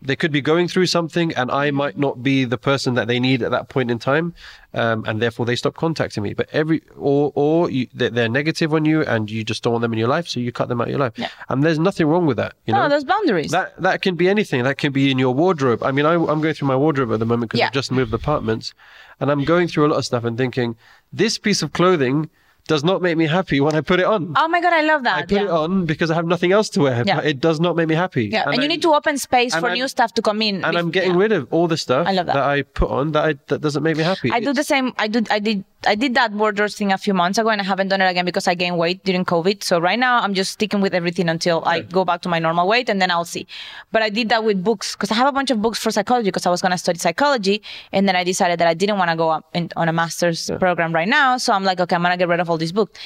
They 0.01 0.15
could 0.15 0.31
be 0.31 0.41
going 0.41 0.69
through 0.69 0.87
something, 0.87 1.35
and 1.35 1.51
I 1.51 1.73
might 1.73 1.99
not 1.99 2.23
be 2.23 2.45
the 2.45 2.57
person 2.57 2.95
that 2.95 3.09
they 3.09 3.19
need 3.19 3.43
at 3.43 3.51
that 3.51 3.69
point 3.69 3.91
in 3.91 3.99
time, 3.99 4.33
um, 4.73 5.05
and 5.09 5.21
therefore 5.21 5.45
they 5.45 5.57
stop 5.57 5.75
contacting 5.75 6.23
me. 6.23 6.35
But 6.35 6.49
every 6.53 6.83
or 6.97 7.33
or 7.35 7.69
you, 7.69 7.89
they're, 7.93 8.11
they're 8.11 8.29
negative 8.29 8.73
on 8.73 8.85
you, 8.85 9.03
and 9.03 9.29
you 9.29 9.43
just 9.43 9.65
don't 9.65 9.73
want 9.73 9.83
them 9.83 9.93
in 9.93 9.99
your 9.99 10.09
life, 10.09 10.29
so 10.29 10.39
you 10.39 10.53
cut 10.53 10.69
them 10.69 10.81
out 10.81 10.87
of 10.87 10.91
your 10.91 11.01
life. 11.01 11.15
Yeah. 11.17 11.29
And 11.49 11.65
there's 11.65 11.81
nothing 11.81 12.07
wrong 12.07 12.27
with 12.27 12.37
that. 12.37 12.55
You 12.67 12.75
no, 12.75 12.83
know, 12.85 12.89
those 12.91 13.03
boundaries. 13.05 13.51
that 13.51 13.81
that 13.83 14.01
can 14.03 14.15
be 14.15 14.29
anything. 14.29 14.63
That 14.63 14.79
can 14.79 14.93
be 14.93 15.11
in 15.11 15.19
your 15.19 15.35
wardrobe. 15.35 15.83
I 15.83 15.91
mean, 15.91 16.07
I, 16.07 16.15
I'm 16.15 16.41
going 16.41 16.55
through 16.55 16.69
my 16.69 16.77
wardrobe 16.77 17.13
at 17.13 17.19
the 17.19 17.27
moment 17.27 17.51
because 17.51 17.59
Yeah. 17.59 17.67
I've 17.67 17.73
just 17.73 17.91
moved 17.91 18.15
apartments, 18.15 18.75
and 19.19 19.33
I'm 19.33 19.43
going 19.45 19.67
through 19.67 19.87
a 19.87 19.89
lot 19.89 19.97
of 19.99 20.05
stuff 20.05 20.23
and 20.25 20.39
thinking, 20.39 20.77
this 21.13 21.39
piece 21.39 21.61
of 21.61 21.73
clothing 21.73 22.31
does 22.69 22.85
not 22.85 23.03
make 23.03 23.17
me 23.17 23.27
happy 23.27 23.61
when 23.61 23.75
I 23.75 23.81
put 23.81 23.99
it 23.99 24.07
on. 24.07 24.35
oh 24.37 24.49
my 24.49 24.61
god, 24.61 24.73
I 24.73 24.83
love 24.83 25.03
that. 25.03 25.17
I 25.17 25.23
put 25.23 25.33
yeah. 25.33 25.45
it 25.45 25.51
on 25.51 25.87
because 25.87 26.11
I 26.13 26.15
have 26.15 26.27
nothing 26.27 26.53
else 26.53 26.69
to 26.71 26.81
wear. 26.83 27.03
Yeah. 27.05 27.21
It 27.21 27.41
does 27.41 27.59
not 27.59 27.75
make 27.75 27.89
me 27.89 27.97
happy. 27.97 28.27
Yeah, 28.27 28.45
and, 28.47 28.57
you 28.57 28.63
I- 28.65 28.67
need 28.69 28.83
to 28.83 28.95
open 28.95 29.19
space 29.19 29.55
for 29.55 29.67
I'm- 29.67 29.75
new 29.75 29.89
stuff 29.89 30.15
to 30.15 30.23
come 30.23 30.41
in. 30.43 30.65
And 30.65 30.79
I'm 30.79 30.91
getting 30.91 31.13
yeah. 31.13 31.25
rid 31.25 31.33
of 31.33 31.53
all 31.53 31.67
the 31.67 31.77
stuff 31.77 32.07
I 32.07 32.13
love 32.13 32.27
that. 32.27 32.37
I 32.37 32.63
put 32.63 32.91
on 32.91 33.13
that 33.13 33.25
I, 33.25 33.35
that 33.49 33.61
doesn't 33.61 33.83
make 33.83 33.97
me 33.97 34.05
happy. 34.05 34.31
I 34.31 34.41
do 34.41 34.53
the 34.53 34.65
same. 34.65 34.93
I 34.99 35.09
do. 35.09 35.23
I 35.31 35.41
did. 35.41 35.65
I 35.87 35.95
did 35.95 36.15
that 36.15 36.33
wardrobe 36.33 36.71
thing 36.73 36.93
a 36.93 36.99
few 36.99 37.15
months 37.15 37.39
ago, 37.39 37.51
and 37.51 37.61
I 37.61 37.65
haven't 37.65 37.89
done 37.89 38.01
it 38.01 38.07
again 38.07 38.25
because 38.25 38.49
I 38.49 38.55
gained 38.55 38.79
weight 38.79 39.05
during 39.05 39.25
COVID. 39.25 39.63
So 39.63 39.79
right 39.79 39.99
now, 39.99 40.19
I'm 40.19 40.35
just 40.35 40.53
sticking 40.53 40.81
with 40.81 40.93
everything 40.93 41.29
until 41.29 41.63
I 41.65 41.81
go 41.81 42.05
back 42.05 42.23
to 42.23 42.29
my 42.29 42.41
normal 42.41 42.67
weight, 42.67 42.89
and 42.89 43.01
then 43.01 43.13
I'll 43.13 43.25
see. 43.25 43.47
But 43.93 44.03
I 44.03 44.11
did 44.11 44.29
that 44.31 44.43
with 44.43 44.65
books 44.65 44.97
because 44.97 45.13
I 45.13 45.15
have 45.15 45.29
a 45.29 45.33
bunch 45.33 45.53
of 45.53 45.63
books 45.63 45.79
for 45.79 45.93
psychology 45.93 46.29
because 46.29 46.47
I 46.47 46.51
was 46.51 46.61
going 46.61 46.73
to 46.73 46.79
study 46.79 46.99
psychology, 46.99 47.63
and 47.93 48.09
then 48.09 48.17
I 48.17 48.25
decided 48.25 48.59
that 48.59 48.67
I 48.67 48.75
didn't 48.75 48.99
want 48.99 49.11
to 49.11 49.17
go 49.17 49.31
up 49.31 49.49
in, 49.55 49.71
on 49.77 49.89
a 49.89 49.93
master's 49.93 50.51
program 50.59 50.93
right 50.93 51.09
now. 51.09 51.37
So 51.37 51.53
I'm 51.53 51.63
like, 51.63 51.79
okay, 51.79 51.95
I'm 51.95 52.03
going 52.03 52.13
to 52.13 52.19
get 52.19 52.29
rid 52.29 52.41
of 52.41 52.51
all 52.51 52.59
these 52.59 52.73
books. 52.73 52.99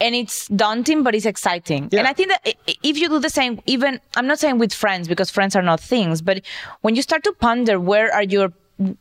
And 0.00 0.14
it's 0.14 0.48
daunting, 0.48 1.02
but 1.02 1.14
it's 1.14 1.26
exciting. 1.26 1.88
Yeah. 1.90 1.98
And 1.98 2.08
I 2.08 2.14
think 2.14 2.28
that 2.28 2.54
if 2.82 2.96
you 2.96 3.08
do 3.08 3.18
the 3.18 3.28
same, 3.28 3.60
even 3.66 4.00
I'm 4.16 4.26
not 4.26 4.38
saying 4.38 4.58
with 4.58 4.72
friends 4.72 5.08
because 5.08 5.30
friends 5.30 5.54
are 5.56 5.62
not 5.62 5.78
things, 5.80 6.22
but 6.22 6.42
when 6.80 6.94
you 6.94 7.02
start 7.02 7.22
to 7.24 7.32
ponder 7.32 7.78
where 7.78 8.10
are 8.14 8.22
your 8.22 8.52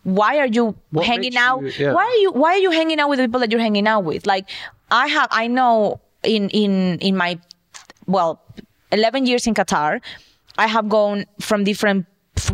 why 0.03 0.37
are 0.39 0.47
you 0.47 0.75
What 0.91 1.05
hanging 1.05 1.37
out? 1.37 1.61
you- 1.61 1.71
yeah. 1.85 1.93
Why 1.93 2.03
are 2.03 2.19
you 2.23 2.31
why 2.31 2.49
are 2.53 2.63
you 2.63 2.71
hanging 2.71 2.99
out 2.99 3.09
with 3.09 3.19
the 3.19 3.25
people 3.25 3.39
that 3.39 3.51
you're 3.51 3.61
hanging 3.61 3.87
out 3.87 4.03
with? 4.03 4.25
Like 4.27 4.49
I 4.91 5.07
have 5.07 5.27
I 5.31 5.47
know 5.47 5.99
in 6.23 6.49
in 6.49 6.99
in 6.99 7.15
my 7.15 7.39
well 8.07 8.41
11 8.91 9.25
years 9.25 9.45
in 9.47 9.53
Qatar, 9.53 10.01
I 10.57 10.67
have 10.67 10.89
gone 10.89 11.25
from 11.39 11.63
different 11.63 12.05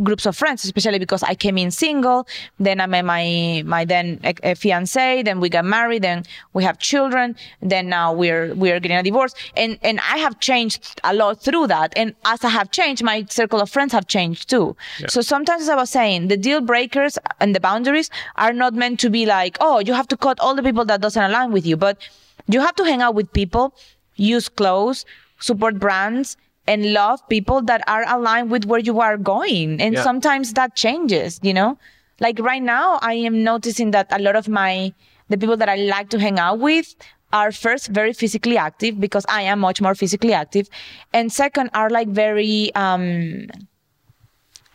groups 0.07 0.25
of 0.25 0.35
friends, 0.35 0.63
especially 0.63 0.99
because 0.99 1.23
I 1.23 1.35
came 1.35 1.57
in 1.57 1.71
single. 1.71 2.27
Then 2.59 2.79
I 2.79 2.87
met 2.87 3.05
my 3.05 3.63
my 3.65 3.85
then 3.85 4.19
uh, 4.23 4.33
uh, 4.43 4.55
fiance. 4.55 5.23
Then 5.23 5.39
we 5.39 5.49
got 5.49 5.65
married. 5.65 6.03
Then 6.03 6.23
we 6.53 6.63
have 6.63 6.77
children. 6.79 7.35
Then 7.61 7.89
now 7.89 8.13
we're 8.13 8.53
we're 8.55 8.79
getting 8.79 8.97
a 8.97 9.03
divorce. 9.03 9.33
And 9.55 9.77
and 9.81 9.99
I 9.99 10.17
have 10.17 10.39
changed 10.39 10.99
a 11.03 11.13
lot 11.13 11.41
through 11.41 11.67
that. 11.67 11.93
And 11.95 12.15
as 12.25 12.43
I 12.43 12.49
have 12.49 12.71
changed, 12.71 13.03
my 13.03 13.25
circle 13.29 13.61
of 13.61 13.69
friends 13.69 13.91
have 13.93 14.07
changed 14.07 14.49
too. 14.49 14.75
So 15.07 15.21
sometimes, 15.21 15.63
as 15.63 15.69
I 15.69 15.75
was 15.75 15.89
saying, 15.89 16.27
the 16.27 16.37
deal 16.37 16.61
breakers 16.61 17.17
and 17.39 17.55
the 17.55 17.59
boundaries 17.59 18.09
are 18.37 18.53
not 18.53 18.73
meant 18.73 18.99
to 19.01 19.09
be 19.09 19.25
like, 19.25 19.57
oh, 19.61 19.79
you 19.79 19.93
have 19.93 20.07
to 20.09 20.17
cut 20.17 20.39
all 20.39 20.55
the 20.55 20.63
people 20.63 20.85
that 20.85 21.01
doesn't 21.01 21.23
align 21.23 21.51
with 21.51 21.65
you, 21.65 21.77
but 21.77 21.97
you 22.47 22.59
have 22.61 22.75
to 22.75 22.83
hang 22.83 23.01
out 23.01 23.15
with 23.15 23.31
people, 23.33 23.73
use 24.15 24.49
clothes, 24.49 25.05
support 25.39 25.79
brands, 25.79 26.37
and 26.67 26.93
love 26.93 27.27
people 27.29 27.61
that 27.63 27.83
are 27.87 28.03
aligned 28.07 28.49
with 28.49 28.65
where 28.65 28.79
you 28.79 28.99
are 28.99 29.17
going. 29.17 29.81
And 29.81 29.95
Yeah. 29.95 30.03
sometimes 30.03 30.53
that 30.53 30.75
changes, 30.75 31.39
you 31.43 31.53
know? 31.53 31.77
Like 32.19 32.39
right 32.39 32.63
now, 32.63 32.99
I 33.01 33.13
am 33.13 33.43
noticing 33.43 33.91
that 33.91 34.07
a 34.11 34.19
lot 34.19 34.35
of 34.35 34.47
my, 34.47 34.93
the 35.29 35.37
people 35.37 35.57
that 35.57 35.69
I 35.69 35.75
like 35.75 36.09
to 36.09 36.19
hang 36.19 36.39
out 36.39 36.59
with 36.59 36.95
are 37.33 37.51
first 37.51 37.87
very 37.89 38.13
physically 38.13 38.57
active 38.57 38.99
because 38.99 39.25
I 39.27 39.41
am 39.41 39.59
much 39.59 39.81
more 39.81 39.95
physically 39.95 40.33
active. 40.33 40.69
And 41.13 41.31
second, 41.31 41.69
are 41.73 41.89
like 41.89 42.07
very, 42.07 42.73
um, 42.75 43.47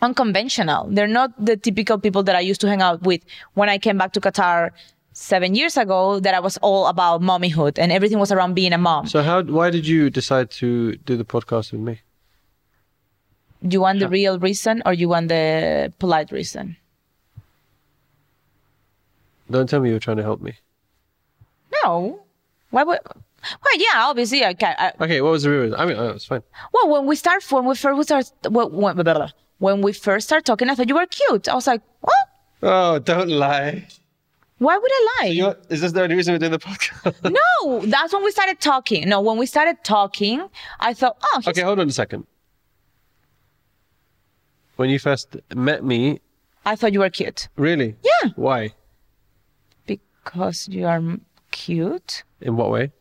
unconventional. 0.02 0.88
They're 0.90 1.06
not 1.06 1.30
the 1.44 1.56
typical 1.56 1.98
people 1.98 2.22
that 2.24 2.36
I 2.36 2.40
used 2.40 2.60
to 2.62 2.68
hang 2.68 2.82
out 2.82 3.02
with 3.02 3.22
when 3.54 3.68
I 3.68 3.78
came 3.78 3.98
back 3.98 4.12
to 4.14 4.20
Qatar 4.20 4.70
seven 5.12 5.54
years 5.54 5.76
ago 5.76 6.20
that 6.20 6.34
I 6.34 6.40
was 6.40 6.56
all 6.58 6.86
about 6.86 7.20
mommyhood 7.20 7.78
and 7.78 7.92
everything 7.92 8.18
was 8.18 8.32
around 8.32 8.54
being 8.54 8.72
a 8.72 8.78
mom. 8.78 9.06
So 9.06 9.22
how? 9.22 9.42
Why 9.42 9.70
did 9.70 9.86
you 9.86 10.10
decide 10.10 10.50
to 10.52 10.96
do 10.96 11.16
the 11.16 11.24
podcast 11.24 11.72
with 11.72 11.80
me? 11.80 12.00
Do 13.66 13.74
you 13.74 13.80
want 13.82 14.00
the 14.00 14.08
real 14.08 14.38
reason 14.38 14.82
or 14.86 14.92
you 14.94 15.08
want 15.08 15.28
the 15.28 15.92
polite 15.98 16.32
reason? 16.32 16.76
Don't 19.50 19.68
tell 19.68 19.80
me 19.80 19.88
you 19.88 19.96
were 19.96 20.00
trying 20.00 20.16
to 20.16 20.22
help 20.22 20.40
me. 20.40 20.54
No. 21.82 22.20
Why 22.70 22.84
would? 22.84 23.00
Well, 23.04 23.76
yeah, 23.76 24.06
obviously 24.06 24.44
I 24.44 24.54
can. 24.54 24.76
I, 24.78 24.92
Okay, 25.00 25.20
what 25.20 25.32
was 25.32 25.42
the 25.42 25.50
real 25.50 25.62
reason? 25.62 25.78
I 25.78 25.86
mean, 25.86 25.96
oh, 25.96 26.10
it's 26.10 26.24
fine. 26.24 26.42
well, 26.72 26.88
when 26.88 27.06
we 27.06 27.16
start, 27.16 27.42
when 27.50 27.64
we 27.64 27.74
first 27.74 28.02
start, 28.08 28.30
when, 28.48 28.70
when, 29.58 29.82
we 29.82 29.92
first 29.92 30.28
started 30.28 30.44
talking, 30.44 30.70
I 30.70 30.74
thought 30.74 30.88
you 30.88 30.94
were 30.94 31.06
cute. 31.06 31.48
I 31.48 31.54
was 31.54 31.66
like, 31.66 31.82
what? 32.00 32.14
Oh, 32.62 32.98
don't 32.98 33.28
lie. 33.28 33.86
Why 34.60 34.76
would 34.76 34.90
I 34.92 35.06
lie? 35.22 35.26
You 35.28 35.42
know, 35.42 35.54
is 35.70 35.80
this 35.80 35.92
the 35.92 36.02
only 36.02 36.16
reason 36.16 36.34
we're 36.34 36.38
doing 36.38 36.52
the 36.52 36.58
podcast? 36.58 37.32
no, 37.32 37.80
that's 37.86 38.12
when 38.12 38.22
we 38.22 38.30
started 38.30 38.60
talking. 38.60 39.08
No, 39.08 39.22
when 39.22 39.38
we 39.38 39.46
started 39.46 39.78
talking, 39.84 40.46
I 40.78 40.92
thought, 40.92 41.16
oh, 41.24 41.40
okay, 41.48 41.62
hold 41.62 41.80
on 41.80 41.88
a 41.88 41.92
second. 41.92 42.26
When 44.76 44.90
you 44.90 44.98
first 44.98 45.34
met 45.54 45.82
me, 45.82 46.20
I 46.66 46.76
thought 46.76 46.92
you 46.92 47.00
were 47.00 47.08
cute. 47.08 47.48
really? 47.56 47.96
Yeah. 48.02 48.32
Why? 48.36 48.74
Because 49.86 50.68
you 50.68 50.86
are 50.86 51.02
cute. 51.52 52.24
In 52.42 52.56
what 52.56 52.70
way? 52.70 52.92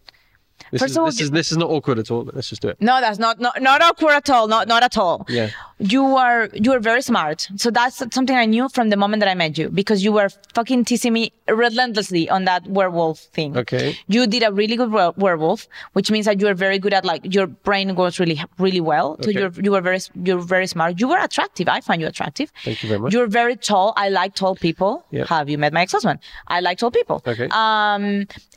This 0.71 0.81
First 0.81 0.91
is 0.91 0.97
of 0.97 1.01
all, 1.01 1.05
this 1.07 1.21
is 1.21 1.31
this 1.31 1.51
is 1.51 1.57
not 1.57 1.69
awkward 1.69 1.99
at 1.99 2.09
all. 2.11 2.23
Let's 2.33 2.49
just 2.49 2.61
do 2.61 2.69
it. 2.69 2.77
No, 2.79 2.99
that's 3.01 3.19
not 3.19 3.39
not 3.39 3.61
not 3.61 3.81
awkward 3.81 4.13
at 4.13 4.29
all. 4.29 4.47
Not 4.47 4.67
not 4.67 4.83
at 4.83 4.97
all. 4.97 5.25
Yeah. 5.29 5.49
You 5.79 6.03
are 6.17 6.49
you 6.53 6.71
are 6.73 6.79
very 6.79 7.01
smart. 7.01 7.47
So 7.55 7.71
that's 7.71 7.95
something 7.97 8.35
I 8.35 8.45
knew 8.45 8.67
from 8.69 8.89
the 8.89 8.97
moment 8.97 9.21
that 9.21 9.29
I 9.29 9.35
met 9.35 9.57
you 9.57 9.69
because 9.69 10.03
you 10.03 10.11
were 10.11 10.29
fucking 10.53 10.85
teasing 10.85 11.13
me 11.13 11.31
relentlessly 11.47 12.29
on 12.29 12.45
that 12.45 12.67
werewolf 12.67 13.19
thing. 13.37 13.57
Okay. 13.57 13.97
You 14.07 14.27
did 14.27 14.43
a 14.43 14.51
really 14.51 14.75
good 14.75 14.91
were- 14.91 15.13
werewolf, 15.17 15.67
which 15.93 16.11
means 16.11 16.25
that 16.25 16.39
you 16.41 16.47
are 16.47 16.53
very 16.53 16.79
good 16.79 16.93
at 16.93 17.05
like 17.05 17.33
your 17.33 17.47
brain 17.47 17.93
goes 17.95 18.19
really 18.19 18.41
really 18.57 18.81
well. 18.81 19.17
So 19.21 19.29
Okay. 19.29 19.39
you're 19.39 19.51
you 19.65 19.71
were 19.71 19.81
very 19.81 19.99
you're 20.23 20.41
very 20.55 20.67
smart. 20.67 20.99
You 20.99 21.07
were 21.07 21.17
attractive. 21.29 21.67
I 21.69 21.79
find 21.81 22.01
you 22.01 22.07
attractive. 22.07 22.51
Thank 22.65 22.83
you 22.83 22.89
very 22.89 22.99
much. 22.99 23.13
You're 23.13 23.27
very 23.27 23.55
tall. 23.55 23.93
I 23.95 24.09
like 24.09 24.35
tall 24.35 24.55
people. 24.55 25.05
Yeah. 25.11 25.25
Have 25.27 25.49
you 25.49 25.57
met 25.57 25.71
my 25.73 25.81
ex-husband? 25.81 26.19
I 26.47 26.59
like 26.59 26.77
tall 26.79 26.91
people. 26.91 27.21
Okay. 27.25 27.45
Um, 27.45 28.03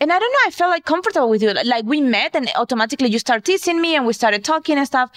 and 0.03 0.09
I 0.15 0.19
don't 0.23 0.33
know. 0.37 0.45
I 0.47 0.51
felt 0.51 0.71
like 0.71 0.85
comfortable 0.85 1.29
with 1.31 1.43
you. 1.43 1.53
Like 1.53 1.85
we 1.85 2.01
met, 2.03 2.35
and 2.35 2.51
automatically 2.57 3.09
you 3.09 3.19
start 3.19 3.45
teasing 3.45 3.81
me, 3.81 3.95
and 3.97 4.07
we 4.07 4.13
started 4.13 4.45
talking 4.45 4.77
and 4.79 4.87
stuff. 4.87 5.11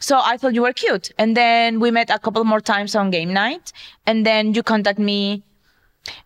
So 0.00 0.20
I 0.22 0.36
thought 0.36 0.54
you 0.54 0.62
were 0.62 0.72
cute. 0.72 1.10
And 1.18 1.36
then 1.36 1.80
we 1.80 1.90
met 1.90 2.08
a 2.10 2.18
couple 2.20 2.44
more 2.44 2.60
times 2.60 2.94
on 2.94 3.10
game 3.10 3.32
night, 3.32 3.72
and 4.06 4.24
then 4.24 4.54
you 4.54 4.62
contact 4.62 4.98
me. 4.98 5.42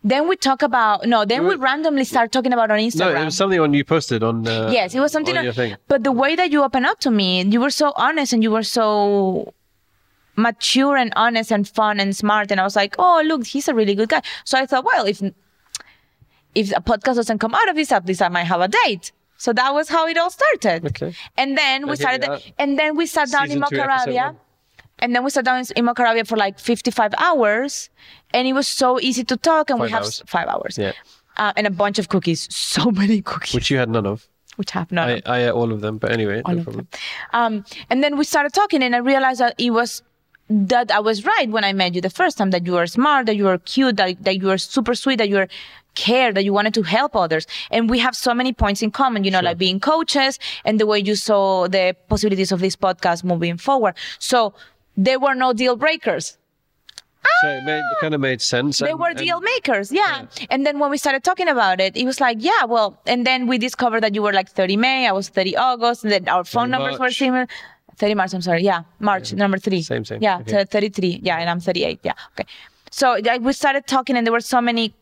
Then 0.03 0.27
we 0.29 0.35
talk 0.37 0.61
about 0.61 1.05
no. 1.07 1.25
Then 1.25 1.41
we 1.47 1.55
were- 1.55 1.61
randomly 1.61 2.03
start 2.03 2.31
talking 2.31 2.53
about 2.53 2.71
on 2.71 2.79
Instagram. 2.79 3.13
No, 3.15 3.21
it 3.21 3.25
was 3.25 3.35
something 3.35 3.59
on 3.59 3.73
you 3.73 3.83
posted 3.83 4.23
on. 4.23 4.47
Uh, 4.47 4.69
yes, 4.71 4.93
it 4.95 4.99
was 4.99 5.11
something. 5.11 5.35
on 5.35 5.51
thing. 5.53 5.75
But 5.87 6.03
the 6.03 6.11
way 6.11 6.35
that 6.35 6.51
you 6.51 6.63
open 6.63 6.85
up 6.85 6.99
to 6.99 7.11
me, 7.11 7.43
you 7.43 7.59
were 7.59 7.71
so 7.71 7.91
honest, 7.95 8.31
and 8.33 8.41
you 8.43 8.51
were 8.51 8.63
so 8.63 9.53
mature 10.35 10.95
and 10.97 11.11
honest 11.15 11.51
and 11.51 11.67
fun 11.67 11.99
and 11.99 12.15
smart. 12.15 12.49
And 12.51 12.59
I 12.59 12.63
was 12.63 12.75
like, 12.75 12.95
oh, 12.97 13.21
look, 13.25 13.45
he's 13.45 13.67
a 13.67 13.73
really 13.73 13.93
good 13.95 14.09
guy. 14.09 14.21
So 14.45 14.57
I 14.57 14.65
thought, 14.65 14.85
well, 14.85 15.05
if 15.05 15.21
if 16.55 16.71
a 16.71 16.81
podcast 16.81 17.15
doesn't 17.15 17.39
come 17.39 17.53
out 17.55 17.67
of 17.69 17.75
this, 17.75 17.91
at 17.91 18.05
least 18.05 18.21
I 18.21 18.29
might 18.29 18.43
have 18.43 18.61
a 18.61 18.67
date. 18.67 19.11
So 19.43 19.51
that 19.51 19.73
was 19.73 19.89
how 19.89 20.07
it 20.07 20.17
all 20.17 20.29
started. 20.29 20.85
Okay. 20.85 21.13
And 21.35 21.57
then 21.57 21.85
we 21.89 21.97
started, 21.97 22.29
are. 22.29 22.39
and 22.57 22.79
then 22.79 22.95
we 22.95 23.05
sat 23.05 23.29
down 23.29 23.47
Season 23.47 23.61
in 23.61 23.63
Mokarabia. 23.67 24.37
And 24.99 25.13
then 25.13 25.21
we 25.25 25.31
sat 25.31 25.43
down 25.43 25.59
in 25.75 25.85
Mokarabia 25.85 26.25
for 26.25 26.37
like 26.37 26.59
55 26.59 27.13
hours. 27.17 27.89
And 28.33 28.47
it 28.47 28.53
was 28.53 28.69
so 28.69 29.01
easy 29.01 29.25
to 29.25 29.35
talk. 29.35 29.69
And 29.69 29.81
we 29.81 29.89
have 29.89 30.03
hours. 30.03 30.23
five 30.27 30.47
hours. 30.47 30.77
Yeah. 30.77 30.93
Uh, 31.35 31.51
and 31.57 31.67
a 31.67 31.71
bunch 31.71 31.99
of 31.99 32.07
cookies. 32.07 32.47
So 32.55 32.89
many 33.03 33.21
cookies. 33.21 33.53
Which 33.53 33.69
you 33.69 33.77
had 33.79 33.89
none 33.89 34.05
of. 34.05 34.29
which 34.55 34.73
I 34.77 34.79
have 34.79 34.93
not. 34.93 35.09
I, 35.09 35.21
I 35.25 35.37
ate 35.47 35.49
all 35.49 35.73
of 35.73 35.81
them, 35.81 35.97
but 35.97 36.13
anyway, 36.13 36.41
all 36.45 36.53
no 36.53 36.59
of 36.59 36.63
problem. 36.63 36.87
them. 36.89 36.99
Um, 37.33 37.65
and 37.89 38.01
then 38.01 38.17
we 38.17 38.23
started 38.23 38.53
talking, 38.53 38.81
and 38.81 38.95
I 38.95 38.99
realized 38.99 39.41
that 39.41 39.55
it 39.57 39.71
was 39.71 40.03
that 40.49 40.89
I 40.89 40.99
was 40.99 41.25
right 41.25 41.49
when 41.49 41.65
I 41.65 41.73
met 41.73 41.95
you 41.95 42.01
the 42.01 42.15
first 42.21 42.37
time. 42.37 42.51
That 42.51 42.65
you 42.65 42.73
were 42.79 42.87
smart, 42.87 43.25
that 43.25 43.35
you 43.35 43.43
were 43.43 43.57
cute, 43.57 43.97
that, 43.97 44.23
that 44.23 44.37
you 44.39 44.47
were 44.47 44.57
super 44.57 44.95
sweet, 44.95 45.17
that 45.17 45.27
you 45.27 45.35
were 45.35 45.49
cared, 45.95 46.35
that 46.35 46.43
you 46.43 46.53
wanted 46.53 46.73
to 46.75 46.81
help 46.83 47.15
others. 47.15 47.45
And 47.71 47.89
we 47.89 47.99
have 47.99 48.15
so 48.15 48.33
many 48.33 48.53
points 48.53 48.81
in 48.81 48.91
common, 48.91 49.23
you 49.23 49.31
know, 49.31 49.39
like 49.41 49.57
being 49.57 49.79
coaches 49.79 50.39
and 50.65 50.79
the 50.79 50.85
way 50.85 50.99
you 50.99 51.15
saw 51.15 51.67
the 51.67 51.95
possibilities 52.09 52.51
of 52.51 52.59
this 52.59 52.75
podcast 52.75 53.23
moving 53.23 53.57
forward. 53.57 53.95
So 54.19 54.53
there 54.97 55.19
were 55.19 55.35
no 55.35 55.53
deal 55.53 55.75
breakers. 55.75 56.37
So 57.41 57.47
it, 57.49 57.63
made, 57.63 57.79
it 57.79 57.97
kind 58.01 58.13
of 58.13 58.19
made 58.19 58.41
sense. 58.41 58.79
They 58.79 58.91
and- 58.91 58.99
were 58.99 59.09
and- 59.09 59.17
deal 59.17 59.39
makers, 59.39 59.91
yeah. 59.91 60.25
And 60.49 60.65
then 60.65 60.79
when 60.79 60.89
we 60.89 60.97
started 60.97 61.23
talking 61.23 61.47
about 61.47 61.79
it, 61.79 61.95
it 61.95 62.05
was 62.05 62.19
like, 62.19 62.37
yeah, 62.41 62.65
well, 62.65 62.99
and 63.07 63.25
then 63.25 63.47
we 63.47 63.57
discovered 63.57 64.01
that 64.03 64.13
you 64.13 64.21
were 64.21 64.33
like 64.33 64.49
30 64.49 64.75
May, 64.77 65.07
I 65.07 65.11
was 65.13 65.29
30 65.29 65.55
August, 65.55 66.03
and 66.03 66.11
then 66.11 66.27
our 66.27 66.43
phone 66.43 66.69
30 66.69 66.71
numbers 66.71 66.99
were 66.99 67.11
similar. 67.11 67.47
30 67.97 68.15
March, 68.15 68.33
I'm 68.33 68.41
sorry. 68.41 68.63
Yeah, 68.63 68.83
March, 68.99 69.31
number 69.33 69.57
three. 69.57 69.81
Same, 69.83 70.03
same. 70.03 70.21
Yeah, 70.21 70.39
Okay. 70.39 70.65
33. 70.65 71.21
Yeah, 71.23 71.37
and 71.37 71.49
I'm 71.49 71.59
38. 71.59 71.99
Yeah, 72.03 72.13
okay. 72.37 72.47
So 72.91 73.17
like, 73.23 73.41
we 73.41 73.53
started 73.53 73.87
talking, 73.87 74.17
and 74.17 74.25
there 74.27 74.33
were 74.33 74.41
so 74.41 74.59
many 74.59 74.93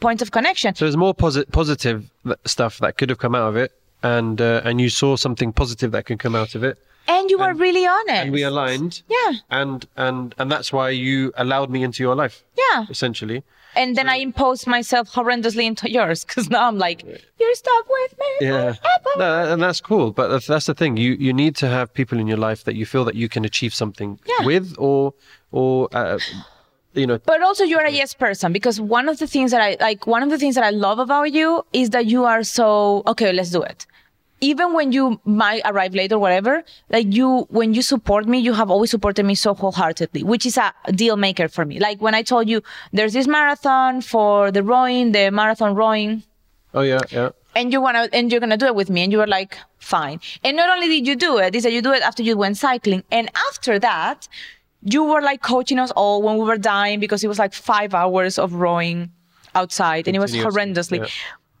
points 0.00 0.22
of 0.22 0.30
connection. 0.30 0.74
So 0.74 0.84
there's 0.84 0.96
more 0.96 1.14
posi- 1.14 1.50
positive 1.50 2.10
stuff 2.44 2.78
that 2.78 2.96
could 2.98 3.08
have 3.10 3.18
come 3.18 3.34
out 3.34 3.48
of 3.48 3.56
it, 3.56 3.72
and 4.02 4.40
uh, 4.40 4.62
and 4.64 4.80
you 4.80 4.88
saw 4.90 5.16
something 5.16 5.52
positive 5.52 5.90
that 5.92 6.06
could 6.06 6.18
come 6.18 6.34
out 6.36 6.54
of 6.54 6.62
it, 6.64 6.78
And 7.08 7.30
you 7.30 7.38
were 7.38 7.54
really 7.54 7.86
honest. 7.86 8.22
and 8.24 8.32
we 8.32 8.42
aligned. 8.42 9.02
Yeah. 9.08 9.32
And 9.50 9.86
and 9.96 10.34
and 10.38 10.50
that's 10.52 10.72
why 10.72 10.90
you 10.90 11.32
allowed 11.36 11.70
me 11.70 11.82
into 11.82 12.02
your 12.02 12.14
life. 12.14 12.42
Yeah. 12.56 12.86
Essentially. 12.90 13.42
And 13.76 13.96
then 13.96 14.08
I 14.08 14.16
imposed 14.16 14.66
myself 14.66 15.12
horrendously 15.12 15.64
into 15.64 15.90
yours 15.90 16.24
because 16.24 16.48
now 16.50 16.66
I'm 16.68 16.78
like, 16.78 17.02
you're 17.38 17.54
stuck 17.54 17.86
with 17.88 18.12
me. 18.18 18.46
Yeah. 18.48 18.72
forever." 18.72 19.10
No, 19.18 19.52
and 19.52 19.62
that's 19.62 19.80
cool. 19.80 20.10
But 20.10 20.28
that's, 20.28 20.46
that's 20.46 20.66
the 20.66 20.74
thing. 20.74 20.96
You 20.96 21.12
you 21.26 21.32
need 21.32 21.54
to 21.56 21.66
have 21.68 21.92
people 21.92 22.18
in 22.18 22.26
your 22.26 22.38
life 22.48 22.64
that 22.64 22.74
you 22.74 22.86
feel 22.86 23.04
that 23.04 23.14
you 23.14 23.28
can 23.28 23.44
achieve 23.44 23.72
something 23.74 24.18
Yeah. 24.26 24.46
with, 24.46 24.74
or 24.78 25.12
or 25.52 25.88
uh, 25.92 26.18
you 26.98 27.06
know. 27.06 27.18
But 27.24 27.42
also 27.42 27.64
you're 27.64 27.84
a 27.84 27.90
yes 27.90 28.14
person 28.14 28.52
because 28.52 28.80
one 28.80 29.08
of 29.08 29.18
the 29.18 29.26
things 29.26 29.50
that 29.52 29.60
I 29.60 29.76
like, 29.80 30.06
one 30.06 30.22
of 30.22 30.30
the 30.30 30.38
things 30.38 30.54
that 30.56 30.64
I 30.64 30.70
love 30.70 30.98
about 30.98 31.32
you 31.32 31.64
is 31.72 31.90
that 31.90 32.06
you 32.06 32.24
are 32.24 32.42
so, 32.42 33.02
okay, 33.06 33.32
let's 33.32 33.50
do 33.50 33.62
it. 33.62 33.86
Even 34.40 34.72
when 34.72 34.92
you 34.92 35.20
might 35.24 35.62
arrive 35.64 35.94
late 35.94 36.12
or 36.12 36.18
whatever, 36.20 36.62
like 36.90 37.12
you, 37.12 37.46
when 37.50 37.74
you 37.74 37.82
support 37.82 38.28
me, 38.28 38.38
you 38.38 38.52
have 38.52 38.70
always 38.70 38.90
supported 38.92 39.24
me 39.26 39.34
so 39.34 39.52
wholeheartedly, 39.52 40.22
which 40.22 40.46
is 40.46 40.56
a 40.56 40.72
deal 40.92 41.16
maker 41.16 41.48
for 41.48 41.64
me. 41.64 41.80
Like 41.80 42.00
when 42.00 42.14
I 42.14 42.22
told 42.22 42.48
you 42.48 42.62
there's 42.92 43.14
this 43.14 43.26
marathon 43.26 44.00
for 44.00 44.52
the 44.52 44.62
rowing, 44.62 45.10
the 45.10 45.30
marathon 45.32 45.74
rowing, 45.74 46.22
Oh 46.74 46.82
yeah, 46.82 47.00
yeah. 47.10 47.30
and 47.56 47.72
you 47.72 47.80
wanna 47.80 48.08
and 48.12 48.30
you're 48.30 48.40
gonna 48.40 48.56
do 48.58 48.66
it 48.66 48.74
with 48.76 48.90
me 48.90 49.02
and 49.02 49.10
you 49.10 49.18
were 49.18 49.26
like 49.26 49.56
fine 49.78 50.20
and 50.44 50.54
not 50.54 50.68
only 50.68 50.86
did 50.86 51.06
you 51.06 51.16
do 51.16 51.38
it 51.38 51.54
is 51.54 51.62
that 51.62 51.72
you 51.72 51.80
do 51.80 51.92
it 51.92 52.02
after 52.02 52.22
you 52.22 52.36
went 52.36 52.58
cycling 52.58 53.02
and 53.10 53.30
after 53.48 53.78
that 53.78 54.28
you 54.82 55.04
were 55.04 55.20
like 55.20 55.42
coaching 55.42 55.78
us 55.78 55.90
all 55.92 56.22
when 56.22 56.36
we 56.38 56.44
were 56.44 56.56
dying 56.58 57.00
because 57.00 57.24
it 57.24 57.28
was 57.28 57.38
like 57.38 57.52
five 57.52 57.94
hours 57.94 58.38
of 58.38 58.54
rowing 58.54 59.10
outside 59.54 60.06
and 60.06 60.16
it 60.16 60.20
was 60.20 60.32
horrendously 60.34 60.98
yeah. 60.98 61.06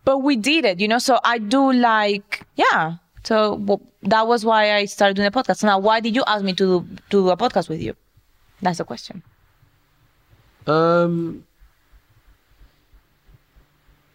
but 0.04 0.18
we 0.18 0.36
did 0.36 0.64
it 0.64 0.78
you 0.78 0.86
know 0.86 0.98
so 0.98 1.18
i 1.24 1.38
do 1.38 1.72
like 1.72 2.46
yeah 2.56 2.96
so 3.24 3.54
well, 3.54 3.82
that 4.02 4.26
was 4.26 4.44
why 4.44 4.74
i 4.74 4.84
started 4.84 5.14
doing 5.14 5.26
a 5.26 5.30
podcast 5.30 5.64
now 5.64 5.78
why 5.78 6.00
did 6.00 6.14
you 6.14 6.22
ask 6.26 6.44
me 6.44 6.52
to 6.52 6.80
do, 6.80 6.96
to 7.10 7.22
do 7.22 7.30
a 7.30 7.36
podcast 7.36 7.68
with 7.68 7.82
you 7.82 7.94
that's 8.62 8.78
the 8.78 8.84
question 8.84 9.22
Um. 10.66 11.44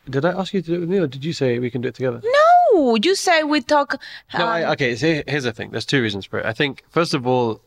Did 0.10 0.26
I 0.26 0.32
ask 0.32 0.54
you 0.54 0.62
to 0.62 0.68
do 0.68 0.76
it 0.76 0.80
with 0.82 0.90
me, 0.90 0.98
or 0.98 1.08
did 1.08 1.24
you 1.24 1.32
say 1.32 1.60
we 1.60 1.72
can 1.72 1.82
do 1.82 1.88
it 1.88 1.96
together? 1.96 2.22
no 2.22 2.96
you 3.02 3.16
said 3.16 3.44
we 3.44 3.62
talk 3.62 3.96
No, 4.38 4.46
um, 4.46 4.50
I, 4.50 4.72
okay. 4.72 4.96
So 4.96 5.22
here's 5.28 5.44
the 5.44 5.54
thing. 5.54 5.72
There's 5.72 5.86
two 5.86 6.02
reasons 6.02 6.26
for 6.26 6.40
it. 6.40 6.46
I 6.46 6.54
think 6.54 6.84
first 6.90 7.14
of 7.14 7.26
all, 7.28 7.62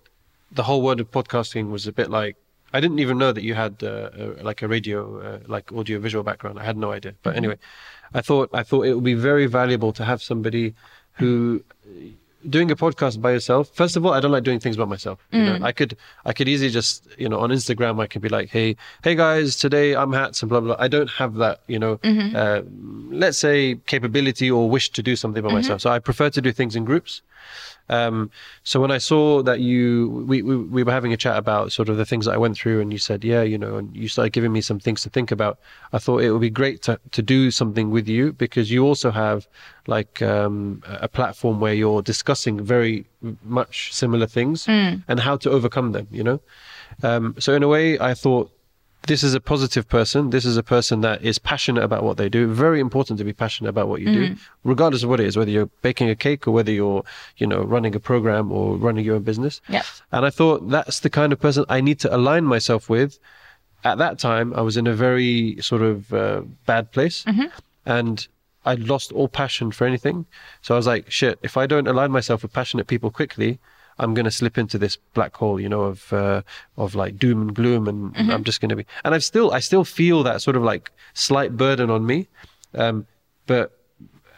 the 0.53 0.63
whole 0.63 0.83
world 0.83 1.01
of 1.01 1.11
podcasting 1.11 1.71
was 1.71 1.87
a 1.87 1.93
bit 1.93 2.11
like 2.11 2.37
I 2.73 2.81
didn't 2.81 2.99
even 2.99 3.17
know 3.19 3.33
that 3.33 3.43
you 3.43 3.55
had 3.55 3.83
uh, 3.83 3.87
uh, 3.87 4.35
like 4.43 4.61
a 4.63 4.69
radio, 4.69 5.21
uh, 5.21 5.39
like 5.47 5.73
audio 5.73 5.99
visual 5.99 6.25
background. 6.25 6.59
I 6.59 6.65
had 6.65 6.77
no 6.77 6.93
idea. 6.93 7.15
But 7.23 7.37
anyway, 7.37 7.59
I 8.13 8.21
thought 8.21 8.51
I 8.53 8.63
thought 8.63 8.87
it 8.87 8.95
would 8.95 9.05
be 9.05 9.15
very 9.15 9.47
valuable 9.47 9.93
to 9.95 10.05
have 10.05 10.23
somebody 10.23 10.75
who 11.13 11.63
doing 12.49 12.71
a 12.71 12.77
podcast 12.77 13.21
by 13.21 13.33
yourself. 13.33 13.71
First 13.75 13.97
of 13.97 14.05
all, 14.07 14.13
I 14.13 14.21
don't 14.21 14.31
like 14.31 14.45
doing 14.45 14.61
things 14.61 14.77
by 14.77 14.85
myself. 14.85 15.19
You 15.33 15.41
know, 15.59 15.67
I 15.67 15.73
could 15.73 15.97
I 16.25 16.33
could 16.33 16.49
easily 16.49 16.71
just 16.71 17.07
you 17.19 17.29
know 17.29 17.39
on 17.41 17.51
Instagram 17.51 18.01
I 18.01 18.07
could 18.07 18.23
be 18.23 18.29
like, 18.29 18.51
hey 18.51 18.77
hey 19.03 19.15
guys, 19.15 19.57
today 19.57 19.95
I'm 19.97 20.13
hats 20.13 20.43
and 20.43 20.49
blah 20.51 20.61
blah. 20.61 20.77
I 20.79 20.89
don't 20.89 21.11
have 21.11 21.35
that 21.37 21.61
you 21.69 21.79
know 21.79 21.99
uh, 22.37 22.63
let's 23.11 23.39
say 23.39 23.77
capability 23.87 24.51
or 24.51 24.69
wish 24.69 24.91
to 24.91 25.03
do 25.03 25.17
something 25.17 25.43
by 25.43 25.53
myself. 25.53 25.81
So 25.81 25.91
I 25.91 25.99
prefer 25.99 26.31
to 26.31 26.41
do 26.41 26.53
things 26.53 26.77
in 26.77 26.85
groups. 26.85 27.23
Um, 27.89 28.31
so 28.65 28.81
when 28.81 28.91
I 28.91 28.99
saw 28.99 29.43
that 29.43 29.61
you, 29.61 30.25
we, 30.27 30.43
we, 30.43 30.57
we 30.57 30.83
were 30.83 30.93
having 30.93 31.13
a 31.13 31.17
chat 31.17 31.37
about 31.37 31.73
sort 31.73 31.89
of 31.89 31.97
the 31.97 32.05
things 32.05 32.27
that 32.27 32.35
I 32.35 32.37
went 32.37 32.57
through 32.57 32.81
and 32.81 32.93
you 32.93 32.99
said, 32.99 33.25
yeah, 33.25 33.43
you 33.43 33.59
know, 33.59 33.77
and 33.77 33.95
you 33.97 34.09
started 34.09 34.33
giving 34.33 34.53
me 34.53 34.61
some 34.61 34.81
things 34.81 35.03
to 35.03 35.11
think 35.11 35.31
about. 35.31 35.59
I 35.93 35.99
thought 35.99 36.23
it 36.23 36.31
would 36.33 36.41
be 36.41 36.51
great 36.51 36.83
to, 36.83 36.99
to 37.13 37.23
do 37.23 37.51
something 37.51 37.91
with 37.91 38.09
you 38.09 38.33
because 38.33 38.71
you 38.71 38.85
also 38.85 39.11
have 39.11 39.47
like, 39.87 40.21
um, 40.23 40.83
a 40.87 41.09
platform 41.09 41.61
where 41.61 41.75
you're 41.75 42.03
discussing 42.03 42.63
very 42.63 43.07
much 43.45 43.93
similar 43.93 44.27
things 44.27 44.67
and 45.09 45.21
how 45.21 45.37
to 45.37 45.51
overcome 45.51 45.93
them, 45.93 46.09
you 46.11 46.25
know? 46.25 46.41
Um, 47.03 47.35
so 47.39 47.55
in 47.55 47.63
a 47.63 47.69
way, 47.69 47.99
I 47.99 48.15
thought 48.15 48.51
this 49.07 49.23
is 49.23 49.35
a 49.35 49.41
positive 49.41 49.89
person. 49.89 50.31
This 50.31 50.45
is 50.45 50.57
a 50.57 50.63
person 50.63 51.01
that 51.01 51.23
is 51.23 51.39
passionate 51.39 51.85
about 51.85 52.03
what 52.03 52.17
they 52.17 52.29
do. 52.29 52.53
Very 52.53 52.81
important 52.81 53.19
to 53.19 53.25
be 53.25 53.33
passionate 53.33 53.71
about 53.71 53.89
what 53.89 54.01
you 54.01 54.13
do, 54.13 54.37
regardless 54.65 55.03
of 55.03 55.09
what 55.09 55.21
it 55.21 55.27
is, 55.27 55.37
whether 55.37 55.51
you're 55.51 55.71
baking 55.83 56.11
a 56.11 56.15
cake 56.15 56.47
or 56.47 56.53
whether 56.53 56.71
you're, 56.71 57.05
you 57.37 57.47
know, 57.47 57.63
running 57.63 57.95
a 57.95 58.01
program 58.01 58.53
or 58.53 58.77
running 58.77 59.05
your 59.05 59.17
own 59.17 59.23
business. 59.23 59.61
Yeah. 59.69 59.83
And 60.13 60.27
I 60.27 60.31
thought 60.31 60.69
that's 60.69 61.01
the 61.01 61.11
kind 61.11 61.33
of 61.33 61.41
person 61.41 61.65
I 61.69 61.81
need 61.81 61.99
to 62.01 62.15
align 62.15 62.45
myself 62.45 62.89
with. 62.89 63.19
At 63.85 63.99
that 63.99 64.19
time, 64.19 64.53
I 64.55 64.63
was 64.63 64.77
in 64.77 64.87
a 64.87 64.95
very 64.95 65.57
sort 65.61 65.83
of 65.83 66.13
uh, 66.13 66.43
bad 66.67 66.91
place 66.93 67.25
and 67.85 68.27
I'd 68.65 68.81
lost 68.81 69.13
all 69.13 69.29
passion 69.29 69.71
for 69.71 69.87
anything. 69.87 70.27
So 70.61 70.75
I 70.75 70.77
was 70.77 70.87
like, 70.87 71.11
shit, 71.11 71.39
if 71.43 71.57
I 71.57 71.67
don't 71.67 71.87
align 71.87 72.11
myself 72.11 72.43
with 72.43 72.53
passionate 72.53 72.89
people 72.89 73.11
quickly, 73.11 73.61
I'm 73.99 74.15
going 74.15 74.25
to 74.25 74.31
slip 74.31 74.59
into 74.59 74.79
this 74.79 74.97
black 75.15 75.35
hole, 75.35 75.61
you 75.61 75.69
know, 75.69 75.83
of 75.83 76.13
uh, 76.13 76.43
of 76.77 76.95
like 76.95 77.19
doom 77.19 77.43
and 77.43 77.55
gloom, 77.55 77.89
and 77.89 78.15
I'm 78.33 78.45
just 78.45 78.61
going 78.61 78.69
to 78.71 78.77
be. 78.77 78.87
And 79.05 79.15
I've 79.15 79.25
still, 79.25 79.53
I 79.53 79.61
still 79.61 79.85
feel 79.85 80.23
that 80.25 80.43
sort 80.43 80.57
of 80.57 80.63
like 80.63 80.91
slight 81.15 81.57
burden 81.57 81.91
on 81.91 82.05
me, 82.07 82.29
um, 82.75 83.07
but 83.47 83.73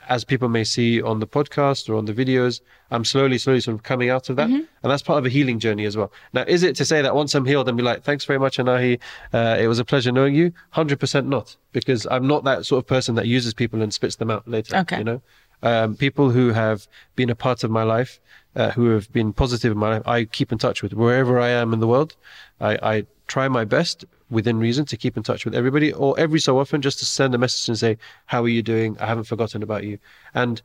as 0.09 0.25
people 0.25 0.49
may 0.49 0.65
see 0.65 1.03
on 1.03 1.21
the 1.21 1.27
podcast 1.27 1.89
or 1.89 1.95
on 1.97 2.07
the 2.07 2.15
videos, 2.15 2.63
I'm 2.91 3.05
slowly, 3.05 3.37
slowly 3.37 3.61
sort 3.61 3.75
of 3.75 3.83
coming 3.83 4.09
out 4.09 4.31
of 4.31 4.37
that, 4.37 4.49
and 4.49 4.67
that's 4.83 5.03
part 5.03 5.19
of 5.19 5.27
a 5.27 5.29
healing 5.29 5.59
journey 5.59 5.85
as 5.85 5.97
well. 5.97 6.11
Now, 6.33 6.45
is 6.47 6.63
it 6.63 6.77
to 6.77 6.85
say 6.85 7.03
that 7.03 7.15
once 7.15 7.35
I'm 7.35 7.45
healed, 7.45 7.69
and 7.69 7.77
be 7.77 7.83
like, 7.83 8.03
"Thanks 8.05 8.25
very 8.25 8.39
much, 8.39 8.57
Anahi, 8.57 9.01
uh, 9.35 9.59
it 9.61 9.67
was 9.67 9.79
a 9.79 9.85
pleasure 9.85 10.11
knowing 10.13 10.35
you"? 10.35 10.53
Hundred 10.71 10.99
percent 10.99 11.27
not, 11.27 11.57
because 11.73 12.07
I'm 12.11 12.27
not 12.27 12.45
that 12.45 12.65
sort 12.65 12.83
of 12.83 12.87
person 12.87 13.17
that 13.17 13.27
uses 13.27 13.53
people 13.55 13.83
and 13.83 13.93
spits 13.93 14.17
them 14.17 14.31
out 14.31 14.49
later. 14.49 14.77
Okay. 14.77 14.99
You 14.99 15.05
know, 15.05 15.23
um, 15.63 15.97
people 15.97 16.31
who 16.31 16.53
have 16.53 16.89
been 17.17 17.31
a 17.31 17.35
part 17.35 17.65
of 17.65 17.71
my 17.71 17.83
life, 17.83 18.21
uh, 18.57 18.71
who 18.71 18.91
have 18.91 19.13
been 19.13 19.33
positive 19.33 19.73
in 19.73 19.79
my 19.79 19.95
life, 19.95 20.03
I 20.07 20.25
keep 20.25 20.53
in 20.53 20.59
touch 20.59 20.83
with 20.83 20.93
wherever 20.93 21.39
I 21.39 21.49
am 21.49 21.73
in 21.73 21.81
the 21.81 21.87
world. 21.87 22.17
I, 22.61 22.79
I 22.83 23.07
try 23.27 23.49
my 23.49 23.65
best 23.65 24.05
within 24.31 24.59
reason 24.59 24.85
to 24.87 24.97
keep 24.97 25.17
in 25.17 25.23
touch 25.23 25.45
with 25.45 25.55
everybody, 25.55 25.93
or 25.93 26.19
every 26.19 26.41
so 26.41 26.59
often 26.59 26.83
just 26.83 26.99
to 26.99 27.07
send 27.07 27.35
a 27.35 27.39
message 27.39 27.69
and 27.69 27.79
say, 27.79 27.99
"How 28.27 28.43
are 28.43 28.49
you 28.49 28.63
doing? 28.63 28.97
I 28.99 29.07
haven't 29.07 29.25
forgotten 29.25 29.63
about 29.63 29.85
you." 29.85 29.99
And 30.35 30.61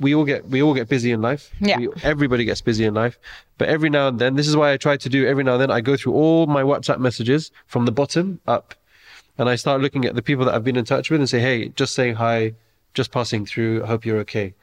we 0.00 0.14
all 0.14 0.24
get 0.24 0.48
we 0.48 0.62
all 0.62 0.74
get 0.74 0.88
busy 0.88 1.12
in 1.12 1.22
life. 1.22 1.50
Yeah. 1.60 1.78
We, 1.78 1.88
everybody 2.02 2.44
gets 2.44 2.60
busy 2.60 2.84
in 2.84 2.94
life, 2.94 3.18
but 3.58 3.68
every 3.68 3.90
now 3.90 4.08
and 4.08 4.18
then, 4.18 4.34
this 4.34 4.48
is 4.48 4.56
why 4.56 4.72
I 4.72 4.76
try 4.76 4.96
to 4.96 5.08
do 5.08 5.26
every 5.26 5.44
now 5.44 5.52
and 5.52 5.62
then. 5.62 5.70
I 5.70 5.80
go 5.80 5.96
through 5.96 6.14
all 6.14 6.46
my 6.46 6.62
WhatsApp 6.62 6.98
messages 6.98 7.50
from 7.66 7.84
the 7.86 7.92
bottom 7.92 8.40
up, 8.46 8.74
and 9.38 9.48
I 9.48 9.56
start 9.56 9.80
looking 9.80 10.04
at 10.04 10.14
the 10.14 10.22
people 10.22 10.44
that 10.44 10.54
I've 10.54 10.64
been 10.64 10.76
in 10.76 10.84
touch 10.84 11.10
with 11.10 11.20
and 11.20 11.28
say, 11.28 11.40
"Hey, 11.40 11.68
just 11.70 11.94
saying 11.94 12.16
hi, 12.16 12.54
just 12.94 13.12
passing 13.12 13.46
through. 13.46 13.84
I 13.84 13.86
hope 13.86 14.04
you're 14.04 14.18
okay." 14.18 14.54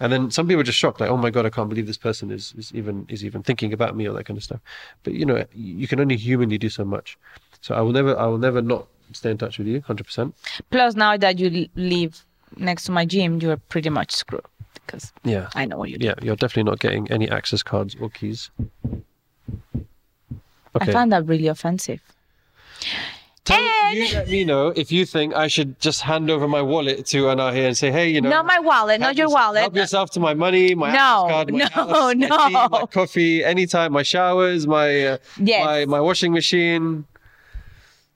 And 0.00 0.12
then 0.12 0.30
some 0.30 0.46
people 0.46 0.60
are 0.60 0.64
just 0.64 0.78
shocked, 0.78 1.00
like, 1.00 1.10
"Oh 1.10 1.16
my 1.16 1.30
god, 1.30 1.44
I 1.46 1.50
can't 1.50 1.68
believe 1.68 1.86
this 1.86 1.98
person 1.98 2.30
is, 2.30 2.54
is 2.56 2.72
even 2.74 3.06
is 3.08 3.24
even 3.24 3.42
thinking 3.42 3.72
about 3.72 3.96
me 3.96 4.06
or 4.06 4.12
that 4.14 4.24
kind 4.24 4.36
of 4.36 4.44
stuff." 4.44 4.60
But 5.02 5.14
you 5.14 5.26
know, 5.26 5.44
you 5.54 5.88
can 5.88 5.98
only 6.00 6.16
humanly 6.16 6.58
do 6.58 6.68
so 6.68 6.84
much. 6.84 7.18
So 7.60 7.74
I 7.74 7.80
will 7.80 7.92
never, 7.92 8.16
I 8.18 8.26
will 8.26 8.38
never 8.38 8.62
not 8.62 8.86
stay 9.12 9.30
in 9.30 9.38
touch 9.38 9.58
with 9.58 9.66
you, 9.66 9.80
hundred 9.82 10.04
percent. 10.04 10.34
plus 10.70 10.94
now 10.94 11.16
that 11.16 11.38
you 11.38 11.68
live 11.74 12.24
next 12.56 12.84
to 12.84 12.92
my 12.92 13.04
gym 13.04 13.40
you're 13.40 13.56
pretty 13.68 13.90
much 13.90 14.10
screwed 14.14 14.44
because 14.74 15.12
Yeah. 15.24 15.48
i 15.54 15.64
know 15.66 15.76
what 15.76 15.90
you 15.90 15.98
do 15.98 16.06
Yeah, 16.06 16.14
you're 16.22 16.36
definitely 16.36 16.70
not 16.70 16.78
getting 16.80 17.10
any 17.10 17.28
access 17.30 17.62
cards 17.62 17.94
or 18.00 18.08
keys. 18.10 18.50
I 20.80 20.86
find 20.86 21.10
that 21.12 21.26
really 21.26 21.46
offensive. 21.48 22.00
Tell, 23.48 23.58
And- 23.58 23.96
you 23.96 24.04
let 24.14 24.28
me 24.28 24.44
know 24.44 24.68
if 24.82 24.92
you 24.92 25.04
think 25.06 25.34
I 25.34 25.46
should 25.48 25.78
just 25.80 26.00
hand 26.02 26.30
over 26.30 26.46
my 26.46 26.60
wallet 26.62 27.06
to 27.12 27.18
Anahi 27.32 27.66
and 27.66 27.76
say, 27.76 27.90
hey, 27.90 28.08
you 28.10 28.20
know. 28.20 28.28
Not 28.28 28.46
my 28.46 28.58
wallet, 28.60 29.00
not 29.00 29.16
your 29.16 29.24
yourself- 29.26 29.40
wallet. 29.48 29.60
Help 29.62 29.76
yourself 29.76 30.10
to 30.12 30.20
my 30.20 30.34
money, 30.34 30.74
my 30.74 30.92
No, 30.92 30.98
access 30.98 31.30
card, 31.32 31.52
my 31.52 31.58
no, 31.58 31.66
house, 31.66 32.14
my 32.16 32.48
tea, 32.48 32.68
my 32.70 32.86
coffee, 32.98 33.44
anytime, 33.44 33.92
my 33.92 34.02
showers, 34.02 34.66
my 34.66 34.88
uh, 35.06 35.18
Yes. 35.38 35.64
my 35.64 35.84
my 35.86 36.00
washing 36.00 36.32
machine. 36.32 37.04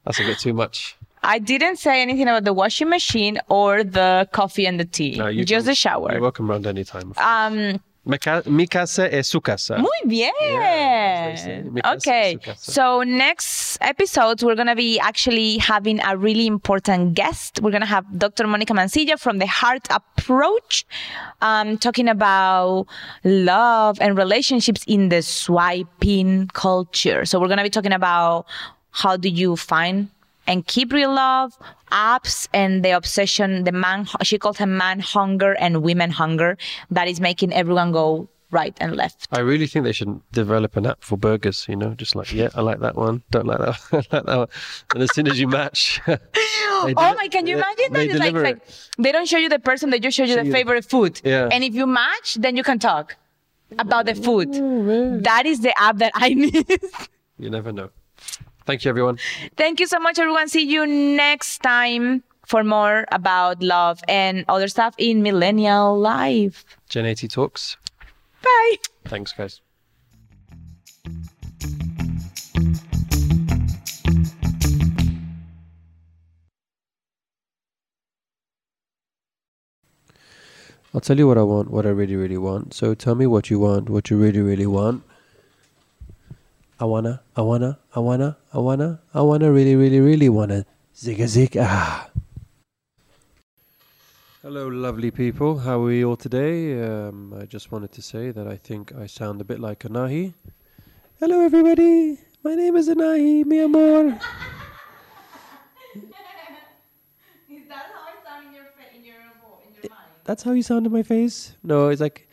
That's 0.04 0.18
a 0.20 0.24
bit 0.24 0.38
too 0.38 0.52
much. 0.52 0.96
I 1.22 1.38
didn't 1.38 1.76
say 1.76 2.02
anything 2.02 2.26
about 2.28 2.42
the 2.44 2.52
washing 2.52 2.88
machine 2.88 3.38
or 3.48 3.84
the 3.84 4.28
coffee 4.32 4.66
and 4.66 4.80
the 4.80 4.84
tea. 4.84 5.16
No, 5.16 5.28
you 5.28 5.44
just 5.44 5.64
can- 5.64 5.70
the 5.70 5.74
shower. 5.76 6.10
You're 6.12 6.20
welcome 6.20 6.50
round 6.50 6.66
any 6.66 6.82
time. 6.84 7.14
Um, 7.16 7.80
Mi 8.04 8.18
ca- 8.18 8.42
mi 8.46 8.66
casa 8.66 9.06
es 9.06 9.28
su 9.28 9.40
casa. 9.40 9.76
Muy 9.78 9.90
bien. 10.06 10.32
Yeah, 10.40 11.30
as 11.32 11.44
they 11.44 11.50
say. 11.62 11.62
Mi 11.62 11.80
casa, 11.80 11.96
okay. 11.96 12.36
So 12.56 13.04
next 13.04 13.78
episodes 13.80 14.42
we're 14.42 14.56
gonna 14.56 14.74
be 14.74 14.98
actually 14.98 15.58
having 15.58 16.00
a 16.04 16.16
really 16.16 16.48
important 16.48 17.14
guest. 17.14 17.60
We're 17.62 17.70
gonna 17.70 17.86
have 17.86 18.04
Dr. 18.18 18.48
Monica 18.48 18.72
Mancilla 18.72 19.16
from 19.20 19.38
the 19.38 19.46
Heart 19.46 19.86
Approach, 19.90 20.84
um, 21.42 21.78
talking 21.78 22.08
about 22.08 22.86
love 23.22 23.98
and 24.00 24.18
relationships 24.18 24.82
in 24.88 25.08
the 25.08 25.22
swiping 25.22 26.48
culture. 26.54 27.24
So 27.24 27.38
we're 27.38 27.48
gonna 27.48 27.62
be 27.62 27.70
talking 27.70 27.92
about 27.92 28.46
how 28.90 29.16
do 29.16 29.28
you 29.28 29.54
find 29.54 30.08
and 30.52 30.66
keep 30.66 30.92
real 30.92 31.12
love, 31.14 31.56
apps, 31.90 32.36
and 32.52 32.84
the 32.84 32.90
obsession, 33.00 33.64
the 33.64 33.72
man, 33.72 34.06
she 34.28 34.36
called 34.38 34.58
him 34.58 34.76
man 34.76 35.00
hunger 35.00 35.52
and 35.64 35.82
women 35.82 36.10
hunger 36.10 36.50
that 36.96 37.06
is 37.08 37.18
making 37.28 37.50
everyone 37.60 37.90
go 37.92 38.28
right 38.58 38.76
and 38.82 38.90
left. 39.02 39.26
I 39.32 39.40
really 39.40 39.66
think 39.66 39.86
they 39.86 39.92
should 40.00 40.20
develop 40.40 40.76
an 40.76 40.84
app 40.90 41.00
for 41.08 41.16
burgers. 41.16 41.58
You 41.70 41.76
know, 41.80 41.90
just 42.02 42.14
like 42.14 42.30
yeah, 42.40 42.50
I 42.54 42.60
like 42.60 42.80
that 42.80 42.96
one. 42.96 43.22
Don't 43.30 43.46
like 43.46 43.60
that. 43.64 43.74
One. 43.90 44.04
I 44.12 44.16
like 44.16 44.26
that 44.26 44.38
one. 44.42 44.48
And 44.94 45.02
as 45.06 45.10
soon 45.14 45.26
as 45.32 45.40
you 45.40 45.48
match, 45.48 46.00
Oh 46.08 47.14
my, 47.20 47.28
can 47.28 47.46
you 47.46 47.56
they- 47.56 47.62
imagine 47.62 47.92
that? 47.92 47.98
they 47.98 48.10
It's 48.10 48.18
like, 48.20 48.34
like 48.34 48.60
they 48.98 49.10
don't 49.12 49.26
show 49.32 49.38
you 49.44 49.48
the 49.48 49.58
person, 49.70 49.88
they 49.90 50.00
just 50.00 50.16
show 50.18 50.24
you 50.30 50.36
the 50.42 50.50
favorite 50.58 50.84
food. 50.84 51.20
Yeah. 51.24 51.48
And 51.52 51.64
if 51.64 51.72
you 51.74 51.86
match, 51.86 52.28
then 52.44 52.56
you 52.58 52.64
can 52.70 52.78
talk 52.78 53.16
about 53.78 54.04
the 54.10 54.14
food. 54.26 54.48
Oh, 54.52 55.18
That 55.30 55.44
is 55.46 55.60
the 55.60 55.72
app 55.80 55.96
that 56.04 56.12
I 56.14 56.28
need. 56.44 56.66
You 57.38 57.48
never 57.58 57.72
know. 57.72 57.88
Thank 58.66 58.84
you, 58.84 58.88
everyone. 58.88 59.18
Thank 59.56 59.80
you 59.80 59.86
so 59.86 59.98
much, 59.98 60.18
everyone. 60.18 60.48
See 60.48 60.62
you 60.62 60.86
next 60.86 61.62
time 61.62 62.22
for 62.46 62.64
more 62.64 63.06
about 63.12 63.62
love 63.62 64.00
and 64.08 64.44
other 64.48 64.68
stuff 64.68 64.94
in 64.98 65.22
Millennial 65.22 65.98
Life. 65.98 66.64
Gen 66.88 67.06
80 67.06 67.28
talks. 67.28 67.76
Bye. 68.42 68.76
Thanks, 69.04 69.32
guys. 69.32 69.60
I'll 80.94 81.00
tell 81.00 81.16
you 81.16 81.26
what 81.26 81.38
I 81.38 81.42
want, 81.42 81.70
what 81.70 81.86
I 81.86 81.88
really, 81.88 82.16
really 82.16 82.36
want. 82.36 82.74
So 82.74 82.94
tell 82.94 83.14
me 83.14 83.26
what 83.26 83.48
you 83.48 83.58
want, 83.58 83.88
what 83.88 84.10
you 84.10 84.18
really, 84.18 84.40
really 84.40 84.66
want. 84.66 85.02
I 86.82 86.84
wanna, 86.84 87.22
I 87.36 87.42
wanna, 87.42 87.78
I 87.94 88.00
wanna, 88.00 88.36
I 88.52 88.58
wanna, 88.58 89.00
I 89.14 89.20
wanna, 89.20 89.52
really, 89.52 89.76
really, 89.76 90.00
really 90.00 90.28
wanna. 90.28 90.66
Zigga 90.92 91.28
zig 91.28 91.56
ah. 91.56 92.10
Hello, 94.42 94.66
lovely 94.66 95.12
people. 95.12 95.60
How 95.60 95.78
are 95.78 95.84
we 95.84 96.04
all 96.04 96.16
today? 96.16 96.82
Um, 96.82 97.34
I 97.40 97.46
just 97.46 97.70
wanted 97.70 97.92
to 97.92 98.02
say 98.02 98.32
that 98.32 98.48
I 98.48 98.56
think 98.56 98.92
I 98.98 99.06
sound 99.06 99.40
a 99.40 99.44
bit 99.44 99.60
like 99.60 99.84
Anahi. 99.84 100.34
Hello, 101.20 101.44
everybody. 101.44 102.18
My 102.42 102.56
name 102.56 102.74
is 102.74 102.88
Anahi, 102.88 103.46
mi 103.46 103.60
amor. 103.60 104.08
Is 104.08 104.18
that 107.68 107.92
how 107.94 108.10
I 108.10 108.14
sound 108.26 108.48
in 108.48 108.54
your, 108.54 108.64
in 108.92 109.04
your, 109.04 109.22
in 109.68 109.74
your 109.80 109.88
mind? 109.88 110.10
That's 110.24 110.42
how 110.42 110.50
you 110.50 110.64
sound 110.64 110.86
in 110.86 110.92
my 110.92 111.04
face? 111.04 111.54
No, 111.62 111.90
it's 111.90 112.00
like, 112.00 112.28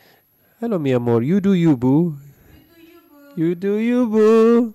hello, 0.58 0.76
mi 0.80 0.90
amor. 0.90 1.22
You 1.22 1.40
do 1.40 1.52
you, 1.52 1.76
boo. 1.76 2.16
You 3.36 3.54
do 3.54 3.76
you, 3.76 4.06
boo. 4.06 4.74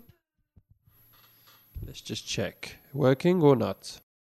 Let's 1.85 2.01
just 2.01 2.25
check. 2.27 2.77
Working 2.93 3.41
or 3.41 3.55
not? 3.55 3.99